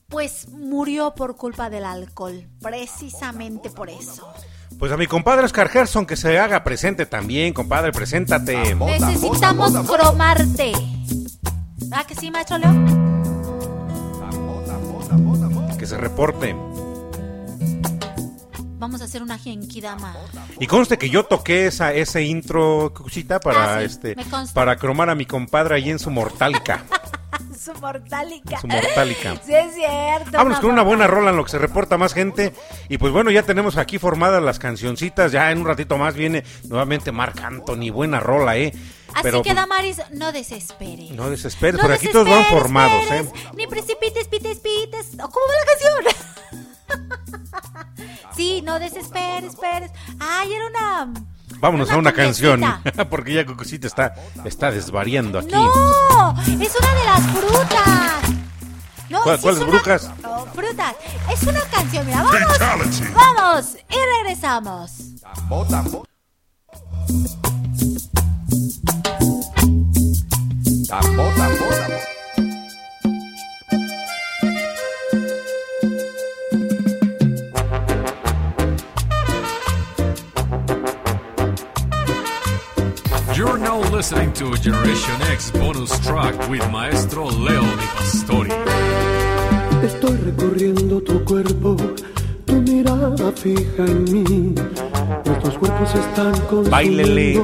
pues 0.07 0.47
murió 0.49 1.13
por 1.15 1.35
culpa 1.35 1.69
del 1.69 1.85
alcohol, 1.85 2.47
precisamente 2.61 3.69
por 3.69 3.89
eso. 3.89 4.27
Pues 4.79 4.91
a 4.91 4.97
mi 4.97 5.07
compadre 5.07 5.45
Oscar 5.45 5.69
Gerson, 5.69 6.05
que 6.05 6.15
se 6.15 6.37
haga 6.39 6.63
presente 6.63 7.05
también, 7.05 7.53
compadre, 7.53 7.91
preséntate. 7.91 8.75
Necesitamos 8.75 9.73
cromarte. 9.87 10.71
¿Ah, 11.91 12.05
que 12.05 12.15
sí, 12.15 12.31
maestro 12.31 12.57
León? 12.57 12.85
Que 15.77 15.85
se 15.85 15.97
reporte. 15.97 16.55
Vamos 18.77 19.01
a 19.01 19.05
hacer 19.05 19.23
una 19.23 19.37
genkidama. 19.37 20.13
Y 20.59 20.67
conste 20.67 20.97
que 20.97 21.09
yo 21.09 21.23
toqué 21.25 21.67
esa, 21.67 21.93
ese 21.93 22.23
intro, 22.23 22.93
Cuchita, 22.93 23.39
para 23.39 23.75
Ah, 23.75 23.79
sí, 23.79 23.85
este, 23.85 24.15
para 24.53 24.75
cromar 24.75 25.09
a 25.09 25.15
mi 25.15 25.25
compadre 25.25 25.75
ahí 25.75 25.89
en 25.89 25.99
su 25.99 26.09
mortálica. 26.11 26.83
Su 27.59 27.73
mortálica. 27.81 28.59
Su 28.61 28.67
mortálica. 28.67 29.41
Sí, 29.43 29.51
es 29.55 29.73
cierto. 29.73 30.31
Vámonos 30.33 30.59
con 30.59 30.69
una 30.69 30.83
buena 30.83 31.07
rola 31.07 31.31
en 31.31 31.37
lo 31.37 31.43
que 31.43 31.49
se 31.49 31.57
reporta 31.57 31.97
más 31.97 32.13
gente. 32.13 32.53
Y 32.89 32.99
pues 32.99 33.11
bueno, 33.11 33.31
ya 33.31 33.41
tenemos 33.41 33.77
aquí 33.77 33.97
formadas 33.97 34.43
las 34.43 34.59
cancioncitas. 34.59 35.31
Ya 35.31 35.49
en 35.51 35.61
un 35.61 35.65
ratito 35.65 35.97
más 35.97 36.13
viene 36.13 36.43
nuevamente 36.69 37.11
Marc 37.11 37.41
Anthony. 37.41 37.89
Buena 37.91 38.19
rola, 38.19 38.55
¿eh? 38.55 38.71
Así 39.13 39.23
Pero 39.23 39.41
que, 39.41 39.49
pues, 39.49 39.55
Damaris, 39.55 40.01
no 40.11 40.31
desesperes. 40.31 41.09
no 41.11 41.29
desesperes, 41.31 41.77
No 41.77 41.81
por 41.81 41.91
aquí 41.93 42.07
todos 42.09 42.29
van 42.29 42.45
formados, 42.45 43.09
¿eh? 43.09 43.25
Ni 43.57 43.65
precipites, 43.65 44.27
pites, 44.27 44.59
pites. 44.59 45.13
¿O 45.15 45.27
¿Cómo 45.29 45.45
va 45.47 45.53
la 45.55 46.11
canción? 46.13 46.65
sí, 48.35 48.61
no 48.61 48.79
desesperes, 48.79 49.53
esperes. 49.53 49.91
Ay, 50.19 50.53
era 50.53 50.65
una. 50.67 51.13
Vámonos 51.59 51.87
una 51.89 51.95
a 51.97 51.99
una 51.99 52.13
canción, 52.13 52.61
porque 53.09 53.33
ya 53.33 53.45
Cucucita 53.45 53.87
está, 53.87 54.13
está 54.43 54.71
desvariando 54.71 55.39
aquí. 55.39 55.51
No, 55.53 56.35
es 56.41 56.73
una 56.79 56.93
de 56.95 57.03
las 57.05 57.21
frutas. 57.21 58.21
No, 59.09 59.21
¿Cuál- 59.21 59.37
sí 59.37 59.41
cuáles 59.43 59.59
es 59.61 59.67
una- 59.67 59.71
brujas? 59.77 60.11
Oh, 60.25 60.45
frutas. 60.53 60.95
Es 61.31 61.43
una 61.43 61.61
canción, 61.61 62.05
mira, 62.05 62.23
vamos. 62.23 62.39
Fatality. 62.57 63.03
Vamos 63.13 63.77
y 63.89 64.23
regresamos. 64.23 64.91
Tambo, 65.21 65.65
tambo. 65.65 66.05
Tambo, 70.87 71.23
tambo, 71.35 71.65
tambo. 71.69 72.14
You're 83.35 83.57
now 83.57 83.79
listening 83.91 84.31
to 84.33 84.55
Generation 84.55 85.21
X 85.23 85.51
bonus 85.51 85.91
track 85.99 86.35
with 86.47 86.65
Maestro 86.71 87.25
Leo 87.25 87.63
Di 87.63 87.87
Pastori. 87.97 88.49
Estoy 89.83 90.15
recorriendo 90.23 91.01
tu 91.01 91.21
cuerpo, 91.25 91.75
tu 92.45 92.61
mirada 92.61 93.33
fija 93.33 93.83
en 93.83 94.03
mí. 94.05 94.55
Nuestros 95.25 95.57
cuerpos 95.57 95.95
están 95.95 96.31
consumiendo. 96.47 96.69
Báilele 96.69 97.43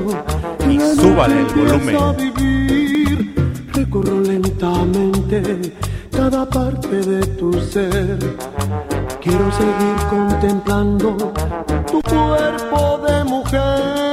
y 0.69 0.79
súbale 0.95 1.41
el 1.41 1.45
volumen. 1.47 1.95
a 1.97 2.13
vivir. 2.13 3.35
Recorro 3.73 4.21
lentamente 4.21 5.73
cada 6.09 6.49
parte 6.49 7.01
de 7.01 7.25
tu 7.35 7.51
ser. 7.59 8.17
Quiero 9.21 9.51
seguir 9.51 9.95
contemplando 10.09 11.33
tu 11.91 12.01
cuerpo 12.01 12.97
de 13.05 13.23
mujer. 13.25 14.10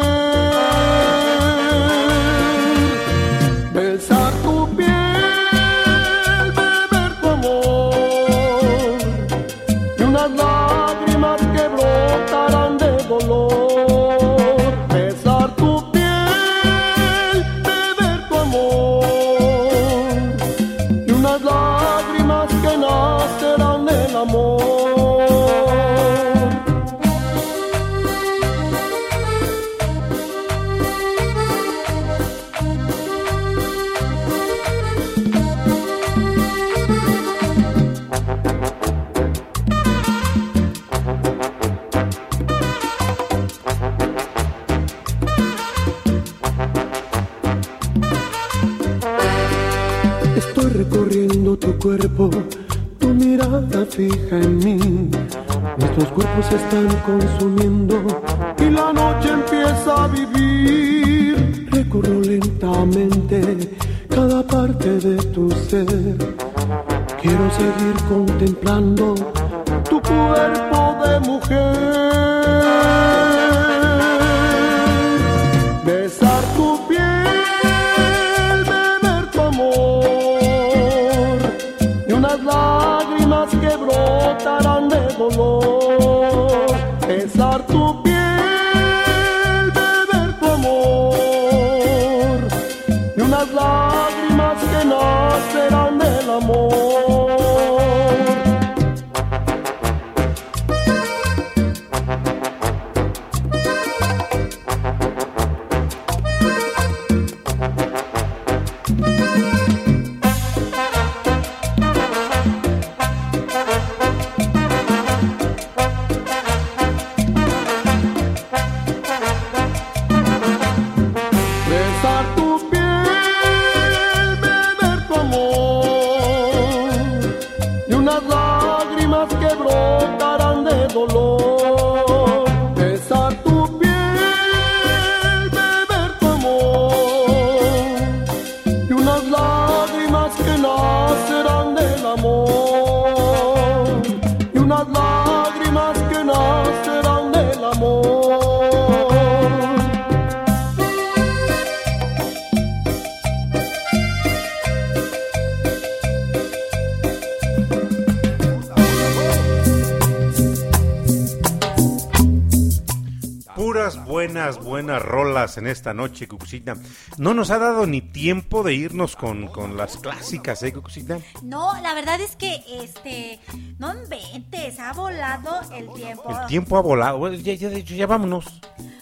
Esta 165.72 165.94
noche, 165.94 166.26
Cucucita. 166.28 166.76
No 167.16 167.34
nos 167.34 167.50
ha 167.50 167.58
dado 167.58 167.86
ni 167.86 168.00
tiempo 168.00 168.62
de 168.62 168.74
irnos 168.74 169.16
con, 169.16 169.48
con 169.48 169.76
las 169.76 169.96
clásicas, 169.98 170.62
¿eh, 170.62 170.72
Cucucita? 170.72 171.18
No, 171.42 171.72
la 171.80 171.94
verdad 171.94 172.20
es 172.20 172.36
que, 172.36 172.62
este, 172.82 173.40
no 173.78 173.94
inventes, 173.94 174.78
ha 174.78 174.92
volado 174.92 175.60
el 175.72 175.92
tiempo. 175.92 176.24
El 176.30 176.46
tiempo 176.46 176.76
ha 176.76 176.82
volado. 176.82 177.32
Ya, 177.34 177.54
ya, 177.54 177.68
de 177.68 177.78
hecho, 177.78 177.94
ya 177.94 178.06
vámonos. 178.06 178.60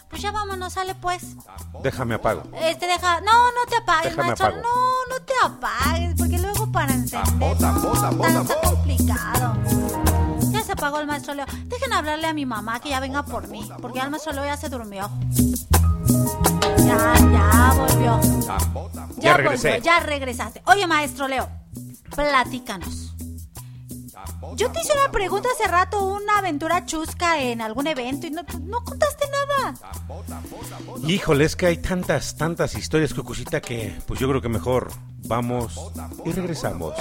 Pues 0.08 0.22
ya 0.22 0.30
vámonos, 0.30 0.72
sale 0.72 0.94
pues. 0.94 1.36
Déjame 1.82 2.14
apago. 2.14 2.42
Este, 2.62 2.86
deja, 2.86 3.20
no, 3.20 3.32
no 3.52 3.66
te 3.68 3.76
apagues, 3.76 4.10
Déjame 4.10 4.28
maestro, 4.28 4.46
apago. 4.46 4.62
no, 4.62 5.14
no 5.18 5.24
te 5.24 5.32
apagues, 5.44 6.14
porque 6.16 6.38
luego 6.38 6.72
para 6.72 6.94
encender 6.94 7.52
está, 7.52 8.10
está 8.44 8.60
complicado. 8.62 9.56
Ya 10.52 10.62
se 10.62 10.72
apagó 10.72 11.00
el 11.00 11.06
maestro 11.06 11.34
Leo. 11.34 11.44
Dejen 11.64 11.92
hablarle 11.92 12.28
a 12.28 12.32
mi 12.32 12.46
mamá 12.46 12.80
que 12.80 12.90
ya 12.90 13.00
venga 13.00 13.24
por 13.24 13.48
mí, 13.48 13.68
porque 13.82 13.98
ya 13.98 14.04
el 14.04 14.10
maestro 14.10 14.32
Leo 14.32 14.44
ya 14.44 14.56
se 14.56 14.68
durmió. 14.68 15.10
Ya, 16.96 17.14
ya 17.32 17.74
volvió. 17.74 18.20
Ya 18.46 18.58
volvió, 18.72 19.36
regresé. 19.36 19.80
ya 19.82 20.00
regresaste. 20.00 20.62
Oye, 20.66 20.86
maestro 20.86 21.28
Leo, 21.28 21.48
platícanos. 22.14 23.14
Yo 24.54 24.70
te 24.70 24.80
hice 24.80 24.92
una 24.92 25.12
pregunta 25.12 25.48
hace 25.52 25.68
rato, 25.70 26.02
una 26.02 26.38
aventura 26.38 26.86
chusca 26.86 27.40
en 27.40 27.60
algún 27.60 27.86
evento 27.86 28.26
y 28.26 28.30
no, 28.30 28.42
no 28.62 28.82
contaste 28.84 29.24
nada. 29.28 29.74
Híjole, 31.06 31.44
es 31.44 31.56
que 31.56 31.66
hay 31.66 31.76
tantas, 31.78 32.36
tantas 32.36 32.74
historias, 32.74 33.12
Cucucita, 33.12 33.60
que 33.60 33.94
pues 34.06 34.18
yo 34.18 34.28
creo 34.28 34.40
que 34.40 34.48
mejor 34.48 34.90
vamos 35.24 35.78
y 36.24 36.32
regresamos. 36.32 36.94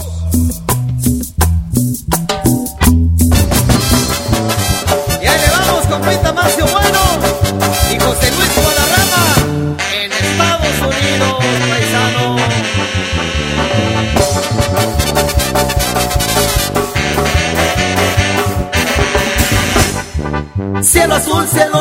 Y 5.21 5.27
ahí 5.27 5.39
le 5.39 5.49
vamos 5.49 5.87
con 5.87 6.03
Rita 6.03 6.33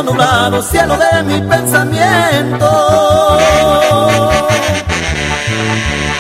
nublado, 0.04 0.62
cielo 0.62 0.96
de 0.96 1.22
mi 1.22 1.40
pensamiento. 1.40 2.68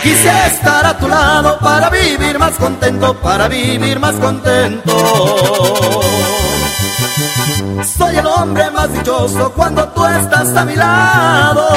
Quisiera 0.02 0.46
estar 0.46 0.86
a 0.86 0.98
tu 0.98 1.08
lado 1.08 1.58
para 1.58 1.90
vivir 1.90 2.38
más 2.38 2.52
contento, 2.52 3.14
para 3.14 3.48
vivir 3.48 3.98
más 3.98 4.14
contento. 4.16 4.92
Soy 7.98 8.16
el 8.16 8.26
hombre 8.26 8.70
más 8.70 8.92
dichoso 8.92 9.52
cuando 9.52 9.86
tú 9.88 10.04
estás 10.06 10.56
a 10.56 10.64
mi 10.64 10.76
lado. 10.76 11.68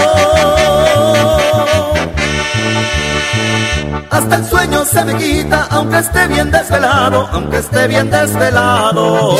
Hasta 4.10 4.36
el 4.36 4.46
sueño 4.46 4.86
se 4.86 5.06
me 5.06 5.16
quita, 5.16 5.68
aunque 5.70 5.98
esté 6.00 6.28
bien 6.28 6.50
desvelado, 6.52 7.28
aunque 7.32 7.58
esté 7.58 7.88
bien 7.88 8.10
desvelado. 8.10 9.38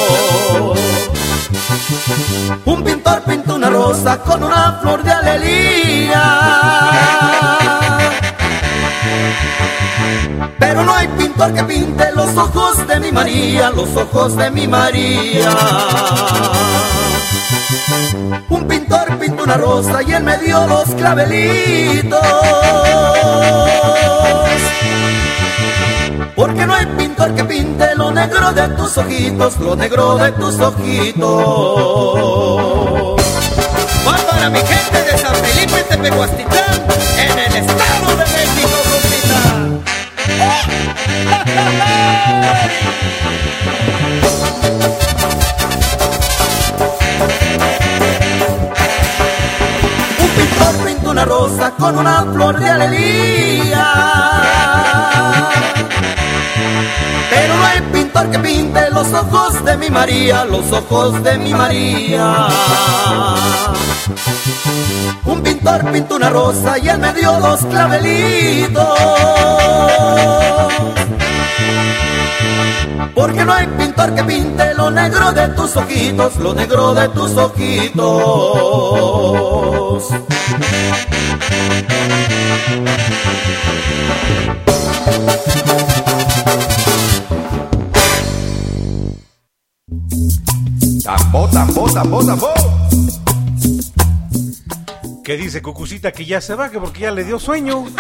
Un 2.64 2.84
pintor 2.84 3.24
pinta 3.24 3.54
una 3.54 3.70
rosa 3.70 4.18
con 4.20 4.42
una 4.42 4.80
flor 4.82 5.04
de 5.04 5.12
alelía. 5.12 6.24
Pero 10.58 10.84
no 10.84 10.94
hay 10.94 11.08
pintor 11.10 11.54
que 11.54 11.64
pinte 11.66 12.12
los 12.16 12.38
ojos 12.38 12.88
de 12.88 13.00
mi 13.02 13.12
María, 13.12 13.70
los 13.72 13.94
ojos 13.98 14.38
de 14.38 14.50
mi 14.50 14.66
María. 14.66 15.52
Un 18.48 18.66
pintor 18.66 19.18
pinta 19.18 19.44
una 19.44 19.58
rosa 19.58 20.02
y 20.04 20.14
él 20.14 20.24
me 20.24 20.38
dio 20.38 20.66
los 20.68 20.86
clavelitos. 20.92 22.20
Porque 26.34 26.66
no 26.66 26.74
hay 26.76 26.86
pintor 26.86 27.36
que 27.36 27.44
pinte 27.44 27.77
negro 28.18 28.52
de 28.52 28.68
tus 28.70 28.98
ojitos, 28.98 29.60
lo 29.60 29.76
negro 29.76 30.18
de 30.18 30.32
tus 30.32 30.60
ojitos. 30.60 31.22
Va 34.08 34.16
para 34.30 34.50
mi 34.50 34.60
gente 34.60 35.04
de 35.04 35.18
San 35.20 35.36
Felipe 35.36 35.84
Tepehuastitlán, 35.84 36.88
en 37.20 37.40
el 37.46 37.56
Estado 37.62 38.08
de 38.20 38.26
México, 38.38 38.78
Un 50.20 50.30
pintor 50.38 50.74
pinta 50.86 51.10
una 51.12 51.26
rosa 51.26 51.72
con 51.78 52.00
una 52.00 52.24
flor 52.34 52.60
de 52.60 52.70
alelía. 52.70 54.18
Pero 57.30 57.56
no 57.56 57.66
hay 57.66 57.82
pintor 57.94 58.30
que 58.32 58.40
pinte 58.40 58.90
los 58.92 59.14
ojos 59.14 59.64
de 59.66 59.78
mi 59.78 59.90
María, 59.90 60.46
los 60.46 60.72
ojos 60.72 61.24
de 61.24 61.38
mi 61.38 61.54
María. 61.54 62.48
Un 65.26 65.42
pintor 65.44 65.92
pintó 65.92 66.16
una 66.16 66.30
rosa 66.30 66.78
y 66.78 66.88
él 66.90 66.98
me 67.00 67.14
dio 67.14 67.32
dos 67.40 67.62
clavelitos. 67.66 69.00
Porque 73.14 73.44
no 73.46 73.54
hay 73.54 73.68
pintor 73.68 74.14
que 74.16 74.24
pinte 74.24 74.74
lo 74.76 74.90
negro 74.92 75.32
de 75.32 75.48
tus 75.50 75.76
ojitos, 75.76 76.38
lo 76.38 76.54
negro 76.54 76.94
de 76.94 77.10
tus 77.10 77.36
ojitos. 77.36 78.08
Tambo, 91.38 91.48
tambo, 91.52 91.94
tambo, 91.94 92.26
tambo. 92.26 92.48
¿Qué 95.24 95.38
dice 95.38 95.62
Cucucita 95.62 96.12
que 96.12 96.26
ya 96.26 96.42
se 96.42 96.56
va? 96.56 96.72
Que 96.72 96.80
porque 96.80 97.02
ya 97.02 97.12
le 97.12 97.24
dio 97.24 97.40
sueño. 97.40 97.86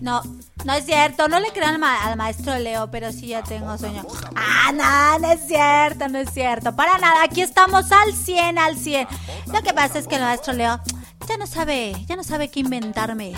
No, 0.00 0.22
no 0.64 0.72
es 0.72 0.86
cierto, 0.86 1.28
no 1.28 1.40
le 1.40 1.48
crean 1.52 1.74
al, 1.74 1.78
ma- 1.78 2.02
al 2.04 2.16
maestro 2.16 2.56
Leo, 2.58 2.90
pero 2.90 3.12
sí 3.12 3.26
ya 3.26 3.42
tengo 3.42 3.76
sueño. 3.76 4.02
Ah, 4.34 4.72
no, 4.72 5.18
no 5.18 5.30
es 5.32 5.46
cierto, 5.46 6.08
no 6.08 6.18
es 6.18 6.30
cierto. 6.32 6.74
Para 6.74 6.96
nada, 6.96 7.22
aquí 7.22 7.42
estamos 7.42 7.92
al 7.92 8.14
100, 8.14 8.56
al 8.58 8.78
100. 8.78 9.06
Lo 9.52 9.60
que 9.62 9.74
pasa 9.74 9.98
es 9.98 10.06
que 10.08 10.14
el 10.14 10.22
maestro 10.22 10.54
Leo 10.54 10.80
ya 11.28 11.36
no 11.36 11.46
sabe, 11.46 11.92
ya 12.06 12.16
no 12.16 12.24
sabe 12.24 12.48
qué 12.48 12.60
inventarme. 12.60 13.34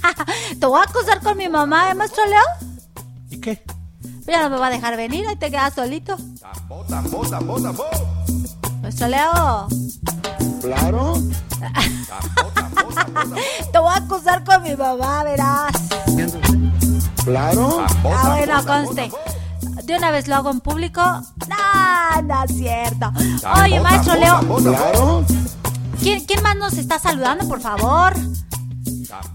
Te 0.58 0.64
voy 0.66 0.80
a 0.80 0.84
acusar 0.88 1.20
con 1.20 1.36
mi 1.36 1.48
mamá, 1.50 1.90
¿eh, 1.90 1.94
maestro 1.94 2.24
Leo? 2.24 3.04
¿Y 3.30 3.38
qué? 3.38 3.62
Ya 4.26 4.42
no 4.44 4.48
me 4.48 4.56
va 4.58 4.68
a 4.68 4.70
dejar 4.70 4.96
venir, 4.96 5.26
ahí 5.28 5.36
te 5.36 5.50
quedas 5.50 5.74
solito. 5.74 6.16
Tambo. 8.88 8.88
Maestro 8.88 9.08
Leo. 9.08 9.68
Claro. 10.62 11.14
Te 13.72 13.78
voy 13.78 13.92
a 13.92 13.96
acusar 13.96 14.44
con 14.44 14.62
mi 14.62 14.76
mamá, 14.76 15.24
verás. 15.24 15.72
Claro. 17.24 17.84
Ah, 18.04 18.36
bueno, 18.36 18.64
conste. 18.64 19.10
De 19.84 19.96
una 19.96 20.10
vez 20.10 20.28
lo 20.28 20.36
hago 20.36 20.50
en 20.50 20.60
público. 20.60 21.02
No, 21.02 22.22
no 22.22 22.44
es 22.44 22.56
cierto. 22.56 23.12
Oye, 23.62 23.80
maestro 23.80 24.14
Leo. 24.14 24.40
Claro. 24.62 25.24
¿Quién, 26.00 26.24
quién 26.24 26.42
más 26.42 26.56
nos 26.56 26.78
está 26.78 26.98
saludando, 26.98 27.46
por 27.48 27.60
favor? 27.60 28.14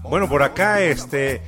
Bueno, 0.02 0.28
por 0.28 0.42
acá, 0.42 0.80
este. 0.80 1.42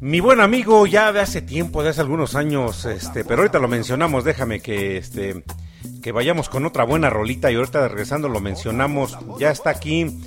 Mi 0.00 0.20
buen 0.20 0.40
amigo 0.40 0.86
ya 0.86 1.12
de 1.12 1.20
hace 1.20 1.42
tiempo, 1.42 1.82
de 1.82 1.90
hace 1.90 2.00
algunos 2.00 2.34
años, 2.34 2.84
este, 2.84 3.24
pero 3.24 3.42
ahorita 3.42 3.58
lo 3.58 3.66
mencionamos, 3.66 4.24
déjame 4.24 4.60
que 4.60 4.98
este 4.98 5.42
que 6.02 6.12
vayamos 6.12 6.48
con 6.48 6.66
otra 6.66 6.84
buena 6.84 7.10
rolita 7.10 7.50
y 7.50 7.56
ahorita 7.56 7.88
regresando 7.88 8.28
lo 8.28 8.40
mencionamos, 8.40 9.18
ya 9.38 9.50
está 9.50 9.70
aquí 9.70 10.20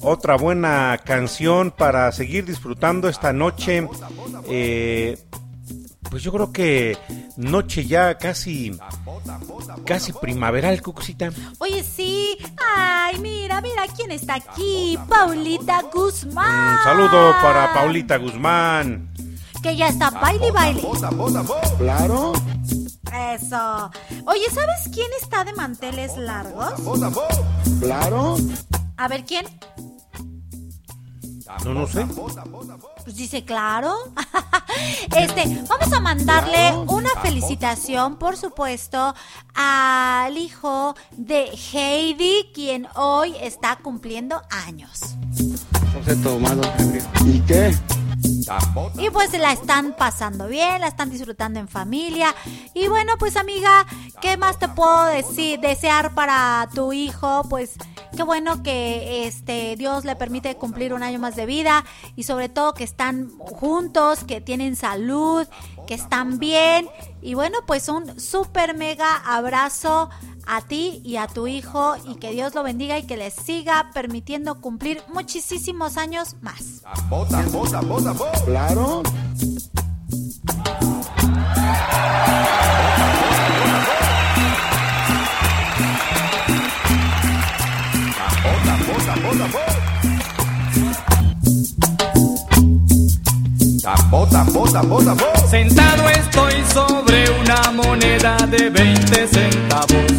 otra 0.00 0.36
buena 0.36 0.98
canción 1.04 1.70
para 1.70 2.10
seguir 2.12 2.44
disfrutando 2.44 3.08
esta 3.08 3.32
noche. 3.32 3.88
eh, 4.48 5.18
pues 6.10 6.22
yo 6.22 6.32
creo 6.32 6.52
que 6.52 6.96
noche 7.36 7.84
ya 7.84 8.16
casi 8.16 8.72
casi 9.84 10.12
primaveral, 10.12 10.80
Cucucita. 10.80 11.30
Oye, 11.58 11.84
sí. 11.84 12.38
Ay, 12.74 13.18
mira, 13.18 13.60
mira 13.60 13.82
quién 13.94 14.10
está 14.12 14.36
aquí. 14.36 14.98
Paulita 15.08 15.82
Guzmán. 15.92 16.78
Un 16.78 16.84
saludo 16.84 17.32
para 17.42 17.74
Paulita 17.74 18.16
Guzmán. 18.16 19.10
Que 19.62 19.76
ya 19.76 19.88
está 19.88 20.10
baile 20.10 20.48
y 20.48 20.50
baile. 20.50 20.82
Claro. 21.78 22.32
Eso. 23.12 23.90
Oye, 24.26 24.44
¿sabes 24.52 24.88
quién 24.92 25.08
está 25.20 25.44
de 25.44 25.52
manteles 25.52 26.16
largos? 26.16 26.74
Claro. 27.80 28.36
A 28.96 29.08
ver, 29.08 29.24
¿quién? 29.24 29.46
No, 31.64 31.74
no 31.74 31.86
sé. 31.86 32.06
Pues 33.04 33.16
dice, 33.16 33.44
claro. 33.44 33.94
este, 35.16 35.64
vamos 35.68 35.92
a 35.92 36.00
mandarle 36.00 36.72
una 36.88 37.10
felicitación, 37.22 38.18
por 38.18 38.36
supuesto, 38.36 39.14
al 39.54 40.36
hijo 40.36 40.94
de 41.12 41.50
Heidi, 41.72 42.50
quien 42.52 42.86
hoy 42.94 43.34
está 43.40 43.76
cumpliendo 43.76 44.42
años. 44.50 45.16
¿Y 47.24 47.40
qué? 47.40 47.74
Y 48.98 49.10
pues 49.10 49.32
la 49.38 49.52
están 49.52 49.94
pasando 49.96 50.48
bien, 50.48 50.80
la 50.80 50.88
están 50.88 51.10
disfrutando 51.10 51.60
en 51.60 51.68
familia. 51.68 52.34
Y 52.74 52.88
bueno, 52.88 53.14
pues 53.18 53.36
amiga, 53.36 53.86
¿qué 54.20 54.36
más 54.36 54.58
te 54.58 54.68
puedo 54.68 55.06
decir? 55.06 55.60
Desear 55.60 56.14
para 56.14 56.68
tu 56.74 56.92
hijo, 56.92 57.44
pues 57.48 57.74
qué 58.16 58.22
bueno 58.22 58.62
que 58.62 59.26
este 59.26 59.76
Dios 59.76 60.04
le 60.04 60.16
permite 60.16 60.56
cumplir 60.56 60.92
un 60.92 61.02
año 61.02 61.18
más 61.18 61.36
de 61.36 61.46
vida 61.46 61.84
y 62.16 62.24
sobre 62.24 62.48
todo 62.48 62.74
que 62.74 62.84
están 62.84 63.30
juntos, 63.38 64.24
que 64.24 64.40
tienen 64.40 64.76
salud, 64.76 65.46
que 65.88 65.94
están 65.94 66.38
bien. 66.38 66.86
Y 67.22 67.32
bueno, 67.32 67.58
pues 67.66 67.88
un 67.88 68.20
súper 68.20 68.76
mega 68.76 69.16
abrazo 69.24 70.10
a 70.46 70.60
ti 70.60 71.00
y 71.02 71.16
a 71.16 71.26
tu 71.26 71.46
hijo 71.46 71.96
y 72.06 72.16
que 72.16 72.30
Dios 72.30 72.54
lo 72.54 72.62
bendiga 72.62 72.98
y 72.98 73.06
que 73.06 73.16
les 73.16 73.32
siga 73.34 73.90
permitiendo 73.94 74.60
cumplir 74.60 75.02
muchísimos 75.08 75.96
años 75.96 76.36
más. 76.42 76.82
Claro. 78.44 79.02
Sentado 95.48 96.10
estoy 96.10 96.52
sobre 96.74 97.30
una 97.40 97.70
moneda 97.72 98.36
de 98.46 98.68
20 98.68 99.26
centavos. 99.28 100.12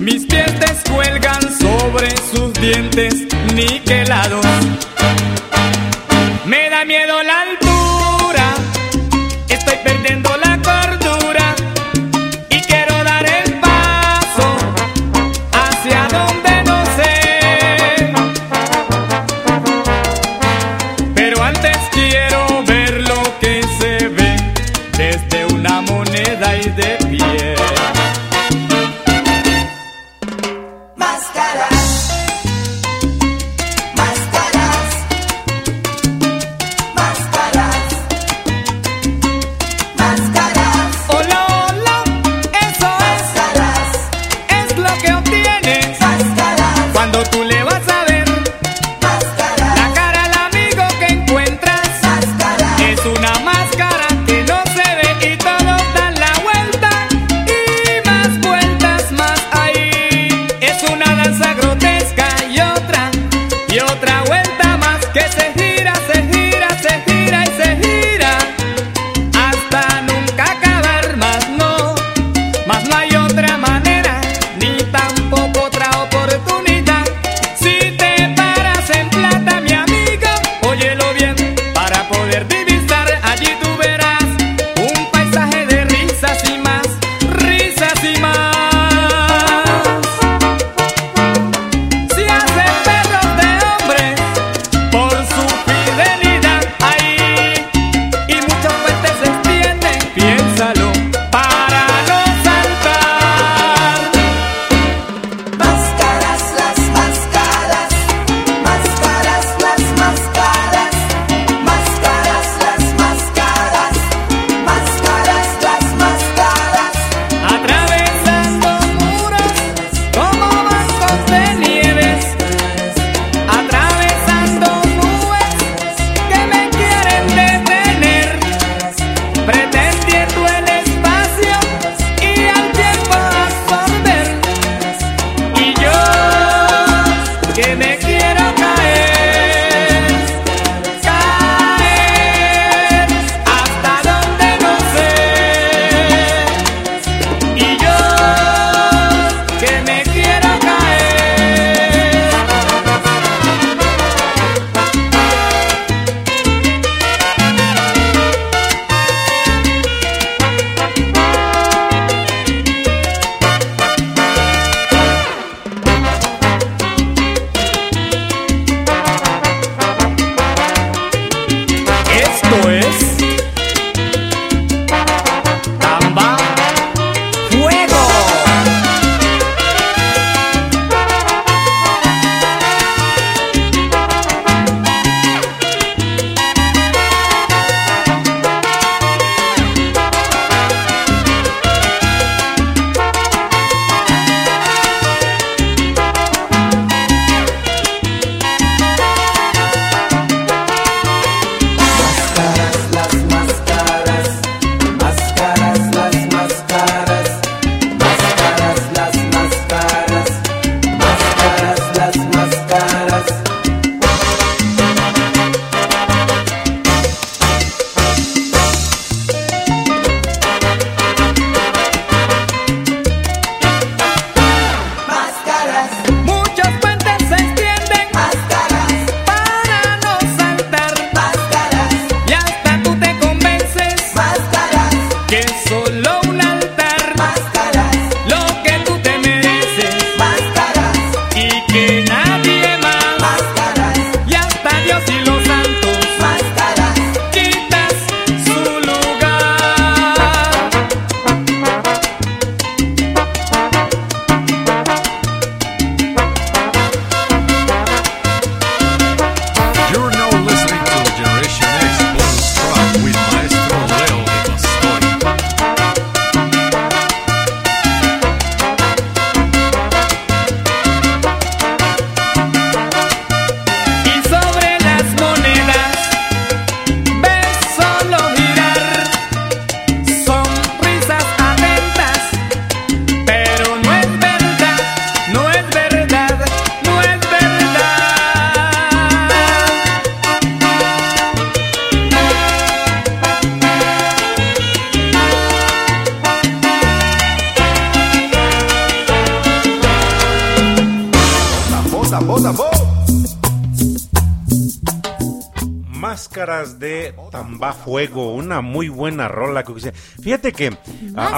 Mis 0.00 0.26
pies 0.26 0.58
descuelgan 0.58 1.40
sobre 1.56 2.16
sus 2.32 2.52
dientes 2.54 3.28
niquelados. 3.54 4.44
Me 6.44 6.68
da 6.70 6.84
miedo 6.84 7.22
la 7.22 7.42
altura, 7.42 8.54
estoy 9.48 9.76
perdiendo 9.84 10.36
la 10.36 10.47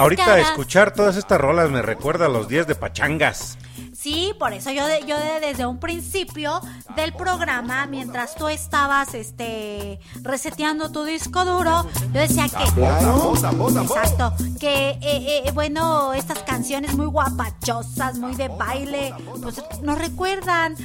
ahorita 0.01 0.39
escuchar 0.39 0.93
todas 0.93 1.15
estas 1.15 1.39
rolas 1.39 1.69
me 1.69 1.81
recuerda 1.81 2.25
a 2.25 2.29
los 2.29 2.47
días 2.47 2.67
de 2.67 2.75
pachangas. 2.75 3.57
Sí, 4.01 4.33
por 4.39 4.51
eso 4.51 4.71
yo, 4.71 4.87
de, 4.87 5.05
yo 5.05 5.15
de, 5.15 5.39
desde 5.39 5.67
un 5.67 5.79
principio 5.79 6.59
del 6.95 7.13
programa, 7.13 7.85
mientras 7.85 8.33
tú 8.33 8.47
estabas 8.47 9.13
este, 9.13 9.99
reseteando 10.23 10.91
tu 10.91 11.03
disco 11.03 11.45
duro, 11.45 11.85
yo 12.11 12.19
decía 12.19 12.47
que. 12.49 12.63
Claro. 12.73 13.33
Exacto. 13.35 14.33
Que, 14.59 14.89
eh, 14.89 14.97
eh, 15.03 15.43
eh, 15.45 15.51
bueno, 15.51 16.13
estas 16.13 16.39
canciones 16.39 16.95
muy 16.95 17.05
guapachosas, 17.05 18.17
muy 18.17 18.33
de 18.33 18.47
baile, 18.47 19.13
pues 19.39 19.61
nos 19.83 19.99
recuerdan 19.99 20.75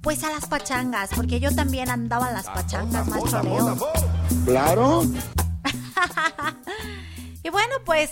pues 0.00 0.24
a 0.24 0.30
las 0.30 0.46
pachangas, 0.46 1.10
porque 1.14 1.38
yo 1.38 1.54
también 1.54 1.90
andaba 1.90 2.28
en 2.28 2.34
las 2.34 2.46
pachangas 2.46 3.06
más 3.06 3.22
Claro. 4.44 5.04
y 7.44 7.50
bueno, 7.50 7.76
pues 7.84 8.10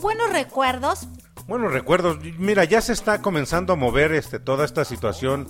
buenos 0.00 0.30
recuerdos. 0.32 1.08
Buenos 1.46 1.72
recuerdos. 1.72 2.18
Mira, 2.38 2.64
ya 2.64 2.80
se 2.80 2.92
está 2.92 3.20
comenzando 3.20 3.72
a 3.72 3.76
mover 3.76 4.12
este, 4.12 4.38
toda 4.38 4.64
esta 4.64 4.84
situación 4.84 5.48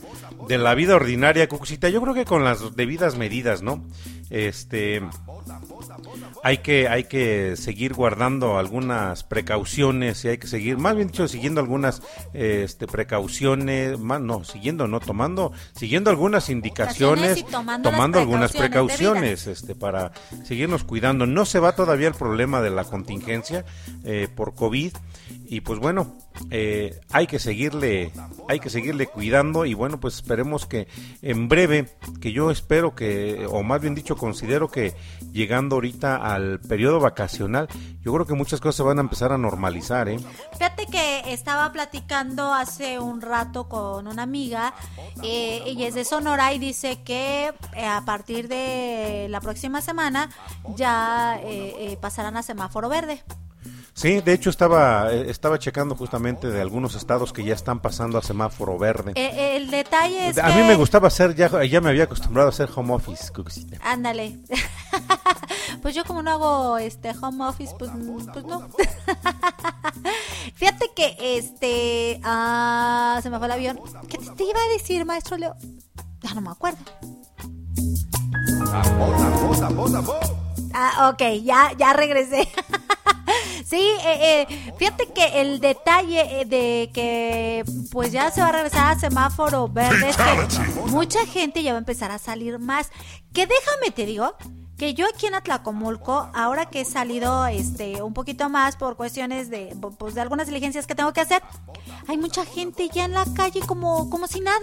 de 0.48 0.58
la 0.58 0.74
vida 0.74 0.96
ordinaria, 0.96 1.48
Cucucita. 1.48 1.88
Yo 1.90 2.00
creo 2.00 2.14
que 2.14 2.24
con 2.24 2.44
las 2.44 2.74
debidas 2.76 3.16
medidas, 3.16 3.62
¿no? 3.62 3.84
Este 4.30 5.02
hay 6.42 6.58
que 6.58 6.88
hay 6.88 7.04
que 7.04 7.56
seguir 7.56 7.94
guardando 7.94 8.58
algunas 8.58 9.22
precauciones 9.24 10.24
y 10.24 10.28
hay 10.28 10.38
que 10.38 10.46
seguir, 10.46 10.78
más 10.78 10.96
bien 10.96 11.08
dicho, 11.08 11.28
siguiendo 11.28 11.60
algunas 11.60 12.02
este 12.34 12.86
precauciones, 12.86 13.98
más 13.98 14.20
no, 14.20 14.44
siguiendo 14.44 14.88
no 14.88 15.00
tomando, 15.00 15.52
siguiendo 15.74 16.10
algunas 16.10 16.50
indicaciones, 16.50 17.44
tomando 17.46 18.18
las 18.18 18.22
algunas 18.22 18.52
precauciones 18.52 18.72
precauciones 18.72 19.46
este 19.46 19.74
para 19.74 20.12
seguirnos 20.44 20.84
cuidando. 20.84 21.26
No 21.26 21.44
se 21.44 21.58
va 21.58 21.74
todavía 21.74 22.08
el 22.08 22.14
problema 22.14 22.60
de 22.60 22.70
la 22.70 22.84
contingencia 22.84 23.64
eh, 24.04 24.28
por 24.34 24.54
COVID 24.54 24.92
y 25.46 25.60
pues 25.60 25.78
bueno 25.78 26.16
eh, 26.50 27.00
hay 27.10 27.26
que 27.26 27.38
seguirle 27.38 28.12
hay 28.48 28.60
que 28.60 28.70
seguirle 28.70 29.06
cuidando 29.06 29.64
y 29.64 29.74
bueno 29.74 30.00
pues 30.00 30.14
esperemos 30.14 30.66
que 30.66 30.88
en 31.22 31.48
breve 31.48 31.88
que 32.20 32.32
yo 32.32 32.50
espero 32.50 32.94
que 32.94 33.46
o 33.50 33.62
más 33.62 33.80
bien 33.80 33.94
dicho 33.94 34.16
considero 34.16 34.70
que 34.70 34.94
llegando 35.32 35.76
ahorita 35.76 36.16
al 36.16 36.60
periodo 36.60 37.00
vacacional 37.00 37.68
yo 38.02 38.12
creo 38.12 38.26
que 38.26 38.34
muchas 38.34 38.60
cosas 38.60 38.76
se 38.76 38.82
van 38.82 38.98
a 38.98 39.02
empezar 39.02 39.32
a 39.32 39.38
normalizar 39.38 40.08
¿eh? 40.08 40.18
Fíjate 40.52 40.86
que 40.86 41.32
estaba 41.32 41.72
platicando 41.72 42.52
hace 42.52 42.98
un 42.98 43.20
rato 43.20 43.68
con 43.68 44.06
una 44.06 44.22
amiga, 44.22 44.74
eh, 45.22 45.62
ella 45.66 45.88
es 45.88 45.94
de 45.94 46.04
Sonora 46.04 46.52
y 46.52 46.58
dice 46.58 47.02
que 47.02 47.52
eh, 47.74 47.86
a 47.86 48.02
partir 48.04 48.48
de 48.48 49.26
la 49.30 49.40
próxima 49.40 49.80
semana 49.80 50.30
ya 50.76 51.38
eh, 51.42 51.74
eh, 51.78 51.98
pasarán 52.00 52.36
a 52.36 52.42
semáforo 52.42 52.88
verde. 52.88 53.22
Sí 53.94 54.20
de 54.20 54.32
hecho 54.32 54.50
estaba 54.50 55.12
eh, 55.12 55.30
estaba 55.30 55.58
checando 55.58 55.94
justamente 55.94 56.48
de 56.48 56.60
algunos 56.60 56.94
estados 56.94 57.32
que 57.32 57.44
ya 57.44 57.54
están 57.54 57.80
pasando 57.80 58.18
a 58.18 58.22
semáforo 58.22 58.78
verde 58.78 59.12
Eh, 59.16 59.56
el 59.56 59.70
detalle 59.70 60.28
es 60.28 60.38
a 60.38 60.46
que... 60.48 60.54
mí 60.54 60.62
me 60.66 60.74
gustaba 60.74 61.08
hacer 61.08 61.34
ya 61.34 61.64
ya 61.64 61.80
me 61.80 61.90
había 61.90 62.04
acostumbrado 62.04 62.48
a 62.48 62.50
hacer 62.50 62.68
home 62.74 62.94
office. 62.94 63.32
Ándale. 63.82 64.38
pues 65.82 65.94
yo 65.94 66.04
como 66.04 66.22
no 66.22 66.30
hago 66.30 66.78
este 66.78 67.12
home 67.20 67.44
office, 67.44 67.74
pues, 67.78 67.90
pues 68.32 68.44
no. 68.44 68.68
Fíjate 70.54 70.90
que 70.94 71.16
este 71.38 72.20
ah, 72.24 73.18
se 73.22 73.30
me 73.30 73.38
fue 73.38 73.46
el 73.46 73.52
avión. 73.52 73.80
¿Qué 74.08 74.18
te, 74.18 74.30
te 74.30 74.44
iba 74.44 74.60
a 74.60 74.72
decir, 74.72 75.04
maestro 75.04 75.36
Leo? 75.36 75.54
Ya 76.22 76.34
no 76.34 76.40
me 76.40 76.50
acuerdo. 76.50 76.78
Ah, 80.74 81.10
ok, 81.10 81.42
ya, 81.42 81.72
ya 81.76 81.92
regresé. 81.92 82.48
sí, 83.64 83.80
eh, 84.04 84.46
eh, 84.48 84.72
fíjate 84.78 85.12
que 85.12 85.40
el 85.40 85.60
detalle 85.60 86.40
eh, 86.40 86.44
de 86.44 86.90
que 86.92 87.64
pues 87.90 88.12
ya 88.12 88.30
se 88.30 88.40
va 88.40 88.48
a 88.48 88.52
regresar 88.52 88.92
a 88.92 88.98
semáforo 88.98 89.68
verde 89.68 90.10
es 90.10 90.16
que 90.16 90.90
mucha 90.90 91.24
gente 91.26 91.62
ya 91.62 91.72
va 91.72 91.78
a 91.78 91.80
empezar 91.80 92.10
a 92.10 92.18
salir 92.18 92.58
más. 92.58 92.90
Que 93.32 93.46
déjame 93.46 93.90
te 93.94 94.06
digo 94.06 94.34
que 94.82 94.94
yo 94.94 95.06
aquí 95.06 95.26
en 95.26 95.36
Atlacomulco, 95.36 96.28
ahora 96.34 96.66
que 96.66 96.80
he 96.80 96.84
salido 96.84 97.46
este 97.46 98.02
un 98.02 98.14
poquito 98.14 98.48
más 98.48 98.74
por 98.74 98.96
cuestiones 98.96 99.48
de 99.48 99.76
pues 99.96 100.16
de 100.16 100.20
algunas 100.20 100.48
diligencias 100.48 100.88
que 100.88 100.96
tengo 100.96 101.12
que 101.12 101.20
hacer, 101.20 101.40
hay 102.08 102.18
mucha 102.18 102.44
gente 102.44 102.88
ya 102.88 103.04
en 103.04 103.12
la 103.12 103.24
calle 103.32 103.60
como 103.60 104.10
como 104.10 104.26
si 104.26 104.40
nada. 104.40 104.58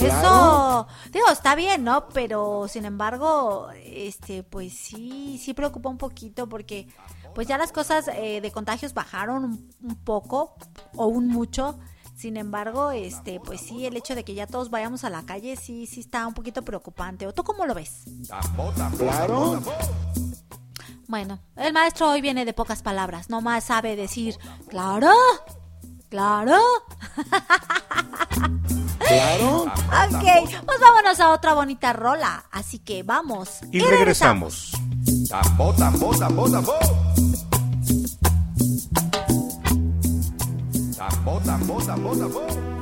Eso, 0.00 0.86
digo, 1.12 1.26
está 1.30 1.54
bien, 1.54 1.84
¿no? 1.84 2.08
Pero 2.14 2.66
sin 2.66 2.86
embargo, 2.86 3.68
este, 3.84 4.42
pues 4.42 4.72
sí, 4.72 5.38
sí 5.38 5.52
preocupa 5.52 5.90
un 5.90 5.98
poquito 5.98 6.48
porque 6.48 6.88
pues 7.34 7.46
ya 7.46 7.58
las 7.58 7.72
cosas 7.72 8.08
eh, 8.08 8.40
de 8.40 8.52
contagios 8.52 8.94
bajaron 8.94 9.44
un, 9.44 9.70
un 9.82 9.96
poco 9.96 10.54
o 10.96 11.08
un 11.08 11.28
mucho. 11.28 11.78
Sin 12.16 12.36
embargo, 12.36 12.90
este, 12.92 13.40
pues 13.40 13.60
sí, 13.60 13.86
el 13.86 13.96
hecho 13.96 14.14
de 14.14 14.24
que 14.24 14.34
ya 14.34 14.46
todos 14.46 14.70
vayamos 14.70 15.04
a 15.04 15.10
la 15.10 15.24
calle 15.24 15.56
sí, 15.56 15.86
sí 15.86 16.00
está 16.00 16.26
un 16.26 16.34
poquito 16.34 16.62
preocupante. 16.62 17.26
¿O 17.26 17.34
tú 17.34 17.42
cómo 17.42 17.66
lo 17.66 17.74
ves? 17.74 18.04
Claro. 18.98 19.60
Bueno, 21.06 21.38
el 21.56 21.72
maestro 21.72 22.10
hoy 22.10 22.20
viene 22.20 22.44
de 22.44 22.52
pocas 22.52 22.82
palabras, 22.82 23.28
nomás 23.28 23.64
sabe 23.64 23.94
decir, 23.96 24.38
claro, 24.68 25.10
claro. 26.08 26.58
Claro. 28.98 29.64
Ok, 29.64 30.24
pues 30.64 30.80
vámonos 30.80 31.20
a 31.20 31.32
otra 31.32 31.52
bonita 31.52 31.92
rola. 31.92 32.46
Así 32.50 32.78
que 32.78 33.02
vamos. 33.02 33.60
y 33.70 33.80
regresamos 33.80 34.72
Tambo, 35.28 35.74
tambo, 41.24 41.40
tambo, 41.40 41.40
tambo. 41.40 41.40
Tambo, 41.40 41.40
tambo, 41.40 41.76
tambo, 41.86 42.16
tambo. 42.16 42.74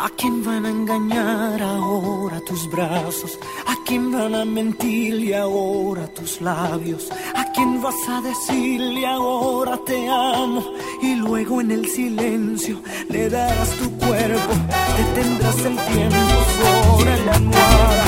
¿A 0.00 0.08
quién 0.16 0.44
van 0.44 0.64
a 0.64 0.70
engañar 0.70 1.60
ahora 1.60 2.40
tus 2.46 2.70
brazos? 2.70 3.36
¿A 3.66 3.74
quién 3.84 4.12
van 4.12 4.32
a 4.32 4.44
mentirle 4.44 5.36
ahora 5.36 6.06
tus 6.14 6.40
labios? 6.40 7.10
¿A 7.34 7.50
quién 7.52 7.82
vas 7.82 8.08
a 8.08 8.20
decirle 8.20 9.04
ahora 9.04 9.76
te 9.84 10.08
amo? 10.08 10.62
Y 11.02 11.16
luego 11.16 11.60
en 11.60 11.72
el 11.72 11.86
silencio 11.86 12.80
le 13.08 13.28
darás 13.28 13.70
tu 13.70 13.90
cuerpo, 13.98 14.52
detendrás 14.98 15.58
el 15.64 15.76
tiempo 15.76 16.36
sobre 16.60 17.24
la 17.24 17.32
almohada. 17.32 18.07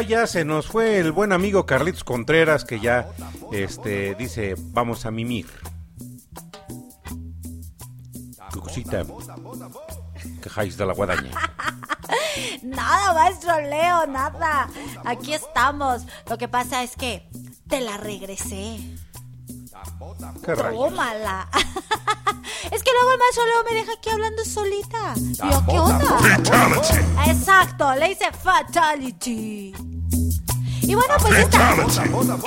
Acá 0.00 0.08
ya 0.08 0.26
se 0.26 0.44
nos 0.44 0.66
fue 0.66 0.98
el 0.98 1.12
buen 1.12 1.32
amigo 1.32 1.66
Carlitos 1.66 2.04
Contreras 2.04 2.64
que 2.64 2.80
ya 2.80 3.10
este 3.52 4.14
dice, 4.14 4.54
vamos 4.58 5.04
a 5.04 5.10
mimir. 5.10 5.46
Cucusita. 8.52 9.04
Quejáis 10.42 10.76
de 10.76 10.86
la 10.86 10.94
guadaña. 10.94 11.30
Nada, 12.62 13.14
maestro 13.14 13.60
Leo, 13.60 14.06
nada. 14.06 14.68
Aquí 15.04 15.34
estamos. 15.34 16.06
Lo 16.28 16.38
que 16.38 16.48
pasa 16.48 16.82
es 16.82 16.96
que 16.96 17.28
te 17.68 17.80
la 17.80 17.96
regresé. 17.96 18.78
Tómala. 20.44 21.48
es 22.70 22.82
que 22.82 22.90
luego 22.92 23.12
el 23.12 23.18
maestro 23.18 23.44
Leo 23.46 23.64
me 23.68 23.76
deja 23.76 23.92
aquí 23.92 24.10
hablando 24.10 24.44
solita. 24.44 25.14
Digo, 25.16 25.64
¿qué 25.68 25.78
onda? 25.78 26.18
Exacto, 27.26 27.94
le 27.94 28.12
hice 28.12 28.30
fatality. 28.32 29.49
Y 30.90 30.94
bueno, 30.96 31.14
pues 31.20 31.38
esta, 31.38 31.76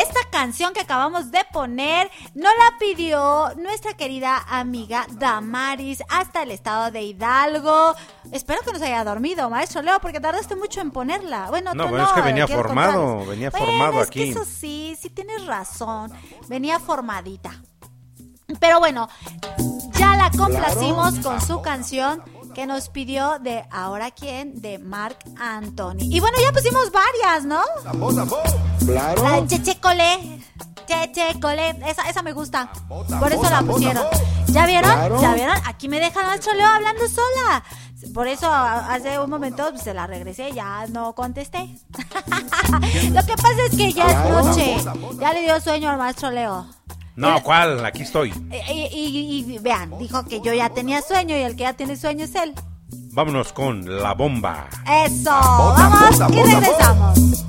esta 0.01 0.19
canción 0.29 0.73
que 0.73 0.81
acabamos 0.81 1.31
de 1.31 1.39
poner 1.53 2.11
nos 2.35 2.51
la 2.51 2.77
pidió 2.77 3.53
nuestra 3.55 3.93
querida 3.93 4.43
amiga 4.49 5.07
Damaris 5.11 6.03
hasta 6.09 6.43
el 6.43 6.51
estado 6.51 6.91
de 6.91 7.03
Hidalgo. 7.03 7.95
Espero 8.33 8.59
que 8.65 8.73
no 8.73 8.79
se 8.79 8.87
haya 8.87 9.05
dormido, 9.05 9.49
maestro 9.49 9.81
Leo, 9.81 9.97
porque 10.01 10.19
tardaste 10.19 10.57
mucho 10.57 10.81
en 10.81 10.91
ponerla. 10.91 11.47
Bueno, 11.51 11.73
No, 11.73 11.85
tú 11.85 11.89
bueno, 11.91 12.05
es 12.05 12.11
que 12.11 12.21
venía 12.21 12.45
formado, 12.45 13.25
venía 13.25 13.49
Bueno, 13.49 13.65
formado 13.65 14.01
es 14.01 14.09
que 14.09 14.31
eso 14.31 14.43
sí, 14.43 14.97
sí 15.01 15.09
tienes 15.09 15.45
razón. 15.45 16.11
Venía 16.49 16.79
formadita. 16.79 17.61
Pero 18.59 18.79
bueno, 18.79 19.07
ya 19.93 20.17
la 20.17 20.29
complacimos 20.31 21.17
con 21.19 21.39
su 21.39 21.61
canción 21.61 22.21
que 22.53 22.65
nos 22.65 22.89
pidió 22.89 23.39
de 23.39 23.63
Ahora 23.71 24.11
quién 24.11 24.61
de 24.61 24.77
Mark 24.79 25.17
Anthony. 25.39 25.97
Y 26.01 26.19
bueno, 26.19 26.37
ya 26.41 26.51
pusimos 26.51 26.91
varias, 26.91 27.45
¿no? 27.45 27.61
Claro. 28.85 29.23
La 29.23 29.41
de 29.41 29.47
Cheche 29.47 29.79
Colé. 29.79 30.41
Cheche 30.87 31.39
Colé. 31.39 31.69
Esa, 31.87 32.09
esa 32.09 32.21
me 32.21 32.33
gusta. 32.33 32.71
Por 32.87 33.31
eso 33.31 33.43
la 33.49 33.61
pusieron. 33.61 34.03
¿Ya 34.47 34.65
vieron? 34.65 34.91
Claro. 34.91 35.21
¿Ya 35.21 35.33
vieron? 35.33 35.57
Aquí 35.65 35.89
me 35.89 35.99
deja 35.99 36.23
nuestro 36.23 36.53
Leo 36.53 36.67
hablando 36.67 37.01
sola. 37.07 37.63
Por 38.13 38.27
eso 38.27 38.47
a- 38.51 38.93
hace 38.93 39.17
un 39.17 39.29
momento 39.29 39.65
pues, 39.71 39.81
se 39.81 39.93
la 39.93 40.05
regresé, 40.07 40.51
ya 40.51 40.85
no 40.87 41.13
contesté. 41.15 41.69
Lo 43.11 43.23
que 43.25 43.35
pasa 43.35 43.55
es 43.69 43.77
que 43.77 43.93
ya 43.93 44.05
es 44.07 44.29
noche. 44.29 44.75
Ya 45.19 45.33
le 45.33 45.41
dio 45.41 45.59
sueño 45.61 45.89
al 45.89 45.97
maestro 45.97 46.29
Leo. 46.29 46.65
No, 47.15 47.41
¿cuál? 47.43 47.85
Aquí 47.85 48.01
estoy. 48.03 48.29
Y, 48.69 48.71
y- 48.73 49.45
y- 49.47 49.53
y 49.55 49.59
vean, 49.59 49.97
dijo 49.99 50.23
que 50.25 50.41
yo 50.41 50.53
ya 50.53 50.69
tenía 50.69 51.01
sueño 51.01 51.37
y 51.37 51.41
el 51.41 51.55
que 51.55 51.63
ya 51.63 51.73
tiene 51.73 51.95
sueño 51.95 52.25
es 52.25 52.35
él. 52.35 52.53
Vámonos 53.11 53.53
con 53.53 54.01
la 54.01 54.13
bomba. 54.13 54.67
Eso, 55.05 55.29
vamos 55.31 56.19
y 56.31 56.41
regresamos. 56.41 57.45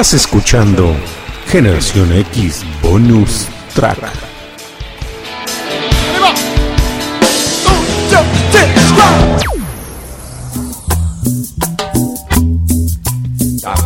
Estás 0.00 0.14
escuchando 0.14 0.96
Generación 1.48 2.10
X 2.14 2.64
Bonus 2.82 3.46
Track. 3.74 3.98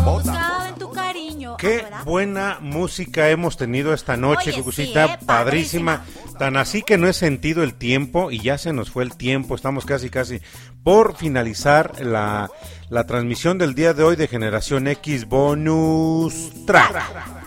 Buscado 0.05 0.67
en 0.69 0.75
tu 0.77 0.93
cariño. 0.93 1.57
Qué 1.57 1.85
buena 2.05 2.59
música 2.61 3.29
hemos 3.31 3.57
tenido 3.57 3.93
esta 3.93 4.17
noche, 4.17 4.51
Oye, 4.51 4.59
Cucucita, 4.59 5.07
sí, 5.09 5.13
¿eh? 5.15 5.19
padrísima. 5.27 6.05
Tan 6.39 6.57
así 6.57 6.83
que 6.83 6.99
no 6.99 7.07
he 7.07 7.13
sentido 7.13 7.63
el 7.63 7.75
tiempo 7.75 8.31
y 8.31 8.41
ya 8.41 8.59
se 8.59 8.73
nos 8.73 8.91
fue 8.91 9.05
el 9.05 9.17
tiempo. 9.17 9.55
Estamos 9.55 9.87
casi, 9.87 10.11
casi 10.11 10.41
por 10.83 11.17
finalizar 11.17 12.05
la, 12.05 12.51
la 12.91 13.05
transmisión 13.07 13.59
del 13.59 13.75
día 13.75 13.95
de 13.95 14.03
hoy 14.03 14.17
de 14.17 14.29
Generación 14.29 14.89
X 14.89 15.27
Bonus 15.27 16.53
Track. 16.67 17.44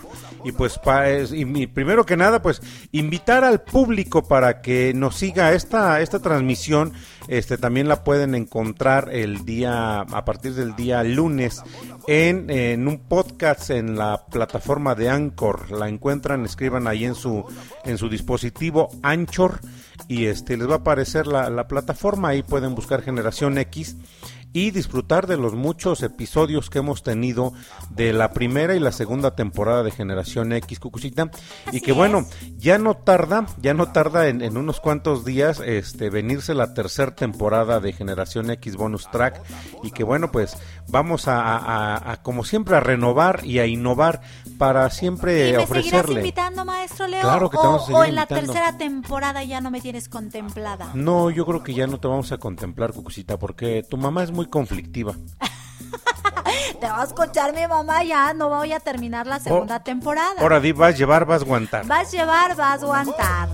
Y 0.48 0.52
pues, 0.52 0.78
pa- 0.78 1.10
y 1.10 1.66
primero 1.66 2.06
que 2.06 2.16
nada, 2.16 2.40
pues 2.40 2.62
invitar 2.90 3.44
al 3.44 3.60
público 3.60 4.26
para 4.26 4.62
que 4.62 4.94
nos 4.94 5.16
siga 5.16 5.52
esta, 5.52 6.00
esta 6.00 6.20
transmisión. 6.20 6.94
Este 7.28 7.58
también 7.58 7.86
la 7.88 8.02
pueden 8.04 8.34
encontrar 8.34 9.10
el 9.12 9.44
día, 9.44 10.00
a 10.00 10.24
partir 10.24 10.54
del 10.54 10.74
día 10.74 11.04
lunes, 11.04 11.62
en, 12.06 12.48
en 12.48 12.88
un 12.88 12.98
podcast 13.00 13.68
en 13.68 13.98
la 13.98 14.24
plataforma 14.30 14.94
de 14.94 15.10
Anchor. 15.10 15.70
La 15.70 15.88
encuentran, 15.90 16.46
escriban 16.46 16.86
ahí 16.86 17.04
en 17.04 17.14
su, 17.14 17.44
en 17.84 17.98
su 17.98 18.08
dispositivo 18.08 18.88
Anchor 19.02 19.60
y 20.08 20.24
este 20.26 20.56
les 20.56 20.66
va 20.68 20.74
a 20.74 20.78
aparecer 20.78 21.26
la, 21.26 21.50
la 21.50 21.68
plataforma. 21.68 22.28
Ahí 22.30 22.42
pueden 22.42 22.74
buscar 22.74 23.02
Generación 23.02 23.58
X 23.58 23.96
y 24.52 24.70
disfrutar 24.70 25.26
de 25.26 25.36
los 25.36 25.54
muchos 25.54 26.02
episodios 26.02 26.70
que 26.70 26.78
hemos 26.78 27.02
tenido 27.02 27.52
de 27.90 28.12
la 28.12 28.32
primera 28.32 28.74
y 28.74 28.80
la 28.80 28.92
segunda 28.92 29.36
temporada 29.36 29.82
de 29.82 29.90
Generación 29.90 30.52
X 30.52 30.80
Cucucita 30.80 31.30
y 31.72 31.80
que 31.80 31.92
bueno 31.92 32.26
ya 32.56 32.78
no 32.78 32.94
tarda 32.94 33.46
ya 33.60 33.74
no 33.74 33.92
tarda 33.92 34.28
en, 34.28 34.40
en 34.42 34.56
unos 34.56 34.80
cuantos 34.80 35.24
días 35.24 35.60
este 35.64 36.08
venirse 36.10 36.54
la 36.54 36.72
tercera 36.74 37.14
temporada 37.14 37.80
de 37.80 37.92
Generación 37.92 38.50
X 38.50 38.76
Bonus 38.76 39.10
Track 39.10 39.40
y 39.82 39.90
que 39.90 40.02
bueno 40.04 40.32
pues 40.32 40.56
vamos 40.88 41.28
a, 41.28 41.40
a- 41.42 41.58
a- 41.96 42.12
a, 42.12 42.22
como 42.22 42.44
siempre 42.44 42.76
a 42.76 42.80
renovar 42.80 43.42
y 43.44 43.58
a 43.58 43.66
innovar 43.66 44.22
para 44.56 44.88
siempre 44.90 45.50
¿Y 45.50 45.52
me 45.52 45.58
ofrecerle 45.58 46.20
invitando, 46.20 46.64
maestro 46.64 47.06
Leo? 47.06 47.20
Claro 47.20 47.50
que 47.50 47.56
te 47.58 47.66
o, 47.66 47.70
vamos 47.72 47.90
a 47.90 47.92
o 47.92 48.04
en 48.04 48.14
la 48.14 48.26
tercera 48.26 48.76
temporada 48.78 49.44
ya 49.44 49.60
no 49.60 49.70
me 49.70 49.80
tienes 49.80 50.08
contemplada. 50.08 50.90
no 50.94 51.30
yo 51.30 51.44
creo 51.44 51.62
que 51.62 51.74
ya 51.74 51.86
no 51.86 52.00
te 52.00 52.08
vamos 52.08 52.32
a 52.32 52.38
contemplar 52.38 52.92
Cucucita 52.92 53.38
porque 53.38 53.84
tu 53.88 53.96
mamá 53.98 54.22
es 54.22 54.30
muy 54.32 54.37
conflictiva 54.46 55.14
Te 56.80 56.86
va 56.86 57.02
a 57.02 57.04
escuchar 57.04 57.54
mi 57.54 57.66
mamá 57.66 58.04
ya, 58.04 58.32
no 58.32 58.48
voy 58.48 58.72
a 58.72 58.80
terminar 58.80 59.26
la 59.26 59.40
segunda 59.40 59.80
temporada. 59.80 60.34
Oh, 60.38 60.42
ahora 60.42 60.60
di 60.60 60.72
vas 60.72 60.94
a 60.94 60.96
llevar 60.96 61.24
vas 61.24 61.42
a 61.42 61.44
aguantar 61.44 61.86
Vas 61.86 62.08
a 62.08 62.10
llevar, 62.10 62.56
vas 62.56 62.82
a 62.82 62.84
aguantar. 62.84 63.48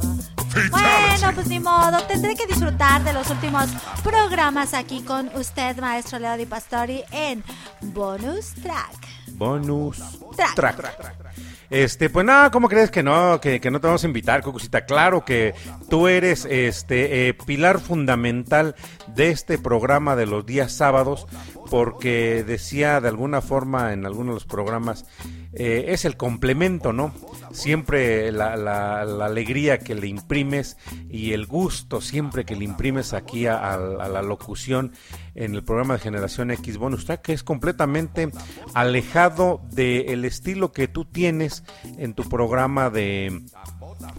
Bueno, 0.71 1.33
pues 1.35 1.49
ni 1.49 1.59
modo, 1.59 2.01
tendré 2.07 2.37
que 2.37 2.47
disfrutar 2.47 3.03
de 3.03 3.13
los 3.13 3.29
últimos 3.31 3.67
programas 4.05 4.73
aquí 4.73 5.03
con 5.03 5.29
usted, 5.35 5.77
maestro 5.79 6.19
Leo 6.19 6.37
Di 6.37 6.47
Pastori, 6.47 7.03
en 7.11 7.43
Bonus 7.81 8.55
Track. 8.55 9.09
Bonus 9.33 9.99
Track. 10.37 10.77
track. 10.77 11.54
Este, 11.71 12.11
pues 12.11 12.27
nada, 12.27 12.51
¿cómo 12.51 12.69
crees 12.69 12.91
que 12.91 13.03
no, 13.03 13.41
que, 13.41 13.61
no 13.71 13.81
te 13.81 13.87
vamos 13.87 14.05
a 14.05 14.07
invitar, 14.07 14.43
Cucucita? 14.43 14.85
Claro 14.85 15.25
que 15.25 15.55
tú 15.89 16.09
eres 16.09 16.45
este 16.45 17.29
eh, 17.29 17.35
pilar 17.35 17.81
fundamental 17.81 18.75
de 19.09 19.31
este 19.31 19.59
programa 19.59 20.17
de 20.17 20.27
los 20.27 20.45
días 20.45 20.73
sábados, 20.73 21.27
porque 21.75 22.45
decía 22.45 23.01
de 23.01 23.09
alguna 23.09 23.41
forma 23.41 23.93
en 23.93 24.07
algunos 24.07 24.29
de 24.29 24.35
los 24.35 24.45
programas, 24.45 25.07
eh, 25.55 25.87
es 25.89 26.05
el 26.05 26.17
complemento, 26.17 26.93
¿no? 26.93 27.13
Siempre 27.51 28.31
la, 28.31 29.01
alegría 29.01 29.81
que 29.81 29.97
le 29.97 30.07
imprimes 30.07 30.77
y 31.11 31.33
el 31.33 31.47
gusto 31.47 32.01
siempre 32.01 32.45
que 32.45 32.55
le 32.55 32.65
imprimes 32.65 33.13
aquí 33.13 33.49
a 33.49 33.77
la 33.77 34.23
locución 34.23 34.93
en 35.35 35.55
el 35.55 35.65
programa 35.65 35.95
de 35.95 36.01
Generación 36.01 36.51
X 36.53 36.79
Bonus 36.79 37.07
Track, 37.07 37.23
que 37.23 37.33
es 37.33 37.43
completamente 37.43 38.31
alejado 38.73 39.61
del 39.73 40.25
estilo 40.25 40.73
que 40.73 40.87
tú 40.87 41.05
tienes 41.05 41.65
en 41.99 42.15
tu 42.15 42.29
programa 42.29 42.91
de 42.91 43.43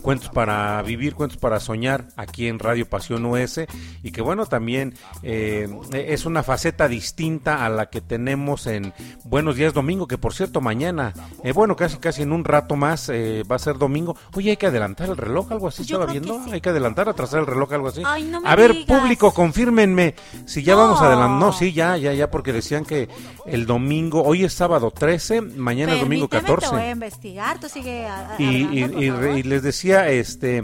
Cuentos 0.01 0.29
para 0.29 0.81
Vivir, 0.83 1.15
Cuentos 1.15 1.37
para 1.37 1.59
Soñar, 1.59 2.05
aquí 2.15 2.47
en 2.47 2.59
Radio 2.59 2.87
Pasión 2.87 3.25
US, 3.25 3.61
y 4.03 4.11
que 4.11 4.21
bueno, 4.21 4.45
también 4.45 4.93
eh, 5.23 5.67
es 5.93 6.25
una 6.25 6.43
faceta 6.43 6.87
distinta 6.87 7.65
a 7.65 7.69
la 7.69 7.87
que 7.89 8.01
tenemos 8.01 8.67
en 8.67 8.93
Buenos 9.23 9.55
Días 9.55 9.73
Domingo, 9.73 10.07
que 10.07 10.17
por 10.17 10.33
cierto, 10.33 10.61
mañana, 10.61 11.13
eh, 11.43 11.51
bueno, 11.51 11.75
casi 11.75 11.97
casi 11.97 12.21
en 12.21 12.31
un 12.31 12.43
rato 12.43 12.75
más 12.75 13.09
eh, 13.09 13.43
va 13.49 13.55
a 13.55 13.59
ser 13.59 13.77
domingo. 13.77 14.15
Oye, 14.33 14.51
hay 14.51 14.57
que 14.57 14.67
adelantar 14.67 15.09
el 15.09 15.17
reloj, 15.17 15.51
algo 15.51 15.67
así 15.67 15.83
Yo 15.83 15.95
estaba 15.97 16.11
que 16.11 16.19
viendo, 16.19 16.43
sí. 16.45 16.51
hay 16.53 16.61
que 16.61 16.69
adelantar, 16.69 17.09
atrasar 17.09 17.39
el 17.41 17.47
reloj, 17.47 17.73
algo 17.73 17.87
así. 17.87 18.01
Ay, 18.05 18.23
no 18.23 18.41
me 18.41 18.49
a 18.49 18.55
ver, 18.55 18.73
digas. 18.73 18.99
público, 18.99 19.33
confírmenme 19.33 20.15
si 20.45 20.63
ya 20.63 20.73
No. 20.73 20.79
vamos 20.81 21.01
adelantando. 21.01 21.45
No, 21.47 21.51
sí, 21.53 21.73
ya, 21.73 21.97
ya, 21.97 22.13
ya, 22.13 22.29
porque 22.29 22.53
decían 22.53 22.85
que 22.85 23.07
el 23.45 23.65
domingo, 23.65 24.23
hoy 24.23 24.43
es 24.43 24.53
sábado 24.53 24.91
13, 24.91 25.41
mañana 25.41 25.93
es 25.93 26.01
domingo 26.01 26.27
Permíteme, 26.27 26.55
Te 26.55 26.65
voy 26.65 26.65
a 26.65 26.69
14. 26.71 26.91
investigar, 26.91 27.59
tú 27.59 27.69
sigue 27.69 28.05
a- 28.05 28.35
a- 28.35 28.41
Y, 28.41 28.45
y 28.83 29.43
les 29.43 29.61
decía, 29.63 29.74
este, 29.83 30.61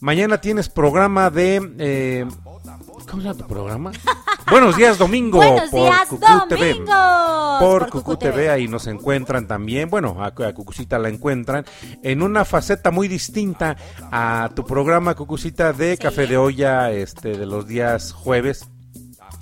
mañana 0.00 0.40
tienes 0.40 0.68
programa 0.68 1.30
de, 1.30 1.74
eh, 1.78 2.26
¿cómo 3.08 3.22
se 3.22 3.28
llama 3.28 3.34
tu 3.34 3.46
programa? 3.46 3.92
Buenos 4.50 4.76
días 4.76 4.96
domingo 4.96 5.38
Buenos 5.38 5.70
por 5.70 5.80
días, 5.80 6.08
Cucú 6.08 6.48
TV. 6.48 6.76
Por, 7.58 7.90
TV, 7.90 8.16
TV. 8.16 8.50
ahí 8.50 8.68
nos 8.68 8.86
encuentran 8.86 9.46
también, 9.48 9.90
bueno, 9.90 10.18
a, 10.20 10.26
a 10.28 10.54
Cucucita 10.54 10.98
la 10.98 11.08
encuentran 11.08 11.64
en 12.02 12.22
una 12.22 12.44
faceta 12.44 12.90
muy 12.90 13.08
distinta 13.08 13.76
a 14.12 14.50
tu 14.54 14.64
programa 14.64 15.14
Cucucita 15.14 15.72
de 15.72 15.98
Café 15.98 16.26
de 16.26 16.36
Olla, 16.36 16.92
este, 16.92 17.36
de 17.36 17.46
los 17.46 17.66
días 17.66 18.12
jueves 18.12 18.70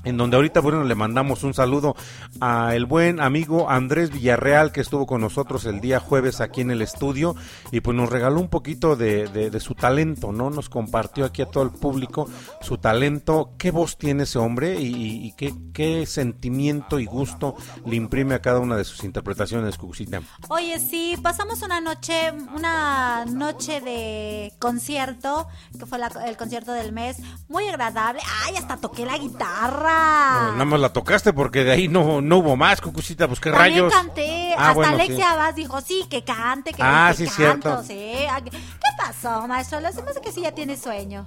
en 0.04 0.16
donde 0.16 0.36
ahorita 0.36 0.60
bueno 0.60 0.84
le 0.84 0.94
mandamos 0.94 1.42
un 1.44 1.54
saludo 1.54 1.96
a 2.40 2.74
el 2.74 2.86
buen 2.86 3.20
amigo 3.20 3.70
Andrés 3.70 4.10
Villarreal 4.10 4.72
que 4.72 4.80
estuvo 4.80 5.06
con 5.06 5.20
nosotros 5.20 5.64
el 5.66 5.80
día 5.80 6.00
jueves 6.00 6.40
aquí 6.40 6.60
en 6.60 6.70
el 6.70 6.82
estudio 6.82 7.34
y 7.72 7.80
pues 7.80 7.96
nos 7.96 8.10
regaló 8.10 8.40
un 8.40 8.48
poquito 8.48 8.96
de, 8.96 9.26
de- 9.28 9.60
su 9.60 9.74
talento, 9.74 10.30
¿no? 10.32 10.50
Nos 10.50 10.68
compartió 10.68 11.24
aquí 11.24 11.40
a 11.40 11.46
todo 11.46 11.64
el 11.64 11.70
público 11.70 12.28
su 12.60 12.76
talento, 12.76 13.52
qué 13.56 13.70
voz 13.70 13.96
tiene 13.96 14.24
ese 14.24 14.38
hombre 14.38 14.78
y 14.80 15.32
qué, 15.38 15.54
qué 15.72 16.04
sentimiento 16.06 16.98
y 17.00 17.06
gusto 17.06 17.54
le 17.86 17.96
imprime 17.96 18.34
a 18.34 18.42
cada 18.42 18.58
una 18.60 18.76
de 18.76 18.84
sus 18.84 19.04
interpretaciones, 19.04 19.78
Cucucita. 19.78 20.20
Oye, 20.48 20.78
sí, 20.80 21.16
pasamos 21.22 21.62
una 21.62 21.80
noche, 21.80 22.32
una 22.54 23.24
noche 23.24 23.80
de 23.80 24.52
concierto, 24.58 25.46
que 25.78 25.86
fue 25.86 25.98
la- 25.98 26.08
el 26.26 26.36
concierto 26.36 26.72
del 26.72 26.92
mes, 26.92 27.16
muy 27.48 27.66
agradable. 27.68 28.20
Ay, 28.46 28.56
hasta 28.56 28.76
toqué 28.76 29.06
la 29.06 29.16
guitarra. 29.16 29.93
Nada 29.94 30.64
más 30.64 30.80
la 30.80 30.92
tocaste 30.92 31.32
porque 31.32 31.64
de 31.64 31.72
ahí 31.72 31.88
no, 31.88 32.20
no 32.20 32.38
hubo 32.38 32.56
más, 32.56 32.80
Cucucita, 32.80 33.26
pues 33.28 33.40
qué 33.40 33.50
También 33.50 33.72
rayos. 33.88 33.92
canté, 33.92 34.52
Ah, 34.56 34.60
hasta 34.68 34.72
bueno, 34.74 34.96
sí. 34.96 35.02
Alexia 35.02 35.32
Abad 35.32 35.54
dijo, 35.54 35.80
sí, 35.80 36.06
que 36.10 36.24
cante, 36.24 36.72
que, 36.72 36.82
Ah, 36.82 37.12
que 37.16 37.26
sí, 37.26 37.34
canto, 37.36 37.82
cierto. 37.82 37.82
sí. 37.84 38.50
¿Qué 38.50 38.58
pasó, 38.98 39.46
maestro? 39.48 39.80
Lo 39.80 39.88
hacemos 39.88 40.18
que 40.22 40.32
sí 40.32 40.42
ya 40.42 40.52
tiene 40.52 40.76
sueño. 40.76 41.26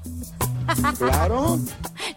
Claro. 0.97 1.57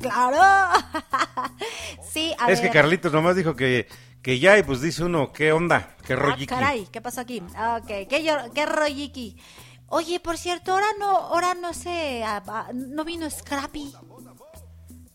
claro. 0.00 0.40
sí, 2.12 2.34
a 2.38 2.50
Es 2.50 2.60
que. 2.60 2.70
Carlitos 2.70 3.12
nomás 3.12 3.36
dijo 3.36 3.54
que, 3.54 3.88
que 4.22 4.38
ya 4.40 4.58
y 4.58 4.62
pues 4.62 4.80
dice 4.80 5.04
uno, 5.04 5.32
¿qué 5.32 5.52
onda? 5.52 5.94
¿Qué 6.04 6.14
Ah, 6.14 6.16
rolliqui? 6.16 6.46
caray, 6.46 6.86
¿qué 6.90 7.00
pasó 7.00 7.20
aquí? 7.20 7.40
Ok, 7.40 7.86
¿qué, 8.08 8.24
yo- 8.24 8.52
qué? 8.54 9.36
Oye, 9.92 10.20
por 10.20 10.38
cierto, 10.38 10.72
ahora 10.72 10.86
no, 10.98 11.10
ahora 11.16 11.54
no 11.54 11.72
sé, 11.74 12.22
ah, 12.24 12.42
ah, 12.46 12.66
no 12.72 13.04
vino 13.04 13.28
Scrappy. 13.28 13.92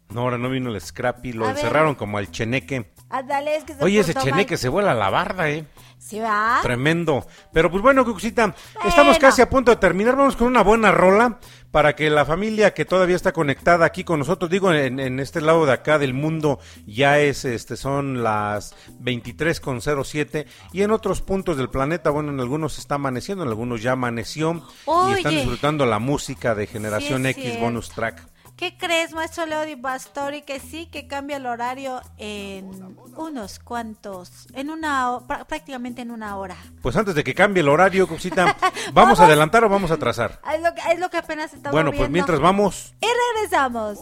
No, 0.09 0.21
ahora 0.21 0.37
no 0.37 0.49
vino 0.49 0.73
el 0.73 0.79
Scrappy, 0.79 1.33
lo 1.33 1.45
A 1.45 1.47
ver. 1.49 1.57
encerraron 1.57 1.95
como 1.95 2.17
al 2.17 2.31
cheneque. 2.31 2.91
Ándale, 3.09 3.55
es 3.57 3.63
que 3.63 3.73
se 3.73 3.83
Oye, 3.83 3.99
ese 3.99 4.13
cheneque 4.13 4.53
mal. 4.53 4.59
se 4.59 4.69
vuela 4.69 4.93
la 4.93 5.09
barda, 5.09 5.49
¿eh? 5.49 5.65
¿Sí 5.97 6.19
va? 6.19 6.59
Tremendo. 6.61 7.25
Pero 7.51 7.71
pues 7.71 7.81
bueno, 7.81 8.05
Cucucita, 8.05 8.53
estamos 8.85 9.17
casi 9.17 9.41
a 9.41 9.49
punto 9.49 9.71
de 9.71 9.77
terminar. 9.77 10.15
Vamos 10.15 10.35
con 10.35 10.47
una 10.47 10.61
buena 10.61 10.91
rola 10.91 11.39
para 11.71 11.95
que 11.95 12.09
la 12.09 12.25
familia 12.25 12.73
que 12.73 12.85
todavía 12.85 13.15
está 13.15 13.31
conectada 13.33 13.85
aquí 13.85 14.03
con 14.03 14.19
nosotros, 14.19 14.49
digo, 14.51 14.71
en, 14.71 14.99
en 14.99 15.19
este 15.19 15.41
lado 15.41 15.65
de 15.65 15.73
acá 15.73 15.97
del 15.97 16.13
mundo, 16.13 16.59
ya 16.85 17.19
es, 17.19 17.43
este, 17.43 17.75
son 17.75 18.23
las 18.23 18.75
23.07 19.01 20.45
y 20.73 20.81
en 20.83 20.91
otros 20.91 21.21
puntos 21.21 21.57
del 21.57 21.69
planeta, 21.69 22.09
bueno, 22.09 22.31
en 22.31 22.39
algunos 22.39 22.77
está 22.77 22.95
amaneciendo, 22.95 23.43
en 23.43 23.49
algunos 23.49 23.81
ya 23.81 23.93
amaneció 23.93 24.63
y 25.09 25.13
están 25.13 25.33
disfrutando 25.33 25.85
la 25.85 25.99
música 25.99 26.55
de 26.55 26.67
Generación 26.67 27.23
Sí, 27.23 27.29
X. 27.29 27.59
Bonus 27.59 27.89
Track. 27.89 28.34
¿Qué 28.55 28.77
crees, 28.77 29.11
maestro 29.13 29.45
Leo 29.45 29.65
Di 29.65 29.75
Pastori? 29.75 30.41
Que 30.43 30.61
sí, 30.61 30.85
que 30.85 31.07
cambia 31.07 31.35
el 31.37 31.45
horario 31.45 32.01
en 32.17 32.95
unos 33.17 33.59
cuantos, 33.59 34.47
en 34.53 34.69
una, 34.69 35.19
prácticamente 35.27 36.01
en 36.01 36.11
una 36.11 36.37
hora. 36.37 36.55
Pues 36.81 36.95
antes 36.95 37.15
de 37.15 37.23
que 37.25 37.33
cambie 37.33 37.61
el 37.61 37.67
horario, 37.67 38.07
Cucucita, 38.07 38.55
¿vamos 38.93 39.19
a 39.19 39.25
adelantar 39.25 39.65
o 39.65 39.69
vamos 39.69 39.91
a 39.91 39.95
atrasar? 39.95 40.39
Es 40.53 40.61
lo 40.61 40.73
que, 40.73 40.81
es 40.93 40.99
lo 40.99 41.09
que 41.09 41.17
apenas 41.17 41.53
estamos 41.53 41.73
Bueno, 41.73 41.89
pues 41.89 41.99
viendo. 41.99 42.13
mientras 42.13 42.39
vamos 42.39 42.93
Y 43.01 43.07
regresamos. 43.35 43.99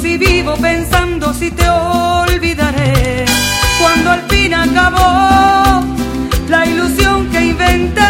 Si 0.00 0.16
vivo 0.16 0.54
pensando 0.56 1.32
si 1.34 1.50
te 1.50 1.68
olvidaré. 1.68 3.24
Cuando 3.78 4.12
al 4.12 4.22
fin 4.22 4.54
acabó 4.54 5.82
la 6.48 6.66
ilusión 6.66 7.28
que 7.30 7.40
inventé 7.46 8.02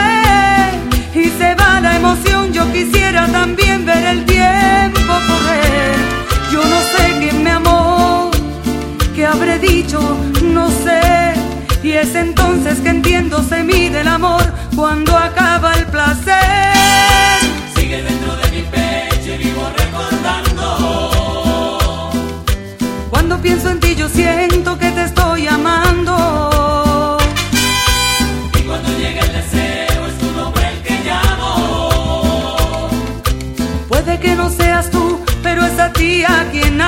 y 1.14 1.24
se 1.38 1.54
va 1.56 1.80
la 1.80 1.96
emoción, 1.96 2.52
yo 2.52 2.70
quisiera 2.72 3.26
también 3.26 3.84
ver 3.84 4.04
el 4.04 4.24
tiempo 4.24 5.12
correr. 5.30 5.96
Yo 6.52 6.62
no 6.64 6.80
sé 6.92 7.16
quién 7.18 7.42
me 7.42 7.50
amó, 7.50 8.30
qué 9.14 9.26
habré 9.26 9.58
dicho, 9.58 10.00
no 10.42 10.70
sé. 10.70 11.34
Y 11.82 11.92
es 11.92 12.14
entonces 12.14 12.78
que 12.80 12.90
entiendo 12.90 13.42
se 13.42 13.64
mide 13.64 14.02
el 14.02 14.08
amor 14.08 14.44
cuando 14.76 15.16
acaba 15.16 15.74
el 15.74 15.86
placer. 15.86 17.40
Sigue 17.74 18.02
dentro 18.02 18.36
de 18.36 18.50
mi 18.50 18.62
pecho 18.62 19.34
y 19.34 19.38
vivo 19.38 19.68
recordando. 19.76 21.17
Cuando 23.28 23.42
pienso 23.42 23.68
en 23.68 23.78
ti 23.78 23.94
yo 23.94 24.08
siento 24.08 24.78
que 24.78 24.90
te 24.90 25.04
estoy 25.04 25.46
amando. 25.48 27.18
Y 28.58 28.62
cuando 28.62 28.88
llega 28.98 29.20
el 29.20 29.32
deseo 29.34 30.06
es 30.06 30.18
tu 30.18 30.32
nombre 30.32 30.62
el 30.66 30.78
que 30.82 30.98
llamo. 31.04 32.88
Puede 33.86 34.18
que 34.18 34.34
no 34.34 34.48
seas 34.48 34.90
tú, 34.90 35.20
pero 35.42 35.62
es 35.62 35.78
a 35.78 35.92
ti 35.92 36.24
a 36.24 36.48
quien 36.50 36.80
amo. 36.80 36.87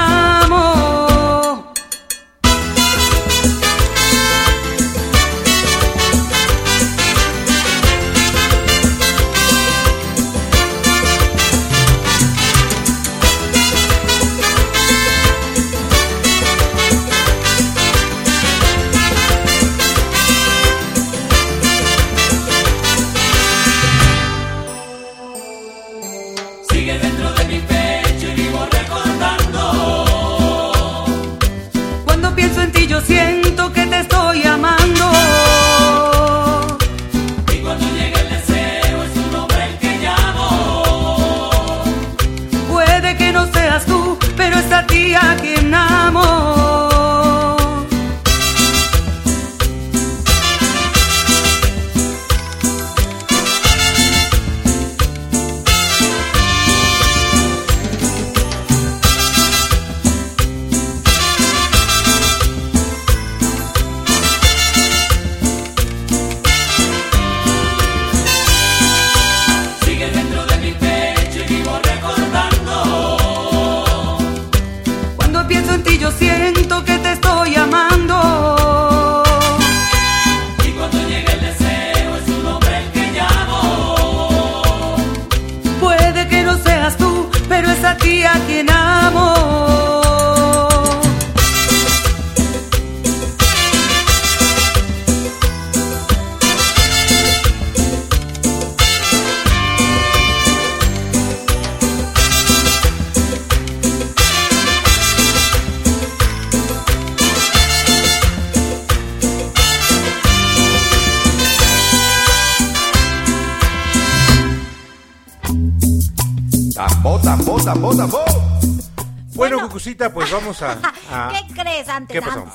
Vamos 120.40 120.62
a... 120.62 120.72
a- 121.10 121.32
¿Qué 121.32 121.54
crees 121.54 121.88
antes? 121.88 122.14
¿Qué 122.14 122.22
pasó? 122.22 122.46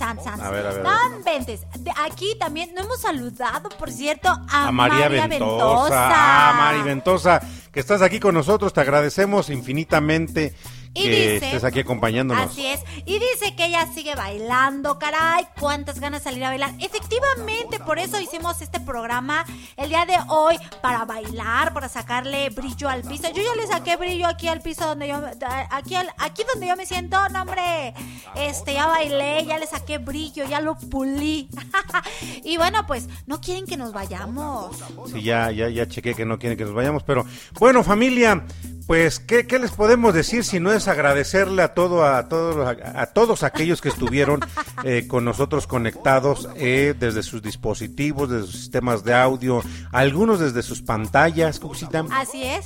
A 0.41 0.49
ver, 0.49 0.65
a 0.65 0.71
ver, 0.71 0.83
No 0.83 0.89
a 0.89 1.15
inventes. 1.15 1.61
Aquí 2.05 2.35
también 2.39 2.73
no 2.75 2.81
hemos 2.83 2.99
saludado, 3.01 3.69
por 3.69 3.91
cierto, 3.91 4.29
a, 4.29 4.67
a 4.67 4.71
María, 4.71 5.07
Ventosa. 5.09 6.09
Ah, 6.11 6.53
Mari 6.57 6.81
Ventosa, 6.83 7.41
que 7.71 7.79
estás 7.79 8.01
aquí 8.01 8.19
con 8.19 8.33
nosotros, 8.35 8.73
te 8.73 8.81
agradecemos 8.81 9.49
infinitamente 9.49 10.55
Y 10.95 11.03
que 11.03 11.09
dice- 11.33 11.45
estés 11.47 11.63
aquí 11.63 11.81
acompañándonos. 11.81 12.51
Así 12.51 12.65
es. 12.65 12.81
Y 13.05 13.19
dice 13.19 13.55
que 13.55 13.65
ella 13.65 13.85
sigue 13.93 14.15
bailando, 14.15 14.97
caray, 14.97 15.45
cuántas 15.59 15.99
ganas 15.99 16.21
de 16.23 16.29
salir 16.29 16.43
a 16.45 16.49
bailar. 16.49 16.71
Efectivamente, 16.79 17.79
por 17.79 17.99
eso 17.99 18.19
hicimos 18.19 18.61
este 18.61 18.79
programa 18.79 19.45
el 19.77 19.89
día 19.89 20.05
de 20.05 20.15
hoy 20.29 20.57
para 20.81 21.05
bailar, 21.05 21.73
para 21.73 21.89
sacarle 21.89 22.49
brillo 22.49 22.89
al 22.89 23.01
piso. 23.03 23.27
Yo 23.33 23.43
ya 23.43 23.55
le 23.61 23.67
saqué 23.67 23.97
brillo 23.97 24.27
aquí 24.27 24.47
al 24.47 24.61
piso 24.61 24.87
donde 24.87 25.07
yo 25.07 25.21
aquí 25.69 25.95
aquí 26.17 26.43
donde 26.51 26.67
yo 26.67 26.75
me 26.75 26.85
siento, 26.85 27.17
no 27.29 27.41
hombre. 27.41 27.93
Este, 28.35 28.73
ya 28.73 28.87
bailé, 28.87 29.45
ya 29.45 29.57
le 29.57 29.67
saqué 29.67 29.97
brillo, 29.97 30.45
ya 30.47 30.61
lo 30.61 30.75
pulí. 30.75 31.49
y 32.43 32.57
bueno, 32.57 32.85
pues 32.87 33.07
no 33.27 33.41
quieren 33.41 33.65
que 33.65 33.77
nos 33.77 33.91
vayamos. 33.93 34.77
Sí, 35.11 35.21
ya, 35.21 35.51
ya, 35.51 35.69
ya 35.69 35.87
chequé 35.87 36.15
que 36.15 36.25
no 36.25 36.39
quieren 36.39 36.57
que 36.57 36.63
nos 36.65 36.73
vayamos, 36.73 37.03
pero 37.03 37.25
bueno, 37.59 37.83
familia, 37.83 38.45
pues, 38.87 39.19
¿qué, 39.19 39.47
qué 39.47 39.59
les 39.59 39.71
podemos 39.71 40.13
decir 40.13 40.43
si 40.43 40.59
no 40.59 40.71
es 40.71 40.87
agradecerle 40.87 41.61
a 41.61 41.73
todo, 41.73 42.05
a 42.05 42.27
todos, 42.27 42.77
a, 42.83 43.05
todos 43.07 43.43
aquellos 43.43 43.81
que 43.81 43.89
estuvieron 43.89 44.41
eh, 44.83 45.05
con 45.07 45.25
nosotros 45.25 45.67
conectados 45.67 46.47
eh, 46.55 46.93
desde 46.97 47.23
sus 47.23 47.41
dispositivos, 47.41 48.29
desde 48.29 48.45
sus 48.45 48.59
sistemas 48.59 49.03
de 49.03 49.13
audio, 49.13 49.61
algunos 49.91 50.39
desde 50.39 50.61
sus 50.61 50.81
pantallas, 50.81 51.59
Cucucita. 51.59 52.05
Así 52.11 52.43
es. 52.43 52.65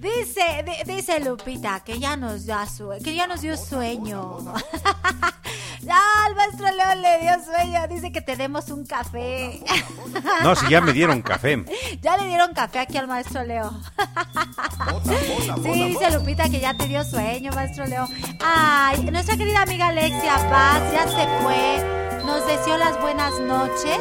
Dice, 0.00 0.64
di- 0.64 0.94
dice 0.94 1.20
Lupita 1.20 1.80
que 1.80 1.98
ya 1.98 2.16
nos 2.16 2.46
da 2.46 2.66
que 3.04 3.14
ya 3.14 3.26
nos 3.26 3.42
dio 3.42 3.54
sueño. 3.54 4.38
ya, 5.82 6.00
al 6.24 6.34
maestro 6.34 6.66
León 6.74 7.02
le 7.02 7.18
dio 7.20 7.32
sueño. 7.44 7.86
Dice 7.86 8.10
que 8.10 8.22
tenemos 8.22 8.70
un 8.70 8.86
café. 8.86 9.60
No, 10.42 10.56
si 10.56 10.68
ya 10.70 10.80
me 10.80 10.92
dieron 10.94 11.20
café. 11.22 11.62
ya 12.00 12.16
le 12.16 12.28
dieron 12.28 12.52
café 12.54 12.78
aquí 12.80 12.96
al 12.96 13.06
maestro 13.08 13.44
Leo. 13.44 13.70
sí, 15.62 15.84
dice 15.84 16.10
Lupita 16.12 16.48
que 16.48 16.60
ya 16.60 16.74
te 16.74 16.86
dio 16.86 17.04
sueño, 17.04 17.52
maestro 17.52 17.84
Leo. 17.86 18.06
Ay, 18.42 19.02
nuestra 19.04 19.36
querida 19.36 19.62
amiga 19.62 19.88
Alexia 19.88 20.36
Paz 20.48 20.80
ya 20.92 21.04
se 21.08 21.42
fue. 21.42 22.24
Nos 22.24 22.46
deseó 22.46 22.78
las 22.78 22.98
buenas 23.00 23.38
noches. 23.40 23.98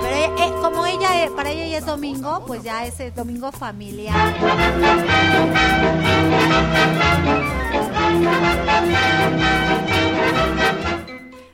Pero 0.00 0.16
eh, 0.16 0.52
como 0.62 0.86
ella, 0.86 1.08
para 1.36 1.50
ella 1.50 1.66
ya 1.66 1.78
es 1.78 1.86
domingo, 1.86 2.44
pues 2.46 2.62
ya 2.62 2.84
es 2.84 3.14
domingo 3.14 3.52
familiar. 3.52 4.34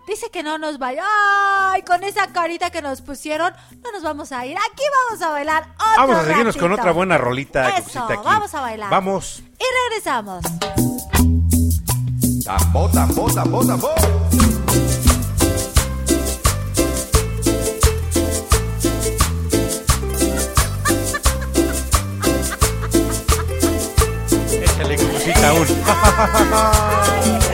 Dice 0.06 0.30
que 0.30 0.42
no 0.42 0.58
nos 0.58 0.78
vaya. 0.78 1.02
Ay, 1.72 1.82
con 1.82 2.02
esa 2.04 2.28
carita 2.28 2.70
que 2.70 2.80
nos 2.80 3.02
pusieron, 3.02 3.52
no 3.82 3.92
nos 3.92 4.02
vamos 4.02 4.32
a 4.32 4.46
ir. 4.46 4.56
Aquí 4.56 4.82
vamos 5.08 5.22
a 5.22 5.30
bailar 5.30 5.64
otro 5.74 5.86
Vamos 5.96 6.16
a 6.16 6.24
seguirnos 6.24 6.56
con 6.56 6.72
otra 6.72 6.92
buena 6.92 7.18
rolita, 7.18 7.76
Eso, 7.76 8.04
aquí. 8.04 8.14
vamos 8.24 8.54
a 8.54 8.60
bailar. 8.60 8.90
Vamos. 8.90 9.42
Y 9.58 9.64
regresamos. 9.90 10.44
Tambo, 12.44 12.88
tambo, 12.90 13.34
tambo, 13.34 13.66
tambo. 13.66 13.88
Itaúna. 25.26 25.74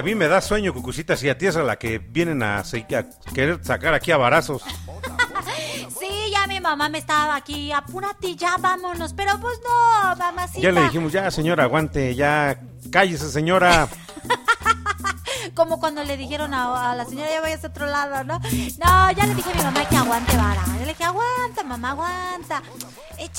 a 0.00 0.02
mí 0.02 0.14
me 0.14 0.28
da 0.28 0.40
sueño, 0.40 0.72
Cucucita, 0.72 1.14
si 1.14 1.28
a 1.28 1.36
ti 1.36 1.46
es 1.46 1.56
a 1.56 1.62
la 1.62 1.78
que 1.78 1.98
vienen 1.98 2.42
a, 2.42 2.62
querer 3.34 3.62
sacar 3.62 3.92
aquí 3.92 4.10
a 4.10 4.16
barazos. 4.16 4.62
Sí, 5.98 6.30
ya 6.32 6.46
mi 6.46 6.60
mamá 6.60 6.88
me 6.88 6.96
estaba 6.96 7.36
aquí, 7.36 7.70
apúrate, 7.72 8.34
ya 8.34 8.56
vámonos. 8.58 9.12
Pero 9.12 9.38
pues 9.38 9.60
no, 9.62 10.16
mamacita. 10.16 10.60
Ya 10.60 10.72
le 10.72 10.82
dijimos, 10.82 11.12
ya 11.12 11.30
señora, 11.30 11.64
aguante, 11.64 12.14
ya 12.14 12.58
cállese 12.90 13.30
señora. 13.30 13.86
Como 15.54 15.78
cuando 15.78 16.02
le 16.04 16.16
dijeron 16.16 16.54
a, 16.54 16.92
a 16.92 16.96
la 16.96 17.04
señora, 17.04 17.28
ya 17.30 17.40
vayas 17.42 17.64
a 17.64 17.68
otro 17.68 17.84
lado, 17.84 18.24
¿no? 18.24 18.38
No, 18.38 19.12
ya 19.12 19.26
le 19.26 19.34
dije 19.34 19.50
a 19.50 19.54
mi 19.54 19.62
mamá 19.62 19.88
que 19.88 19.96
aguante 19.96 20.36
vara. 20.36 20.64
Yo 20.66 20.80
le 20.80 20.86
dije, 20.86 21.04
aguanta, 21.04 21.64
mamá, 21.64 21.90
aguanta. 21.90 22.39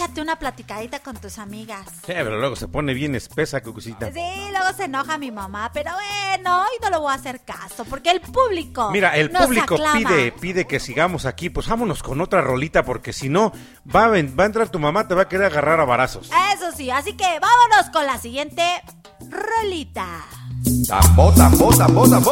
Échate 0.04 0.22
una 0.22 0.40
platicadita 0.40 0.98
con 1.00 1.16
tus 1.16 1.38
amigas. 1.38 1.86
Sí, 1.88 2.08
pero 2.08 2.40
luego 2.40 2.56
se 2.56 2.68
pone 2.68 2.96
bien 2.96 3.14
espesa, 3.14 3.62
Cucucita. 3.62 4.12
Sí, 4.12 4.20
luego 4.50 4.76
se 4.76 4.86
enoja 4.86 5.20
mi 5.20 5.30
mamá, 5.30 5.70
pero 5.72 5.92
bueno, 5.94 6.62
hoy 6.64 6.72
no 6.82 6.90
lo 6.90 7.02
voy 7.02 7.12
a 7.12 7.16
hacer 7.16 7.42
caso, 7.42 7.86
porque 7.86 8.10
el 8.10 8.20
público. 8.20 8.90
Mira, 8.90 9.16
el 9.16 9.32
nos 9.32 9.44
público 9.46 9.76
aclama. 9.76 9.94
pide, 10.10 10.32
pide 10.32 10.66
que 10.66 10.80
sigamos 10.80 11.26
aquí, 11.28 11.52
pues 11.52 11.68
vámonos 11.68 12.02
con 12.02 12.20
otra 12.20 12.42
rolita, 12.42 12.84
porque 12.84 13.14
si 13.14 13.30
no, 13.30 13.52
va 13.94 14.06
a, 14.06 14.08
ven- 14.08 14.36
va 14.40 14.44
a 14.44 14.48
entrar 14.48 14.70
tu 14.70 14.80
mamá, 14.80 15.08
te 15.08 15.14
va 15.14 15.22
a 15.24 15.28
querer 15.30 15.46
agarrar 15.46 15.80
a 15.80 15.86
barazos. 15.86 16.32
Eso 16.56 16.72
sí, 16.76 16.90
así 16.90 17.14
que 17.14 17.26
vámonos 17.40 17.92
con 17.94 18.08
la 18.08 18.18
siguiente 18.18 18.64
rolita. 19.30 20.08
Tambo, 20.88 21.32
tambo, 21.34 21.78
tambo, 21.78 22.10
tambo. 22.10 22.32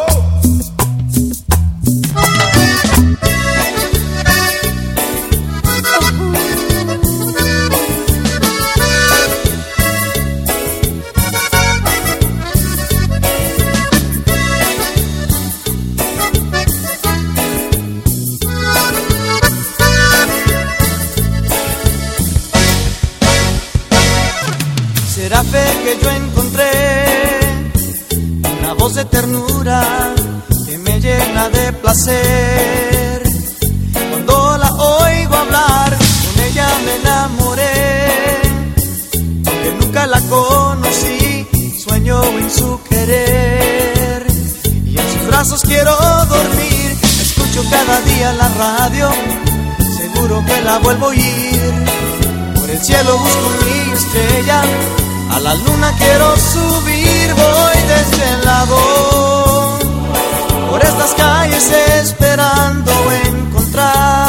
De 28.94 29.06
ternura 29.06 30.16
que 30.66 30.78
me 30.80 31.00
llena 31.00 31.48
de 31.50 31.74
placer. 31.74 33.22
Cuando 34.10 34.58
la 34.58 34.72
oigo 34.74 35.36
hablar, 35.36 35.96
con 35.96 36.44
ella 36.44 36.68
me 36.86 36.96
enamoré. 36.96 38.42
Aunque 39.46 39.74
nunca 39.80 40.08
la 40.08 40.20
conocí, 40.22 41.48
sueño 41.78 42.24
en 42.24 42.50
su 42.50 42.80
querer. 42.90 44.26
Y 44.86 44.98
en 44.98 45.12
sus 45.14 45.28
brazos 45.28 45.62
quiero 45.62 45.96
dormir. 46.26 46.98
Escucho 47.22 47.64
cada 47.70 48.02
día 48.02 48.34
la 48.34 48.50
radio, 48.50 49.10
seguro 49.98 50.44
que 50.46 50.62
la 50.62 50.80
vuelvo 50.80 51.08
a 51.08 51.10
oír. 51.10 51.74
Por 52.56 52.70
el 52.70 52.82
cielo 52.84 53.18
busco 53.20 53.50
mi 53.66 53.94
estrella, 53.94 54.64
a 55.32 55.40
la 55.42 55.54
luna 55.54 55.94
quiero 56.00 56.36
subir, 56.38 57.09
voy 57.34 57.78
desde 57.88 58.30
el 58.34 58.46
lado. 58.46 58.78
Por 60.70 60.82
estas 60.84 61.14
calles 61.16 61.72
esperando 61.72 62.92
encontrar 63.26 64.29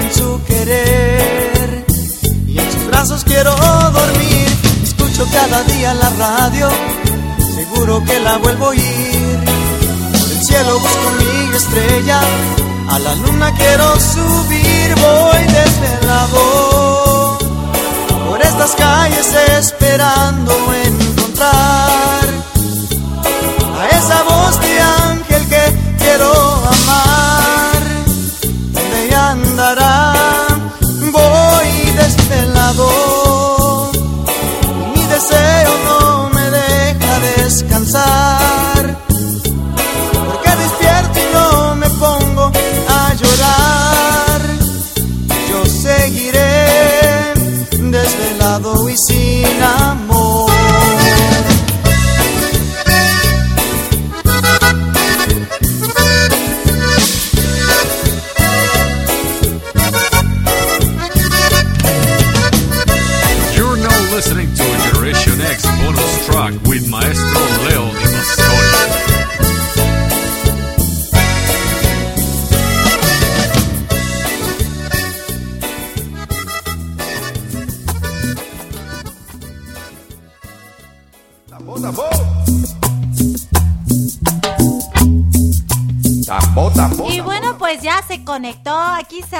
en 0.00 0.14
su 0.14 0.40
querer. 0.44 1.84
Y 2.46 2.58
en 2.58 2.72
sus 2.72 2.86
brazos 2.86 3.24
quiero 3.24 3.54
dormir. 3.54 4.48
Escucho 4.82 5.26
cada 5.32 5.62
día 5.64 5.94
la 5.94 6.10
radio, 6.10 6.68
seguro 7.54 8.02
que 8.04 8.20
la 8.20 8.38
vuelvo 8.38 8.66
a 8.66 8.68
oír. 8.70 9.38
Por 10.20 10.30
el 10.32 10.42
cielo 10.44 10.78
busco 10.78 11.10
mi 11.18 11.56
estrella, 11.56 12.20
a 12.88 12.98
la 12.98 13.14
luna 13.16 13.52
quiero 13.54 13.98
subir, 14.00 14.94
voy 14.96 15.42
desvelado 15.58 17.38
por 18.28 18.42
estas 18.42 18.74
calles 18.74 19.32
esperando 19.58 20.52
encontrar 20.74 21.73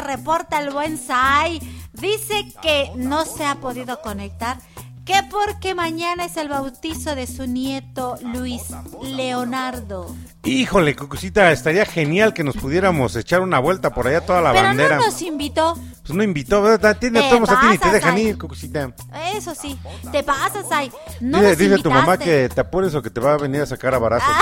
reporta 0.04 0.60
el 0.60 0.70
buen 0.70 0.98
Sai. 0.98 1.58
Dice 1.92 2.52
que 2.62 2.90
no 2.96 3.24
se 3.24 3.44
ha 3.44 3.56
podido 3.56 4.00
conectar. 4.00 4.58
Que 5.04 5.22
porque 5.30 5.74
mañana 5.74 6.24
es 6.24 6.38
el 6.38 6.48
bautizo 6.48 7.14
de 7.14 7.26
su 7.26 7.46
nieto 7.46 8.16
Luis 8.22 8.62
Leonardo. 9.02 10.14
Híjole, 10.44 10.96
Cucucita, 10.96 11.52
estaría 11.52 11.84
genial 11.84 12.32
que 12.32 12.42
nos 12.42 12.56
pudiéramos 12.56 13.14
echar 13.16 13.40
una 13.42 13.58
vuelta 13.58 13.92
por 13.92 14.06
allá 14.06 14.22
toda 14.22 14.40
la 14.40 14.52
Pero 14.52 14.64
bandera. 14.64 14.96
no 14.96 15.06
nos 15.06 15.20
invitó. 15.20 15.74
Pues 16.06 16.14
no 16.16 16.22
invitó, 16.22 16.62
¿verdad? 16.62 16.96
Tiene 16.98 17.20
Te 17.20 17.36
a 17.36 17.60
ti 17.70 17.78
te 17.78 17.90
dejan 17.90 18.14
ay. 18.14 18.28
ir, 18.28 18.38
Cucucita. 18.38 18.94
Eso 19.34 19.54
sí. 19.54 19.78
Te 20.10 20.22
pasas, 20.22 20.66
Sai. 20.68 20.90
No 21.20 21.38
dice 21.38 21.50
nos 21.50 21.58
dice 21.58 21.78
tu 21.78 21.90
mamá 21.90 22.16
que 22.16 22.48
te 22.48 22.60
apures 22.62 22.94
o 22.94 23.02
que 23.02 23.10
te 23.10 23.20
va 23.20 23.34
a 23.34 23.38
venir 23.38 23.60
a 23.60 23.66
sacar 23.66 23.94
a 23.94 23.98
barazos. 23.98 24.34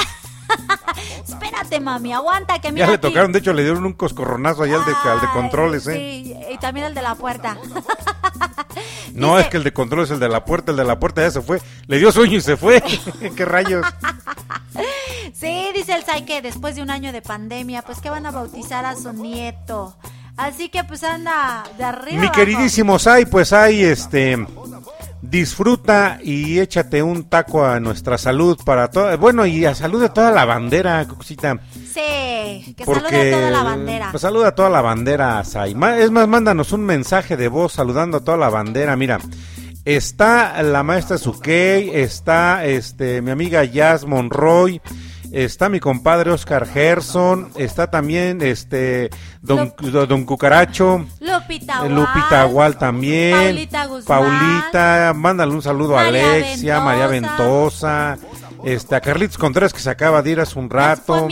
Espérate, 1.42 1.80
mami, 1.80 2.12
aguanta 2.12 2.58
que 2.60 2.68
Ya 2.68 2.72
mira 2.72 2.86
le 2.86 2.92
aquí. 2.94 3.02
tocaron, 3.02 3.32
de 3.32 3.38
hecho 3.40 3.52
le 3.52 3.62
dieron 3.64 3.84
un 3.84 3.92
coscorronazo 3.94 4.62
allá 4.62 4.76
al 4.76 4.84
de, 4.84 4.92
al 5.10 5.20
de 5.20 5.28
controles, 5.28 5.86
¿eh? 5.88 5.94
Sí, 5.94 6.34
y 6.52 6.58
también 6.58 6.86
el 6.86 6.94
de 6.94 7.02
la 7.02 7.14
puerta. 7.14 7.56
No, 9.12 9.38
es 9.40 9.48
que 9.48 9.56
el 9.56 9.64
de 9.64 9.72
controles 9.72 10.10
es 10.10 10.14
el 10.14 10.20
de 10.20 10.28
la 10.28 10.44
puerta, 10.44 10.70
el 10.70 10.76
de 10.76 10.84
la 10.84 10.98
puerta 10.98 11.22
ya 11.22 11.30
se 11.30 11.42
fue. 11.42 11.60
Le 11.86 11.98
dio 11.98 12.12
sueño 12.12 12.36
y 12.36 12.40
se 12.40 12.56
fue. 12.56 12.82
¿Qué 13.36 13.44
rayos? 13.44 13.84
Sí, 15.34 15.70
dice 15.74 15.94
el 15.94 16.04
Sai 16.04 16.24
que 16.24 16.42
después 16.42 16.76
de 16.76 16.82
un 16.82 16.90
año 16.90 17.12
de 17.12 17.22
pandemia, 17.22 17.82
pues 17.82 18.00
que 18.00 18.10
van 18.10 18.26
a 18.26 18.30
bautizar 18.30 18.84
a 18.84 18.94
su 18.96 19.12
nieto. 19.12 19.96
Así 20.36 20.68
que 20.68 20.84
pues 20.84 21.04
anda 21.04 21.62
de 21.76 21.84
arriba. 21.84 22.20
Mi 22.20 22.30
queridísimo 22.30 22.98
Sai, 22.98 23.26
pues 23.26 23.52
ahí 23.52 23.82
este 23.82 24.38
disfruta 25.22 26.18
y 26.22 26.58
échate 26.58 27.02
un 27.02 27.24
taco 27.24 27.64
a 27.64 27.78
nuestra 27.80 28.18
salud 28.18 28.58
para 28.66 28.90
toda, 28.90 29.16
bueno, 29.16 29.46
y 29.46 29.64
a 29.64 29.74
salud 29.74 30.02
de 30.02 30.10
toda 30.10 30.30
la 30.32 30.44
bandera, 30.44 31.06
Cucucita. 31.08 31.58
Sí, 31.72 32.74
que 32.76 32.84
Porque 32.84 33.00
salude 33.08 33.34
a 33.34 33.38
toda 33.38 33.50
la 33.50 33.62
bandera. 33.62 34.08
Pues 34.10 34.20
saluda 34.20 34.48
a 34.48 34.54
toda 34.54 34.68
la 34.68 34.80
bandera, 34.82 35.42
Sai. 35.44 35.74
Es 35.98 36.10
más, 36.10 36.28
mándanos 36.28 36.72
un 36.72 36.82
mensaje 36.82 37.36
de 37.36 37.48
voz 37.48 37.72
saludando 37.72 38.18
a 38.18 38.20
toda 38.24 38.36
la 38.36 38.50
bandera. 38.50 38.96
Mira, 38.96 39.20
está 39.84 40.62
la 40.62 40.82
maestra 40.82 41.16
Sukey, 41.18 41.90
está 41.94 42.64
este 42.64 43.22
mi 43.22 43.30
amiga 43.30 43.64
Jazz 43.64 44.04
Monroy, 44.04 44.82
está 45.32 45.68
mi 45.68 45.80
compadre 45.80 46.30
Oscar 46.30 46.66
Gerson, 46.66 47.50
está 47.56 47.90
también 47.90 48.42
este 48.42 49.10
Don, 49.40 49.74
Don 50.08 50.24
Cucaracho. 50.24 51.04
Lupita 51.20 51.86
Eh, 51.86 51.88
Lupita 51.88 52.44
Gual 52.44 52.76
también. 52.78 53.32
Paulita 53.34 53.86
Guzmán. 53.86 54.04
Paulita, 54.06 55.12
mándale 55.16 55.52
un 55.52 55.62
saludo 55.62 55.98
a 55.98 56.02
Alexia, 56.02 56.80
María 56.80 57.06
Ventosa, 57.06 58.18
este, 58.64 58.94
a 58.94 59.00
Carlitos 59.00 59.38
Contreras 59.38 59.72
que 59.72 59.80
se 59.80 59.90
acaba 59.90 60.22
de 60.22 60.30
ir 60.30 60.40
hace 60.40 60.58
un 60.58 60.70
rato. 60.70 61.26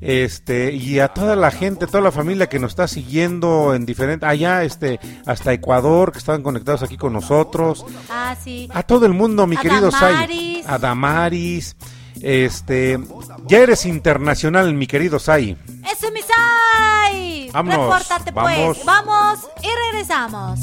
Este, 0.00 0.72
y 0.72 1.00
a 1.00 1.08
toda 1.08 1.34
la 1.34 1.50
gente, 1.50 1.86
toda 1.86 2.00
la 2.00 2.12
familia 2.12 2.48
que 2.48 2.60
nos 2.60 2.70
está 2.70 2.86
siguiendo 2.86 3.74
en 3.74 3.84
diferentes, 3.84 4.28
allá, 4.28 4.62
este, 4.62 5.00
hasta 5.26 5.52
Ecuador, 5.52 6.12
que 6.12 6.18
estaban 6.18 6.42
conectados 6.42 6.82
aquí 6.84 6.96
con 6.96 7.12
nosotros. 7.12 7.84
Ah, 8.08 8.36
sí. 8.42 8.68
A 8.72 8.84
todo 8.84 9.06
el 9.06 9.12
mundo, 9.12 9.46
mi 9.48 9.56
querido 9.56 9.90
Sai. 9.90 10.62
A 10.66 10.78
Damaris. 10.78 11.76
Este, 12.22 12.98
ya 13.46 13.58
eres 13.58 13.86
internacional, 13.86 14.72
mi 14.74 14.86
querido 14.86 15.18
Sai. 15.18 15.56
¡Eso, 15.90 16.10
mi 16.12 16.20
Sai! 16.22 17.50
Vámonos, 17.52 17.80
Repórtate, 17.98 18.30
vamos. 18.32 18.76
pues. 18.76 18.86
Vamos 18.86 19.38
y 19.62 19.68
regresamos. 19.92 20.60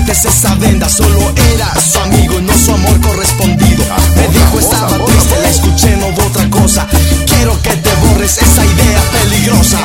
Quites 0.00 0.24
esa 0.24 0.54
venda 0.56 0.88
Solo 0.88 1.32
era 1.52 1.72
su 1.80 1.98
amigo 1.98 2.38
y 2.38 2.42
no 2.42 2.52
su 2.54 2.72
amor 2.72 3.00
correspondido. 3.00 3.84
Me 4.16 4.28
dijo 4.28 4.58
estaba 4.58 4.88
triste, 5.04 5.40
la 5.42 5.48
escuché, 5.48 5.96
no 5.96 6.08
hubo 6.08 6.26
otra 6.26 6.48
cosa. 6.50 6.86
Quiero 7.26 7.60
que 7.62 7.70
te 7.70 7.90
borres 8.06 8.38
esa 8.38 8.64
idea 8.64 9.02
peligrosa 9.12 9.78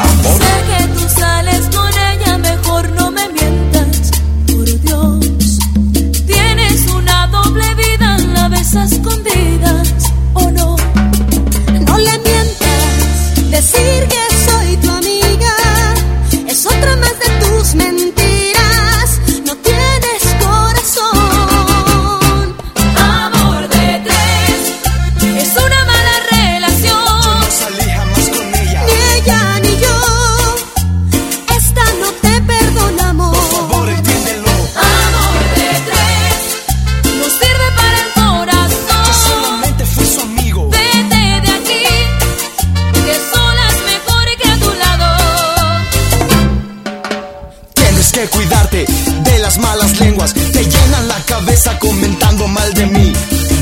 comentando 51.96 52.48
mal 52.48 52.74
de 52.74 52.86
mí 52.88 53.14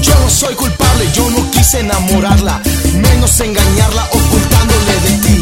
Yo 0.02 0.14
no 0.20 0.30
soy 0.30 0.54
culpable, 0.56 1.08
yo 1.16 1.30
no 1.30 1.52
quise 1.52 1.80
enamorarla 1.80 2.62
Menos 2.96 3.40
engañarla 3.40 4.04
ocultándole 4.12 4.94
de 5.06 5.12
ti 5.24 5.42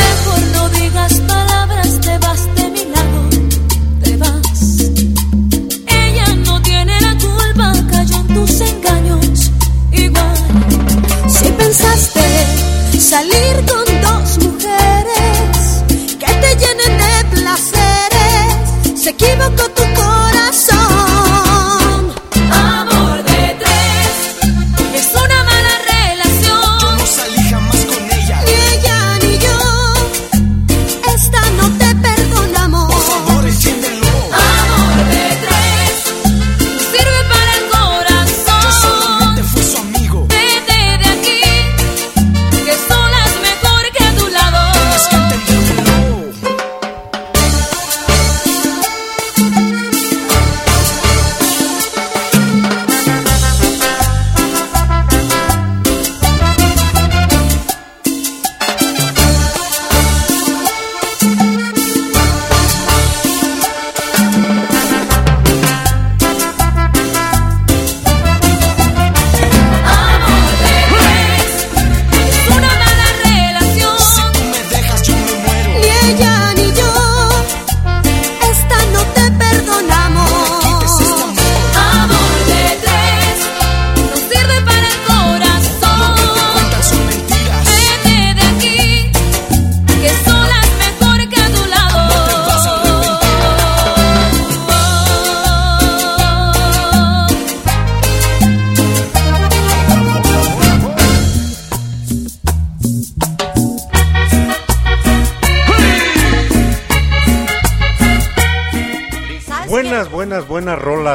Mejor 0.00 0.40
no 0.54 0.68
digas 0.70 1.12
palabras, 1.28 2.00
te 2.00 2.18
vas 2.18 2.40
de 2.56 2.70
mi 2.70 2.84
lado, 2.94 3.20
te 4.02 4.16
vas. 4.16 4.60
Ella 5.86 6.34
no 6.46 6.62
tiene 6.62 7.00
la 7.00 7.16
culpa, 7.18 7.72
cayó 7.90 8.16
en 8.16 8.26
tus 8.34 8.60
engaños. 8.60 9.50
Igual, 9.92 10.36
Si 11.28 11.48
pensaste 11.52 12.22
salir 12.98 13.71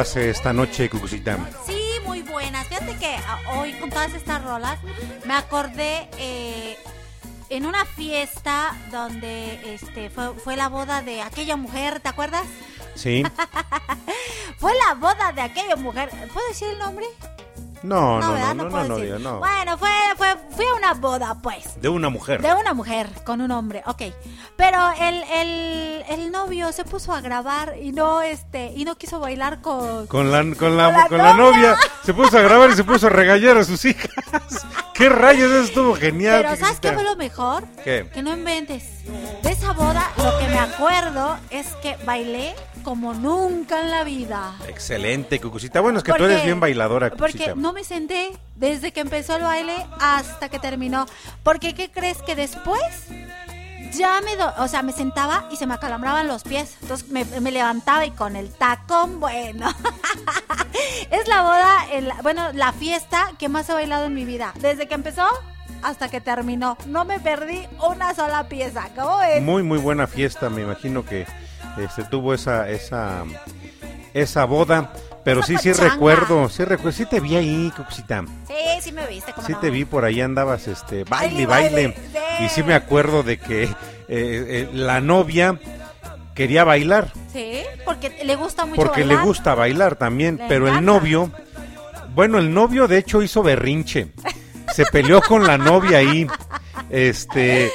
rolas 0.08 0.16
esta 0.16 0.52
noche, 0.52 0.88
Cucucita. 0.88 1.38
Sí, 1.66 1.80
muy 2.04 2.22
buenas. 2.22 2.66
Fíjate 2.68 2.96
que 2.96 3.14
ah, 3.14 3.38
hoy 3.56 3.72
con 3.74 3.90
todas 3.90 4.14
estas 4.14 4.42
rolas 4.42 4.78
me 5.26 5.34
acordé 5.34 6.08
eh, 6.18 6.76
en 7.50 7.66
una 7.66 7.84
fiesta 7.84 8.76
donde 8.90 9.74
este 9.74 10.10
fue, 10.10 10.34
fue 10.34 10.56
la 10.56 10.68
boda 10.68 11.02
de 11.02 11.22
aquella 11.22 11.56
mujer, 11.56 12.00
¿te 12.00 12.08
acuerdas? 12.08 12.46
Sí. 12.94 13.22
Fue 14.58 14.72
la 14.74 14.94
boda 14.94 15.30
de 15.32 15.40
aquella 15.40 15.76
mujer. 15.76 16.10
¿Puedo 16.32 16.48
decir 16.48 16.66
el 16.68 16.78
nombre? 16.78 17.06
No, 17.82 18.20
no, 18.20 18.32
¿verdad? 18.32 18.54
no, 18.54 18.64
no, 18.64 18.70
puedo 18.70 18.84
no, 18.88 18.96
decir. 18.96 19.20
no. 19.20 19.38
Bueno, 19.38 19.78
fue, 19.78 19.90
fue, 20.16 20.36
fui 20.50 20.64
a 20.66 20.74
una 20.74 20.94
boda, 20.94 21.36
pues. 21.42 21.80
De 21.80 21.88
una 21.88 22.08
mujer. 22.08 22.42
De 22.42 22.52
una 22.54 22.74
mujer 22.74 23.08
con 23.24 23.40
un 23.40 23.50
hombre, 23.50 23.82
ok. 23.86 24.02
Pero 24.56 24.78
el, 25.00 25.22
el, 25.22 26.04
el 26.08 26.32
novio 26.32 26.72
se 26.72 26.84
puso 26.84 27.12
a 27.12 27.20
grabar 27.20 27.76
y 27.80 27.92
no 27.92 28.22
este 28.22 28.72
y 28.74 28.84
no 28.84 28.96
quiso 28.96 29.20
bailar 29.20 29.60
con 29.60 30.06
Con 30.06 30.30
la, 30.30 30.38
con 30.56 30.76
la, 30.76 30.84
Con 30.86 30.94
la 30.94 31.08
con 31.08 31.18
la 31.18 31.34
novia. 31.34 31.76
Se 32.04 32.14
puso 32.14 32.38
a 32.38 32.42
grabar 32.42 32.70
y 32.70 32.74
se 32.74 32.84
puso 32.84 33.06
a 33.06 33.10
regañar 33.10 33.56
a 33.56 33.64
sus 33.64 33.84
hijas. 33.84 34.10
¿Qué 34.94 35.08
rayos? 35.08 35.50
Eso 35.50 35.62
estuvo 35.62 35.94
genial. 35.94 36.42
Pero 36.42 36.56
¿sabes 36.56 36.80
qué 36.80 36.92
fue 36.92 37.04
lo 37.04 37.14
mejor? 37.16 37.64
¿Qué? 37.84 38.08
Que 38.12 38.22
no 38.22 38.32
inventes. 38.32 39.04
De 39.42 39.50
esa 39.50 39.72
boda 39.72 40.10
lo 40.16 40.38
que 40.38 40.48
me 40.48 40.58
acuerdo 40.58 41.38
es 41.50 41.68
que 41.82 41.96
bailé 42.04 42.54
como 42.78 43.14
nunca 43.14 43.80
en 43.82 43.90
la 43.90 44.04
vida. 44.04 44.54
Excelente, 44.68 45.40
Cucucita. 45.40 45.80
Bueno, 45.80 45.98
es 45.98 46.04
que 46.04 46.12
tú 46.12 46.24
eres 46.24 46.44
bien 46.44 46.60
bailadora, 46.60 47.10
Cucucita. 47.10 47.44
Porque 47.46 47.60
no 47.60 47.72
me 47.72 47.84
senté 47.84 48.30
desde 48.56 48.92
que 48.92 49.00
empezó 49.00 49.36
el 49.36 49.42
baile 49.42 49.74
hasta 50.00 50.48
que 50.48 50.58
terminó. 50.58 51.06
Porque 51.42 51.74
¿qué 51.74 51.90
crees 51.90 52.18
que 52.22 52.34
después? 52.36 52.80
Ya 53.94 54.20
me, 54.20 54.36
do- 54.36 54.52
o 54.58 54.68
sea, 54.68 54.82
me 54.82 54.92
sentaba 54.92 55.48
y 55.50 55.56
se 55.56 55.66
me 55.66 55.74
acalambraban 55.74 56.28
los 56.28 56.42
pies. 56.42 56.76
Entonces 56.82 57.08
me, 57.08 57.24
me 57.40 57.50
levantaba 57.50 58.04
y 58.04 58.10
con 58.10 58.36
el 58.36 58.50
tacón, 58.50 59.18
bueno. 59.18 59.68
es 61.10 61.26
la 61.28 61.42
boda, 61.42 61.86
el- 61.92 62.12
bueno, 62.22 62.52
la 62.52 62.72
fiesta 62.72 63.30
que 63.38 63.48
más 63.48 63.68
he 63.68 63.72
bailado 63.72 64.06
en 64.06 64.14
mi 64.14 64.24
vida. 64.24 64.52
Desde 64.60 64.86
que 64.88 64.94
empezó 64.94 65.26
hasta 65.82 66.08
que 66.10 66.20
terminó. 66.20 66.76
No 66.86 67.04
me 67.04 67.18
perdí 67.20 67.66
una 67.88 68.14
sola 68.14 68.48
pieza. 68.48 68.88
¿Cómo 68.94 69.18
ves? 69.18 69.42
Muy, 69.42 69.62
muy 69.62 69.78
buena 69.78 70.06
fiesta. 70.06 70.50
Me 70.50 70.62
imagino 70.62 71.04
que 71.04 71.26
este, 71.80 72.04
tuvo 72.04 72.34
esa, 72.34 72.68
esa, 72.68 73.24
esa 74.14 74.44
boda. 74.44 74.92
Pero 75.24 75.42
sí, 75.42 75.56
sí 75.58 75.70
pachanga. 75.70 75.90
recuerdo, 75.92 76.48
sí 76.48 76.64
recuerdo, 76.64 76.92
sí 76.92 77.04
te 77.06 77.20
vi 77.20 77.36
ahí, 77.36 77.72
Cucucita. 77.76 78.24
Sí, 78.46 78.54
sí 78.80 78.92
me 78.92 79.06
viste. 79.06 79.32
¿cómo 79.32 79.46
Sí 79.46 79.52
no? 79.52 79.58
te 79.58 79.68
vi 79.70 79.84
por 79.84 80.04
ahí 80.04 80.20
andabas, 80.22 80.68
este, 80.68 81.04
baile, 81.04 81.44
Baile, 81.44 81.94
Y 82.40 82.48
sí 82.48 82.62
me 82.62 82.74
acuerdo 82.74 83.22
de 83.22 83.36
que 83.38 83.64
eh, 83.64 83.68
eh, 84.08 84.70
la 84.72 85.00
novia 85.02 85.58
quería 86.34 86.64
bailar, 86.64 87.12
Sí, 87.32 87.62
porque 87.84 88.16
le 88.24 88.36
gusta 88.36 88.64
mucho 88.64 88.76
porque 88.80 89.00
le 89.00 89.08
bailar. 89.08 89.24
gusta 89.26 89.54
bailar 89.54 89.96
también, 89.96 90.38
Le 90.38 90.46
pero 90.48 90.68
el 90.68 90.82
novio, 90.84 91.30
bueno, 92.14 92.38
el 92.38 92.54
novio 92.54 92.86
de 92.88 92.96
hecho 92.98 93.20
hizo 93.20 93.42
berrinche, 93.42 94.12
se 94.72 94.86
peleó 94.86 95.20
con 95.20 95.46
la 95.46 95.58
novia 95.58 95.98
ahí, 95.98 96.26
este, 96.90 97.70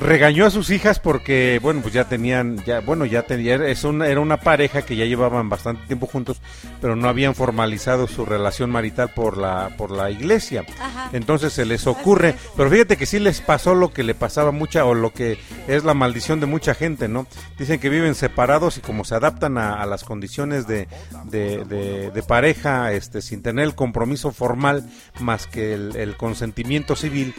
regañó 0.00 0.46
a 0.46 0.50
sus 0.50 0.70
hijas 0.70 0.98
porque, 0.98 1.58
bueno, 1.62 1.80
pues 1.82 1.92
ya 1.94 2.04
tenían, 2.08 2.56
ya, 2.64 2.80
bueno, 2.80 3.04
ya 3.04 3.22
tenía, 3.22 3.56
es 3.56 3.84
una, 3.84 4.08
era 4.08 4.20
una 4.20 4.38
pareja 4.38 4.82
que 4.82 4.96
ya 4.96 5.04
llevaban 5.04 5.48
bastante 5.48 5.86
tiempo 5.86 6.06
juntos, 6.06 6.40
pero 6.80 6.96
no 6.96 7.08
habían 7.08 7.34
formalizado 7.34 8.06
su 8.08 8.24
relación 8.24 8.70
marital 8.70 9.10
por 9.14 9.36
la, 9.36 9.70
por 9.76 9.90
la 9.90 10.10
iglesia. 10.10 10.64
Ajá. 10.80 11.10
Entonces 11.12 11.52
se 11.52 11.64
les 11.66 11.86
ocurre, 11.86 12.34
pero 12.56 12.70
fíjate 12.70 12.96
que 12.96 13.06
sí 13.06 13.18
les 13.18 13.40
pasó 13.40 13.74
lo 13.74 13.92
que 13.92 14.02
le 14.02 14.14
pasaba 14.14 14.50
mucha, 14.52 14.84
o 14.84 14.94
lo 14.94 15.12
que 15.12 15.38
es 15.68 15.84
la 15.84 15.94
maldición 15.94 16.40
de 16.40 16.46
mucha 16.46 16.74
gente, 16.74 17.06
¿no? 17.08 17.26
Dicen 17.58 17.78
que 17.78 17.88
viven 17.90 18.14
separados 18.14 18.78
y 18.78 18.80
como 18.80 19.04
se 19.04 19.14
adaptan 19.14 19.58
a, 19.58 19.74
a 19.82 19.86
las 19.86 20.04
condiciones 20.04 20.66
de, 20.66 20.88
de, 21.24 21.64
de- 21.64 22.10
de 22.10 22.22
pareja, 22.22 22.92
este, 22.92 23.20
sin 23.22 23.42
tener 23.42 23.64
el 23.64 23.74
compromiso 23.74 24.32
formal 24.32 24.88
más 25.20 25.46
que 25.46 25.74
el, 25.74 25.94
el 25.96 26.16
consentimiento 26.16 26.96
civil, 26.96 27.34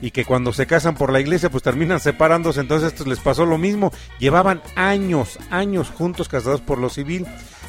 y 0.00 0.10
que 0.10 0.24
cuando 0.24 0.52
se 0.52 0.66
casan 0.66 0.94
por 0.94 1.12
la 1.12 1.20
iglesia 1.20 1.50
pues 1.50 1.62
terminan 1.62 2.00
separándose, 2.00 2.60
entonces 2.60 3.06
les 3.06 3.20
pasó 3.20 3.46
lo 3.46 3.58
mismo, 3.58 3.92
llevaban 4.18 4.62
años, 4.76 5.38
años 5.50 5.90
juntos 5.90 6.28
casados 6.28 6.60
por 6.60 6.78
lo 6.78 6.88
civil, 6.88 7.26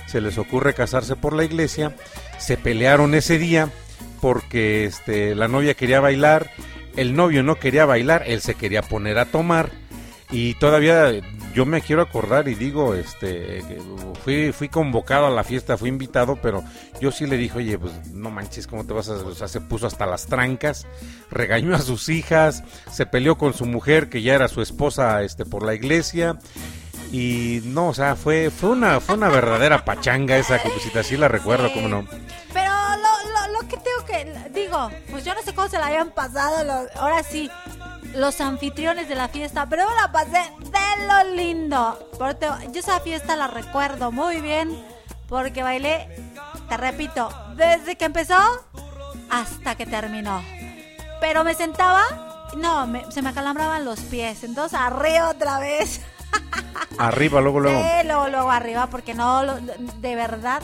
se 0.07 0.21
les 0.21 0.37
ocurre 0.37 0.73
casarse 0.73 1.15
por 1.15 1.33
la 1.33 1.43
iglesia, 1.43 1.95
se 2.37 2.57
pelearon 2.57 3.13
ese 3.13 3.37
día 3.37 3.69
porque 4.21 4.85
este 4.85 5.35
la 5.35 5.47
novia 5.47 5.73
quería 5.73 5.99
bailar, 5.99 6.51
el 6.95 7.15
novio 7.15 7.43
no 7.43 7.55
quería 7.55 7.85
bailar, 7.85 8.23
él 8.27 8.41
se 8.41 8.55
quería 8.55 8.81
poner 8.81 9.17
a 9.17 9.25
tomar. 9.25 9.71
Y 10.29 10.53
todavía 10.55 11.11
yo 11.53 11.65
me 11.65 11.81
quiero 11.81 12.01
acordar 12.01 12.47
y 12.47 12.55
digo, 12.55 12.95
este, 12.95 13.63
fui, 14.23 14.51
fui 14.51 14.69
convocado 14.69 15.27
a 15.27 15.30
la 15.31 15.43
fiesta, 15.43 15.77
fui 15.77 15.89
invitado, 15.89 16.38
pero 16.41 16.63
yo 16.99 17.11
sí 17.11 17.25
le 17.27 17.38
dije, 17.38 17.57
oye, 17.57 17.77
pues 17.77 17.91
no 18.11 18.30
manches, 18.31 18.67
¿cómo 18.67 18.85
te 18.85 18.93
vas 18.93 19.09
a...? 19.09 19.13
O 19.13 19.33
sea, 19.35 19.47
se 19.47 19.61
puso 19.61 19.88
hasta 19.88 20.05
las 20.05 20.27
trancas, 20.27 20.85
regañó 21.30 21.75
a 21.75 21.80
sus 21.80 22.09
hijas, 22.09 22.63
se 22.91 23.05
peleó 23.05 23.38
con 23.38 23.53
su 23.53 23.65
mujer, 23.65 24.09
que 24.09 24.21
ya 24.21 24.33
era 24.35 24.47
su 24.47 24.61
esposa, 24.61 25.21
este, 25.23 25.45
por 25.45 25.63
la 25.65 25.73
iglesia, 25.73 26.38
y 27.11 27.61
no, 27.65 27.89
o 27.89 27.93
sea, 27.93 28.15
fue, 28.15 28.49
fue 28.51 28.69
una, 28.69 28.99
fue 29.01 29.15
una 29.15 29.27
verdadera 29.30 29.83
pachanga 29.83 30.38
esa 30.38 30.59
cosita, 30.61 31.03
sí 31.03 31.17
la 31.17 31.27
recuerdo, 31.27 31.71
cómo 31.73 31.88
no. 31.89 32.05
Pero 32.53 32.71
lo, 32.71 33.51
lo, 33.53 33.61
lo 33.61 33.67
que 33.67 33.75
tengo 33.77 34.05
que. 34.07 34.49
Digo, 34.53 34.89
pues 35.09 35.25
yo 35.25 35.33
no 35.33 35.41
sé 35.41 35.53
cómo 35.53 35.67
se 35.67 35.77
la 35.77 35.88
habían 35.88 36.11
pasado. 36.11 36.63
los- 36.63 36.95
ahora 36.95 37.21
sí, 37.23 37.49
los 38.15 38.40
anfitriones 38.41 39.07
de 39.09 39.15
la 39.15 39.27
fiesta. 39.27 39.65
Pero 39.69 39.88
me 39.90 39.95
la 39.95 40.11
pasé 40.11 40.31
de 40.61 41.07
lo 41.07 41.35
lindo. 41.35 42.09
Porque 42.17 42.48
yo 42.72 42.80
esa 42.80 42.99
fiesta 42.99 43.35
la 43.35 43.48
recuerdo 43.48 44.11
muy 44.11 44.41
bien. 44.41 44.83
Porque 45.27 45.64
bailé, 45.64 46.09
te 46.67 46.77
repito, 46.77 47.30
desde 47.56 47.95
que 47.95 48.06
empezó 48.06 48.35
hasta 49.30 49.75
que 49.75 49.85
terminó. 49.85 50.43
Pero 51.22 51.43
me 51.43 51.53
sentaba. 51.53 52.03
No, 52.57 52.85
me- 52.85 53.09
se 53.11 53.22
me 53.22 53.30
acalambraban 53.30 53.85
los 53.85 53.99
pies. 54.01 54.43
Entonces 54.43 54.77
arriba 54.80 55.30
otra 55.30 55.59
vez. 55.59 56.01
Arriba, 56.98 57.41
luego, 57.41 57.59
luego. 57.61 57.80
Sí, 57.81 58.07
luego, 58.07 58.27
luego 58.27 58.51
arriba, 58.51 58.88
porque 58.88 59.14
no, 59.14 59.43
de 59.43 60.15
verdad, 60.15 60.61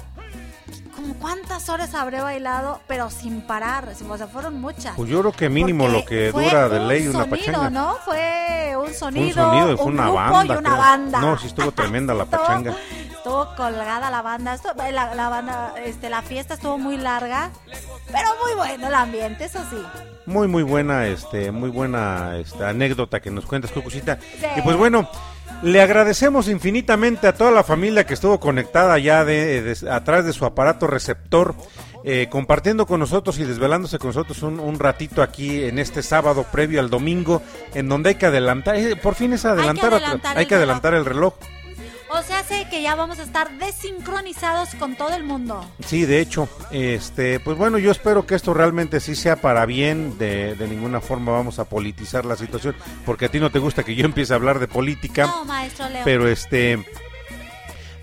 como 0.95 1.13
cuántas 1.15 1.69
horas 1.69 1.93
habré 1.93 2.21
bailado, 2.21 2.81
pero 2.87 3.09
sin 3.09 3.41
parar, 3.41 3.89
o 4.09 4.17
sea, 4.17 4.27
fueron 4.27 4.59
muchas. 4.59 4.95
Pues 4.95 5.09
yo 5.09 5.19
creo 5.21 5.31
que 5.31 5.47
mínimo 5.49 5.85
Porque 5.85 5.99
lo 5.99 6.05
que 6.05 6.31
dura 6.45 6.69
de 6.69 6.79
un 6.79 6.87
ley 6.87 7.07
una 7.07 7.19
sonido, 7.25 7.37
pachanga. 7.37 7.69
¿no? 7.69 7.95
Fue 8.03 8.73
un 8.77 8.93
sonido, 8.93 9.27
un 9.27 9.33
sonido 9.51 9.73
y 9.73 9.77
fue 9.77 9.85
una 9.87 10.03
grupo 10.03 10.15
banda. 10.17 10.55
y 10.55 10.57
una 10.57 10.75
banda. 10.75 11.19
No, 11.21 11.37
sí 11.37 11.47
estuvo 11.47 11.71
tremenda 11.71 12.13
la 12.13 12.25
pachanga. 12.29 12.75
Estuvo 13.11 13.55
colgada 13.55 14.09
la 14.09 14.21
banda, 14.21 14.53
esto- 14.53 14.73
la, 14.75 15.13
la 15.13 15.29
banda, 15.29 15.73
este, 15.85 16.09
la 16.09 16.21
fiesta 16.21 16.55
estuvo 16.55 16.77
muy 16.77 16.97
larga, 16.97 17.51
pero 18.07 18.29
muy 18.43 18.55
bueno 18.55 18.87
el 18.87 18.93
ambiente, 18.95 19.45
eso 19.45 19.59
sí. 19.69 19.77
Muy, 20.25 20.47
muy 20.47 20.63
buena, 20.63 21.05
este, 21.07 21.51
muy 21.51 21.69
buena 21.69 22.37
este, 22.37 22.65
anécdota 22.65 23.19
que 23.21 23.29
nos 23.31 23.45
cuentas, 23.45 23.71
Cucucita. 23.71 24.17
Sí. 24.39 24.45
Y 24.57 24.61
pues 24.61 24.75
bueno, 24.77 25.09
le 25.63 25.81
agradecemos 25.81 26.47
infinitamente 26.47 27.27
a 27.27 27.33
toda 27.33 27.51
la 27.51 27.63
familia 27.63 28.05
que 28.05 28.13
estuvo 28.13 28.39
conectada 28.39 28.97
ya 28.99 29.25
de, 29.25 29.61
de- 29.61 29.91
atrás 29.91 30.25
de 30.25 30.33
su 30.33 30.45
aparato 30.45 30.87
receptor, 30.87 31.55
eh, 32.03 32.27
compartiendo 32.29 32.85
con 32.85 32.99
nosotros 32.99 33.39
y 33.39 33.43
desvelándose 33.43 33.97
con 33.99 34.09
nosotros 34.09 34.41
un, 34.43 34.59
un 34.59 34.79
ratito 34.79 35.21
aquí 35.21 35.63
en 35.63 35.79
este 35.79 36.03
sábado 36.03 36.45
previo 36.51 36.79
al 36.79 36.89
domingo, 36.89 37.41
en 37.73 37.89
donde 37.89 38.09
hay 38.09 38.15
que 38.15 38.27
adelantar, 38.27 38.75
eh, 38.75 38.95
por 38.95 39.15
fin 39.15 39.33
es 39.33 39.45
adelantar, 39.45 39.91
hay 40.37 40.45
que 40.45 40.55
adelantar 40.55 40.93
el 40.93 41.05
reloj. 41.05 41.33
O 42.09 42.21
sea, 42.23 42.43
sé 42.43 42.67
que 42.69 42.81
ya 42.81 42.95
vamos 42.95 43.19
a 43.19 43.23
estar 43.23 43.49
desincronizados 43.57 44.75
con 44.75 44.95
todo 44.95 45.13
el 45.15 45.23
mundo. 45.23 45.65
Sí, 45.85 46.05
de 46.05 46.21
hecho, 46.21 46.47
este, 46.71 47.39
pues 47.39 47.57
bueno, 47.57 47.77
yo 47.77 47.91
espero 47.91 48.25
que 48.25 48.35
esto 48.35 48.53
realmente 48.53 48.99
sí 48.99 49.15
sea 49.15 49.35
para 49.37 49.65
bien, 49.65 50.17
de, 50.17 50.55
de 50.55 50.67
ninguna 50.67 51.01
forma 51.01 51.31
vamos 51.33 51.59
a 51.59 51.65
politizar 51.65 52.25
la 52.25 52.35
situación, 52.35 52.75
porque 53.05 53.25
a 53.25 53.29
ti 53.29 53.39
no 53.39 53.51
te 53.51 53.59
gusta 53.59 53.83
que 53.83 53.95
yo 53.95 54.05
empiece 54.05 54.33
a 54.33 54.37
hablar 54.37 54.59
de 54.59 54.67
política, 54.67 55.25
No, 55.27 55.45
maestro 55.45 55.89
Leo. 55.89 56.01
pero 56.05 56.27
este, 56.29 56.85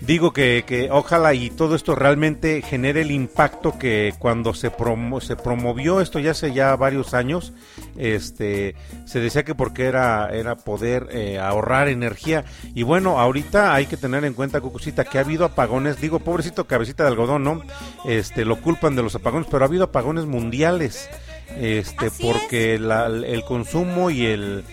digo 0.05 0.33
que, 0.33 0.63
que 0.67 0.89
ojalá 0.91 1.33
y 1.33 1.49
todo 1.49 1.75
esto 1.75 1.95
realmente 1.95 2.61
genere 2.61 3.01
el 3.01 3.11
impacto 3.11 3.77
que 3.77 4.13
cuando 4.19 4.53
se, 4.53 4.71
promo- 4.71 5.21
se 5.21 5.35
promovió 5.35 6.01
esto 6.01 6.19
ya 6.19 6.31
hace 6.31 6.53
ya 6.53 6.75
varios 6.75 7.13
años, 7.13 7.53
este, 7.97 8.75
se 9.05 9.19
decía 9.19 9.43
que 9.43 9.55
porque 9.55 9.85
era, 9.85 10.29
era 10.31 10.55
poder 10.55 11.07
eh, 11.11 11.39
ahorrar 11.39 11.87
energía. 11.87 12.45
Y 12.73 12.83
bueno, 12.83 13.19
ahorita 13.19 13.73
hay 13.73 13.85
que 13.85 13.97
tener 13.97 14.25
en 14.25 14.33
cuenta, 14.33 14.61
Cucucita, 14.61 15.03
que 15.05 15.17
ha 15.17 15.21
habido 15.21 15.45
apagones, 15.45 15.99
digo, 16.01 16.19
pobrecito 16.19 16.65
cabecita 16.65 17.03
de 17.03 17.09
algodón, 17.09 17.43
¿no? 17.43 17.61
Este, 18.05 18.45
lo 18.45 18.57
culpan 18.61 18.95
de 18.95 19.03
los 19.03 19.15
apagones, 19.15 19.47
pero 19.49 19.63
ha 19.63 19.67
habido 19.67 19.85
apagones 19.85 20.25
mundiales, 20.25 21.09
este, 21.57 22.11
porque 22.21 22.77
la- 22.79 23.07
el 23.07 23.43
consumo 23.43 24.09
y 24.09 24.25
el 24.25 24.63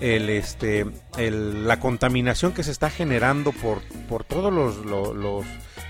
el 0.00 0.30
este 0.30 0.86
el- 1.16 1.66
la 1.66 1.80
contaminación 1.80 2.52
que 2.52 2.62
se 2.62 2.70
está 2.70 2.90
generando 2.90 3.52
por 3.52 3.82
por 4.08 4.24
todos 4.24 4.52
los, 4.52 4.84
lo- 4.86 5.14
los 5.14 5.44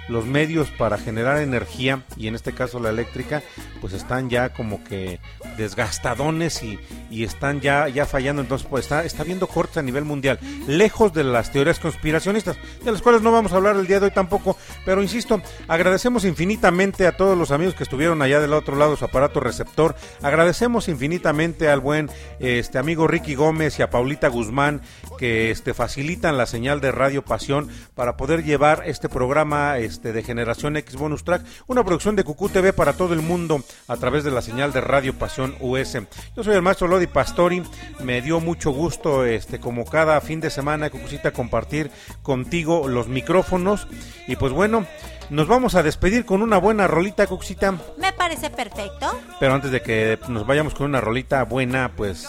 los 0.08 0.26
medios 0.26 0.70
para 0.70 0.98
generar 0.98 1.40
energía 1.40 2.04
y 2.16 2.28
en 2.28 2.34
este 2.34 2.52
caso 2.52 2.80
la 2.80 2.90
eléctrica 2.90 3.42
pues 3.80 3.92
están 3.92 4.30
ya 4.30 4.50
como 4.50 4.82
que 4.84 5.20
desgastadones 5.56 6.62
y, 6.62 6.78
y 7.10 7.24
están 7.24 7.60
ya 7.60 7.88
ya 7.88 8.06
fallando. 8.06 8.42
Entonces 8.42 8.66
pues 8.68 8.84
está 8.84 9.04
está 9.04 9.22
habiendo 9.22 9.46
cortes 9.46 9.78
a 9.78 9.82
nivel 9.82 10.04
mundial 10.04 10.38
lejos 10.66 11.12
de 11.12 11.24
las 11.24 11.52
teorías 11.52 11.78
conspiracionistas 11.78 12.56
de 12.84 12.92
las 12.92 13.02
cuales 13.02 13.22
no 13.22 13.32
vamos 13.32 13.52
a 13.52 13.56
hablar 13.56 13.76
el 13.76 13.86
día 13.86 14.00
de 14.00 14.06
hoy 14.06 14.12
tampoco. 14.12 14.56
Pero 14.84 15.02
insisto 15.02 15.40
agradecemos 15.66 16.24
infinitamente 16.24 17.06
a 17.06 17.16
todos 17.16 17.36
los 17.36 17.50
amigos 17.50 17.74
que 17.74 17.82
estuvieron 17.82 18.22
allá 18.22 18.40
del 18.40 18.52
otro 18.52 18.76
lado 18.76 18.96
su 18.96 19.04
aparato 19.04 19.40
receptor. 19.40 19.94
Agradecemos 20.22 20.88
infinitamente 20.88 21.68
al 21.68 21.80
buen 21.80 22.10
este 22.40 22.78
amigo 22.78 23.06
Ricky 23.06 23.34
Gómez 23.34 23.78
y 23.78 23.82
a 23.82 23.90
Paulita 23.90 24.28
Guzmán 24.28 24.82
que 25.18 25.50
este 25.50 25.74
facilitan 25.74 26.36
la 26.36 26.46
señal 26.46 26.80
de 26.80 26.92
Radio 26.92 27.24
Pasión 27.24 27.68
para 27.94 28.16
poder 28.16 28.44
llevar 28.44 28.82
este 28.86 29.08
programa 29.08 29.78
este 29.78 29.98
este, 29.99 30.12
de 30.12 30.23
Generación 30.23 30.77
X 30.77 30.94
Bonus 30.94 31.25
Track, 31.25 31.43
una 31.67 31.83
producción 31.83 32.15
de 32.15 32.23
Cucú 32.23 32.49
TV 32.49 32.73
para 32.73 32.93
todo 32.93 33.15
el 33.15 33.20
mundo 33.20 33.65
a 33.89 33.97
través 33.97 34.23
de 34.23 34.31
la 34.31 34.43
señal 34.43 34.73
de 34.73 34.81
Radio 34.81 35.12
Pasión 35.18 35.57
US. 35.59 35.99
Yo 36.36 36.44
soy 36.44 36.55
el 36.55 36.62
maestro 36.62 36.86
Lodi 36.86 37.09
Pastori, 37.09 37.65
me 37.99 38.23
dio 38.23 38.39
mucho 38.39 38.70
gusto, 38.70 39.25
este, 39.25 39.59
como 39.59 39.85
cada 39.85 40.20
fin 40.20 40.39
de 40.39 40.51
semana, 40.51 40.91
Cucucita, 40.91 41.33
compartir 41.33 41.91
contigo 42.23 42.86
los 42.86 43.09
micrófonos. 43.09 43.89
Y 44.28 44.36
pues 44.36 44.52
bueno, 44.52 44.86
nos 45.31 45.49
vamos 45.49 45.75
a 45.75 45.83
despedir 45.83 46.25
con 46.25 46.43
una 46.43 46.59
buena 46.59 46.86
rolita, 46.86 47.27
Cucucita. 47.27 47.73
Me 47.97 48.12
parece 48.12 48.51
perfecto. 48.51 49.18
Pero 49.41 49.52
antes 49.52 49.73
de 49.73 49.83
que 49.83 50.20
nos 50.28 50.47
vayamos 50.47 50.75
con 50.75 50.86
una 50.86 51.01
rolita 51.01 51.43
buena, 51.43 51.91
pues 51.97 52.28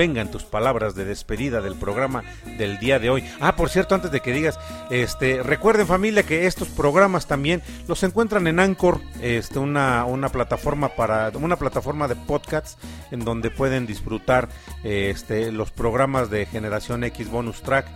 vengan 0.00 0.30
tus 0.30 0.44
palabras 0.44 0.94
de 0.94 1.04
despedida 1.04 1.60
del 1.60 1.74
programa 1.74 2.24
del 2.56 2.78
día 2.78 2.98
de 2.98 3.10
hoy. 3.10 3.22
Ah, 3.38 3.54
por 3.54 3.68
cierto, 3.68 3.94
antes 3.94 4.10
de 4.10 4.20
que 4.20 4.32
digas, 4.32 4.58
este, 4.88 5.42
recuerden 5.42 5.86
familia 5.86 6.22
que 6.22 6.46
estos 6.46 6.68
programas 6.68 7.26
también 7.26 7.60
los 7.86 8.02
encuentran 8.02 8.46
en 8.46 8.60
Anchor, 8.60 9.02
este, 9.20 9.58
una, 9.58 10.06
una 10.06 10.30
plataforma 10.30 10.88
para, 10.96 11.30
una 11.34 11.56
plataforma 11.56 12.08
de 12.08 12.16
podcasts 12.16 12.78
en 13.10 13.26
donde 13.26 13.50
pueden 13.50 13.86
disfrutar 13.86 14.48
este, 14.84 15.52
los 15.52 15.70
programas 15.70 16.30
de 16.30 16.46
Generación 16.46 17.04
X 17.04 17.30
Bonus 17.30 17.60
Track. 17.60 17.86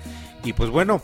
Y 0.44 0.52
pues 0.52 0.68
bueno, 0.68 1.02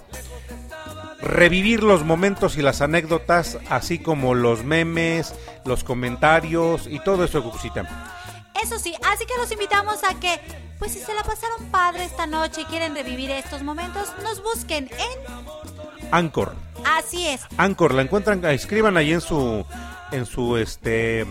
revivir 1.23 1.83
los 1.83 2.05
momentos 2.05 2.59
y 2.59 2.62
las 2.62 2.83
anécdotas, 2.83 3.57
así 3.70 4.01
como 4.01 4.35
los 4.35 4.65
memes, 4.65 5.35
los 5.65 5.83
comentarios 5.83 6.87
y 6.87 6.99
todo 6.99 7.25
eso, 7.25 7.43
Cucucita. 7.43 8.20
Eso 8.63 8.79
sí, 8.79 8.95
así 9.11 9.25
que 9.27 9.37
los 9.39 9.51
invitamos 9.51 10.03
a 10.05 10.19
que, 10.21 10.41
pues 10.79 10.93
si 10.93 11.01
se 11.01 11.15
la 11.15 11.23
pasaron 11.23 11.67
padre 11.71 12.05
esta 12.05 12.27
noche 12.27 12.63
y 12.63 12.65
quieren 12.65 12.95
revivir 12.95 13.31
estos 13.31 13.63
momentos, 13.63 14.13
nos 14.23 14.43
busquen 14.43 14.91
en... 14.93 16.11
Anchor. 16.13 16.55
Así 16.85 17.27
es. 17.27 17.43
Anchor, 17.57 17.95
la 17.95 18.03
encuentran, 18.03 18.45
escriban 18.47 18.97
ahí 18.97 19.13
en 19.13 19.21
su, 19.21 19.65
en 20.13 20.27
su, 20.27 20.57
este, 20.57 21.27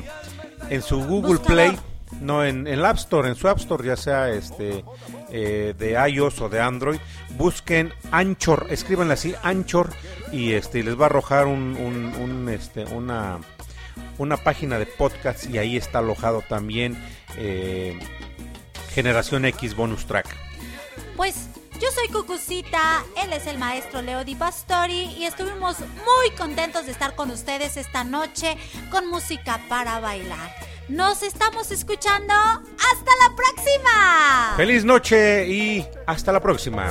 en 0.69 0.81
su 0.81 1.03
Google 1.03 1.37
Buscador. 1.37 1.45
Play, 1.45 1.79
no, 2.21 2.43
en 2.43 2.65
el 2.65 2.83
App 2.85 2.97
Store, 2.97 3.27
en 3.29 3.35
su 3.35 3.47
App 3.47 3.59
Store, 3.59 3.85
ya 3.85 3.95
sea 3.95 4.29
este, 4.29 4.83
eh, 5.29 5.75
de 5.77 6.09
iOS 6.09 6.41
o 6.41 6.49
de 6.49 6.59
Android, 6.61 6.99
busquen 7.37 7.93
Anchor, 8.11 8.67
escríbanle 8.69 9.13
así, 9.13 9.35
Anchor, 9.43 9.91
y 10.31 10.53
este, 10.53 10.83
les 10.83 10.97
va 10.97 11.03
a 11.03 11.05
arrojar 11.07 11.47
un, 11.47 11.75
un, 11.75 12.15
un, 12.15 12.49
este, 12.49 12.85
una, 12.85 13.39
una 14.17 14.37
página 14.37 14.79
de 14.79 14.85
podcast 14.85 15.49
y 15.49 15.57
ahí 15.57 15.77
está 15.77 15.99
alojado 15.99 16.41
también 16.47 16.97
eh, 17.37 17.99
Generación 18.93 19.45
X 19.45 19.75
Bonus 19.75 20.05
Track. 20.05 20.27
Pues 21.15 21.35
yo 21.79 21.87
soy 21.91 22.07
Cucucita, 22.09 23.03
él 23.23 23.31
es 23.33 23.47
el 23.47 23.57
maestro 23.57 24.01
Leo 24.01 24.25
Di 24.25 24.35
Pastori 24.35 25.15
y 25.17 25.25
estuvimos 25.25 25.79
muy 25.79 26.35
contentos 26.37 26.85
de 26.85 26.91
estar 26.91 27.15
con 27.15 27.31
ustedes 27.31 27.77
esta 27.77 28.03
noche 28.03 28.57
con 28.91 29.07
música 29.07 29.61
para 29.69 29.99
bailar. 29.99 30.53
Nos 30.89 31.21
estamos 31.21 31.69
escuchando. 31.69 32.33
¡Hasta 32.33 33.11
la 33.21 33.35
próxima! 33.35 34.53
Feliz 34.57 34.83
noche 34.83 35.47
y 35.47 35.85
hasta 36.07 36.31
la 36.31 36.39
próxima. 36.39 36.89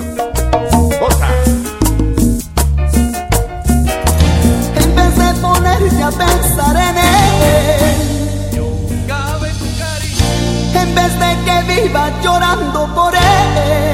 Vez 4.94 5.17
de 5.17 5.41
ponerte 5.41 6.02
a 6.02 6.10
pensar 6.10 6.76
en 6.76 6.97
él, 6.97 8.07
en 10.89 10.94
vez 10.94 11.18
de 11.18 11.31
que 11.44 11.83
viva 11.83 12.10
llorando 12.23 12.86
por 12.94 13.15
él. 13.15 13.88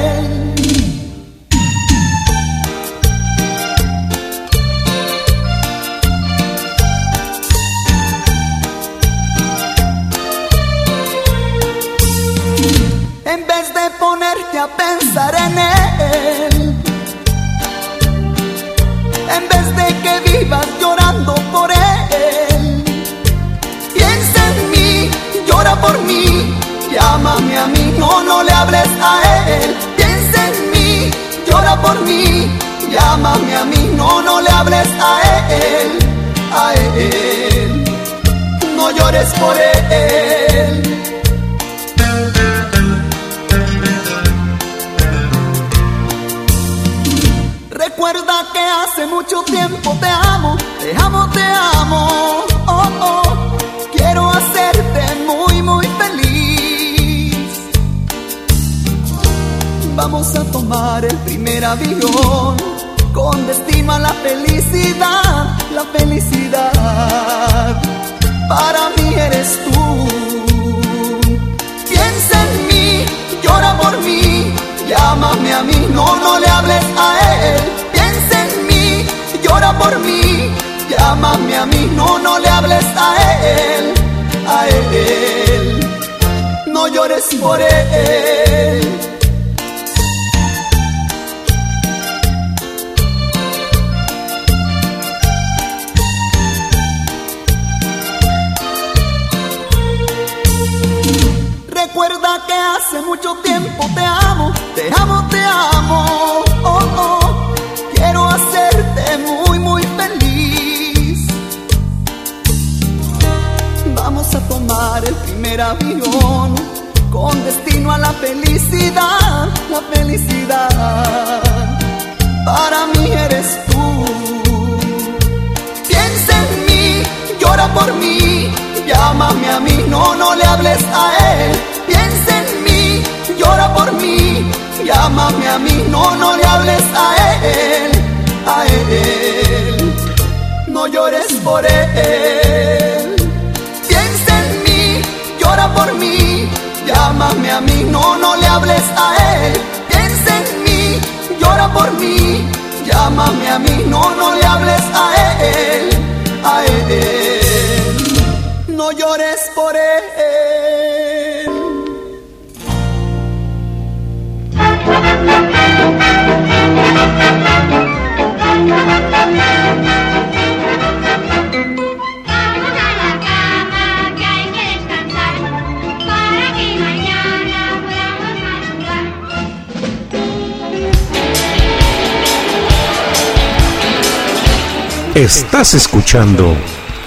Escuchando 186.15 186.55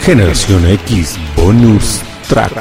Generación 0.02 0.66
X 0.66 1.16
Bonus 1.34 2.02
Track. 2.28 2.52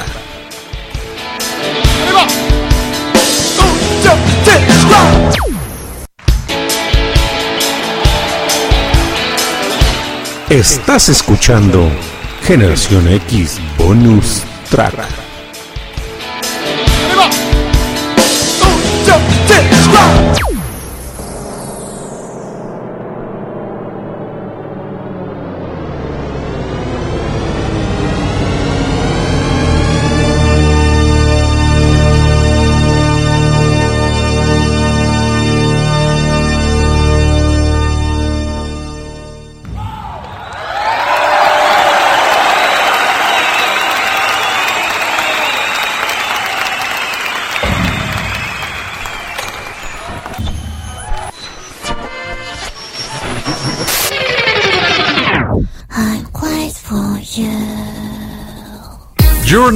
Estás 10.49 11.09
escuchando 11.09 11.91
Generación 12.43 13.09
X 13.09 13.59
Bonus 13.77 14.43
Track. 14.69 15.16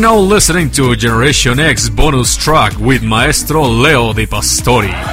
Now 0.02 0.18
listening 0.18 0.72
to 0.72 0.96
Generation 0.96 1.60
X 1.60 1.88
bonus 1.88 2.36
track 2.36 2.76
with 2.80 3.04
Maestro 3.04 3.62
Leo 3.68 4.14
Di 4.14 4.26
Pastori. 4.26 5.11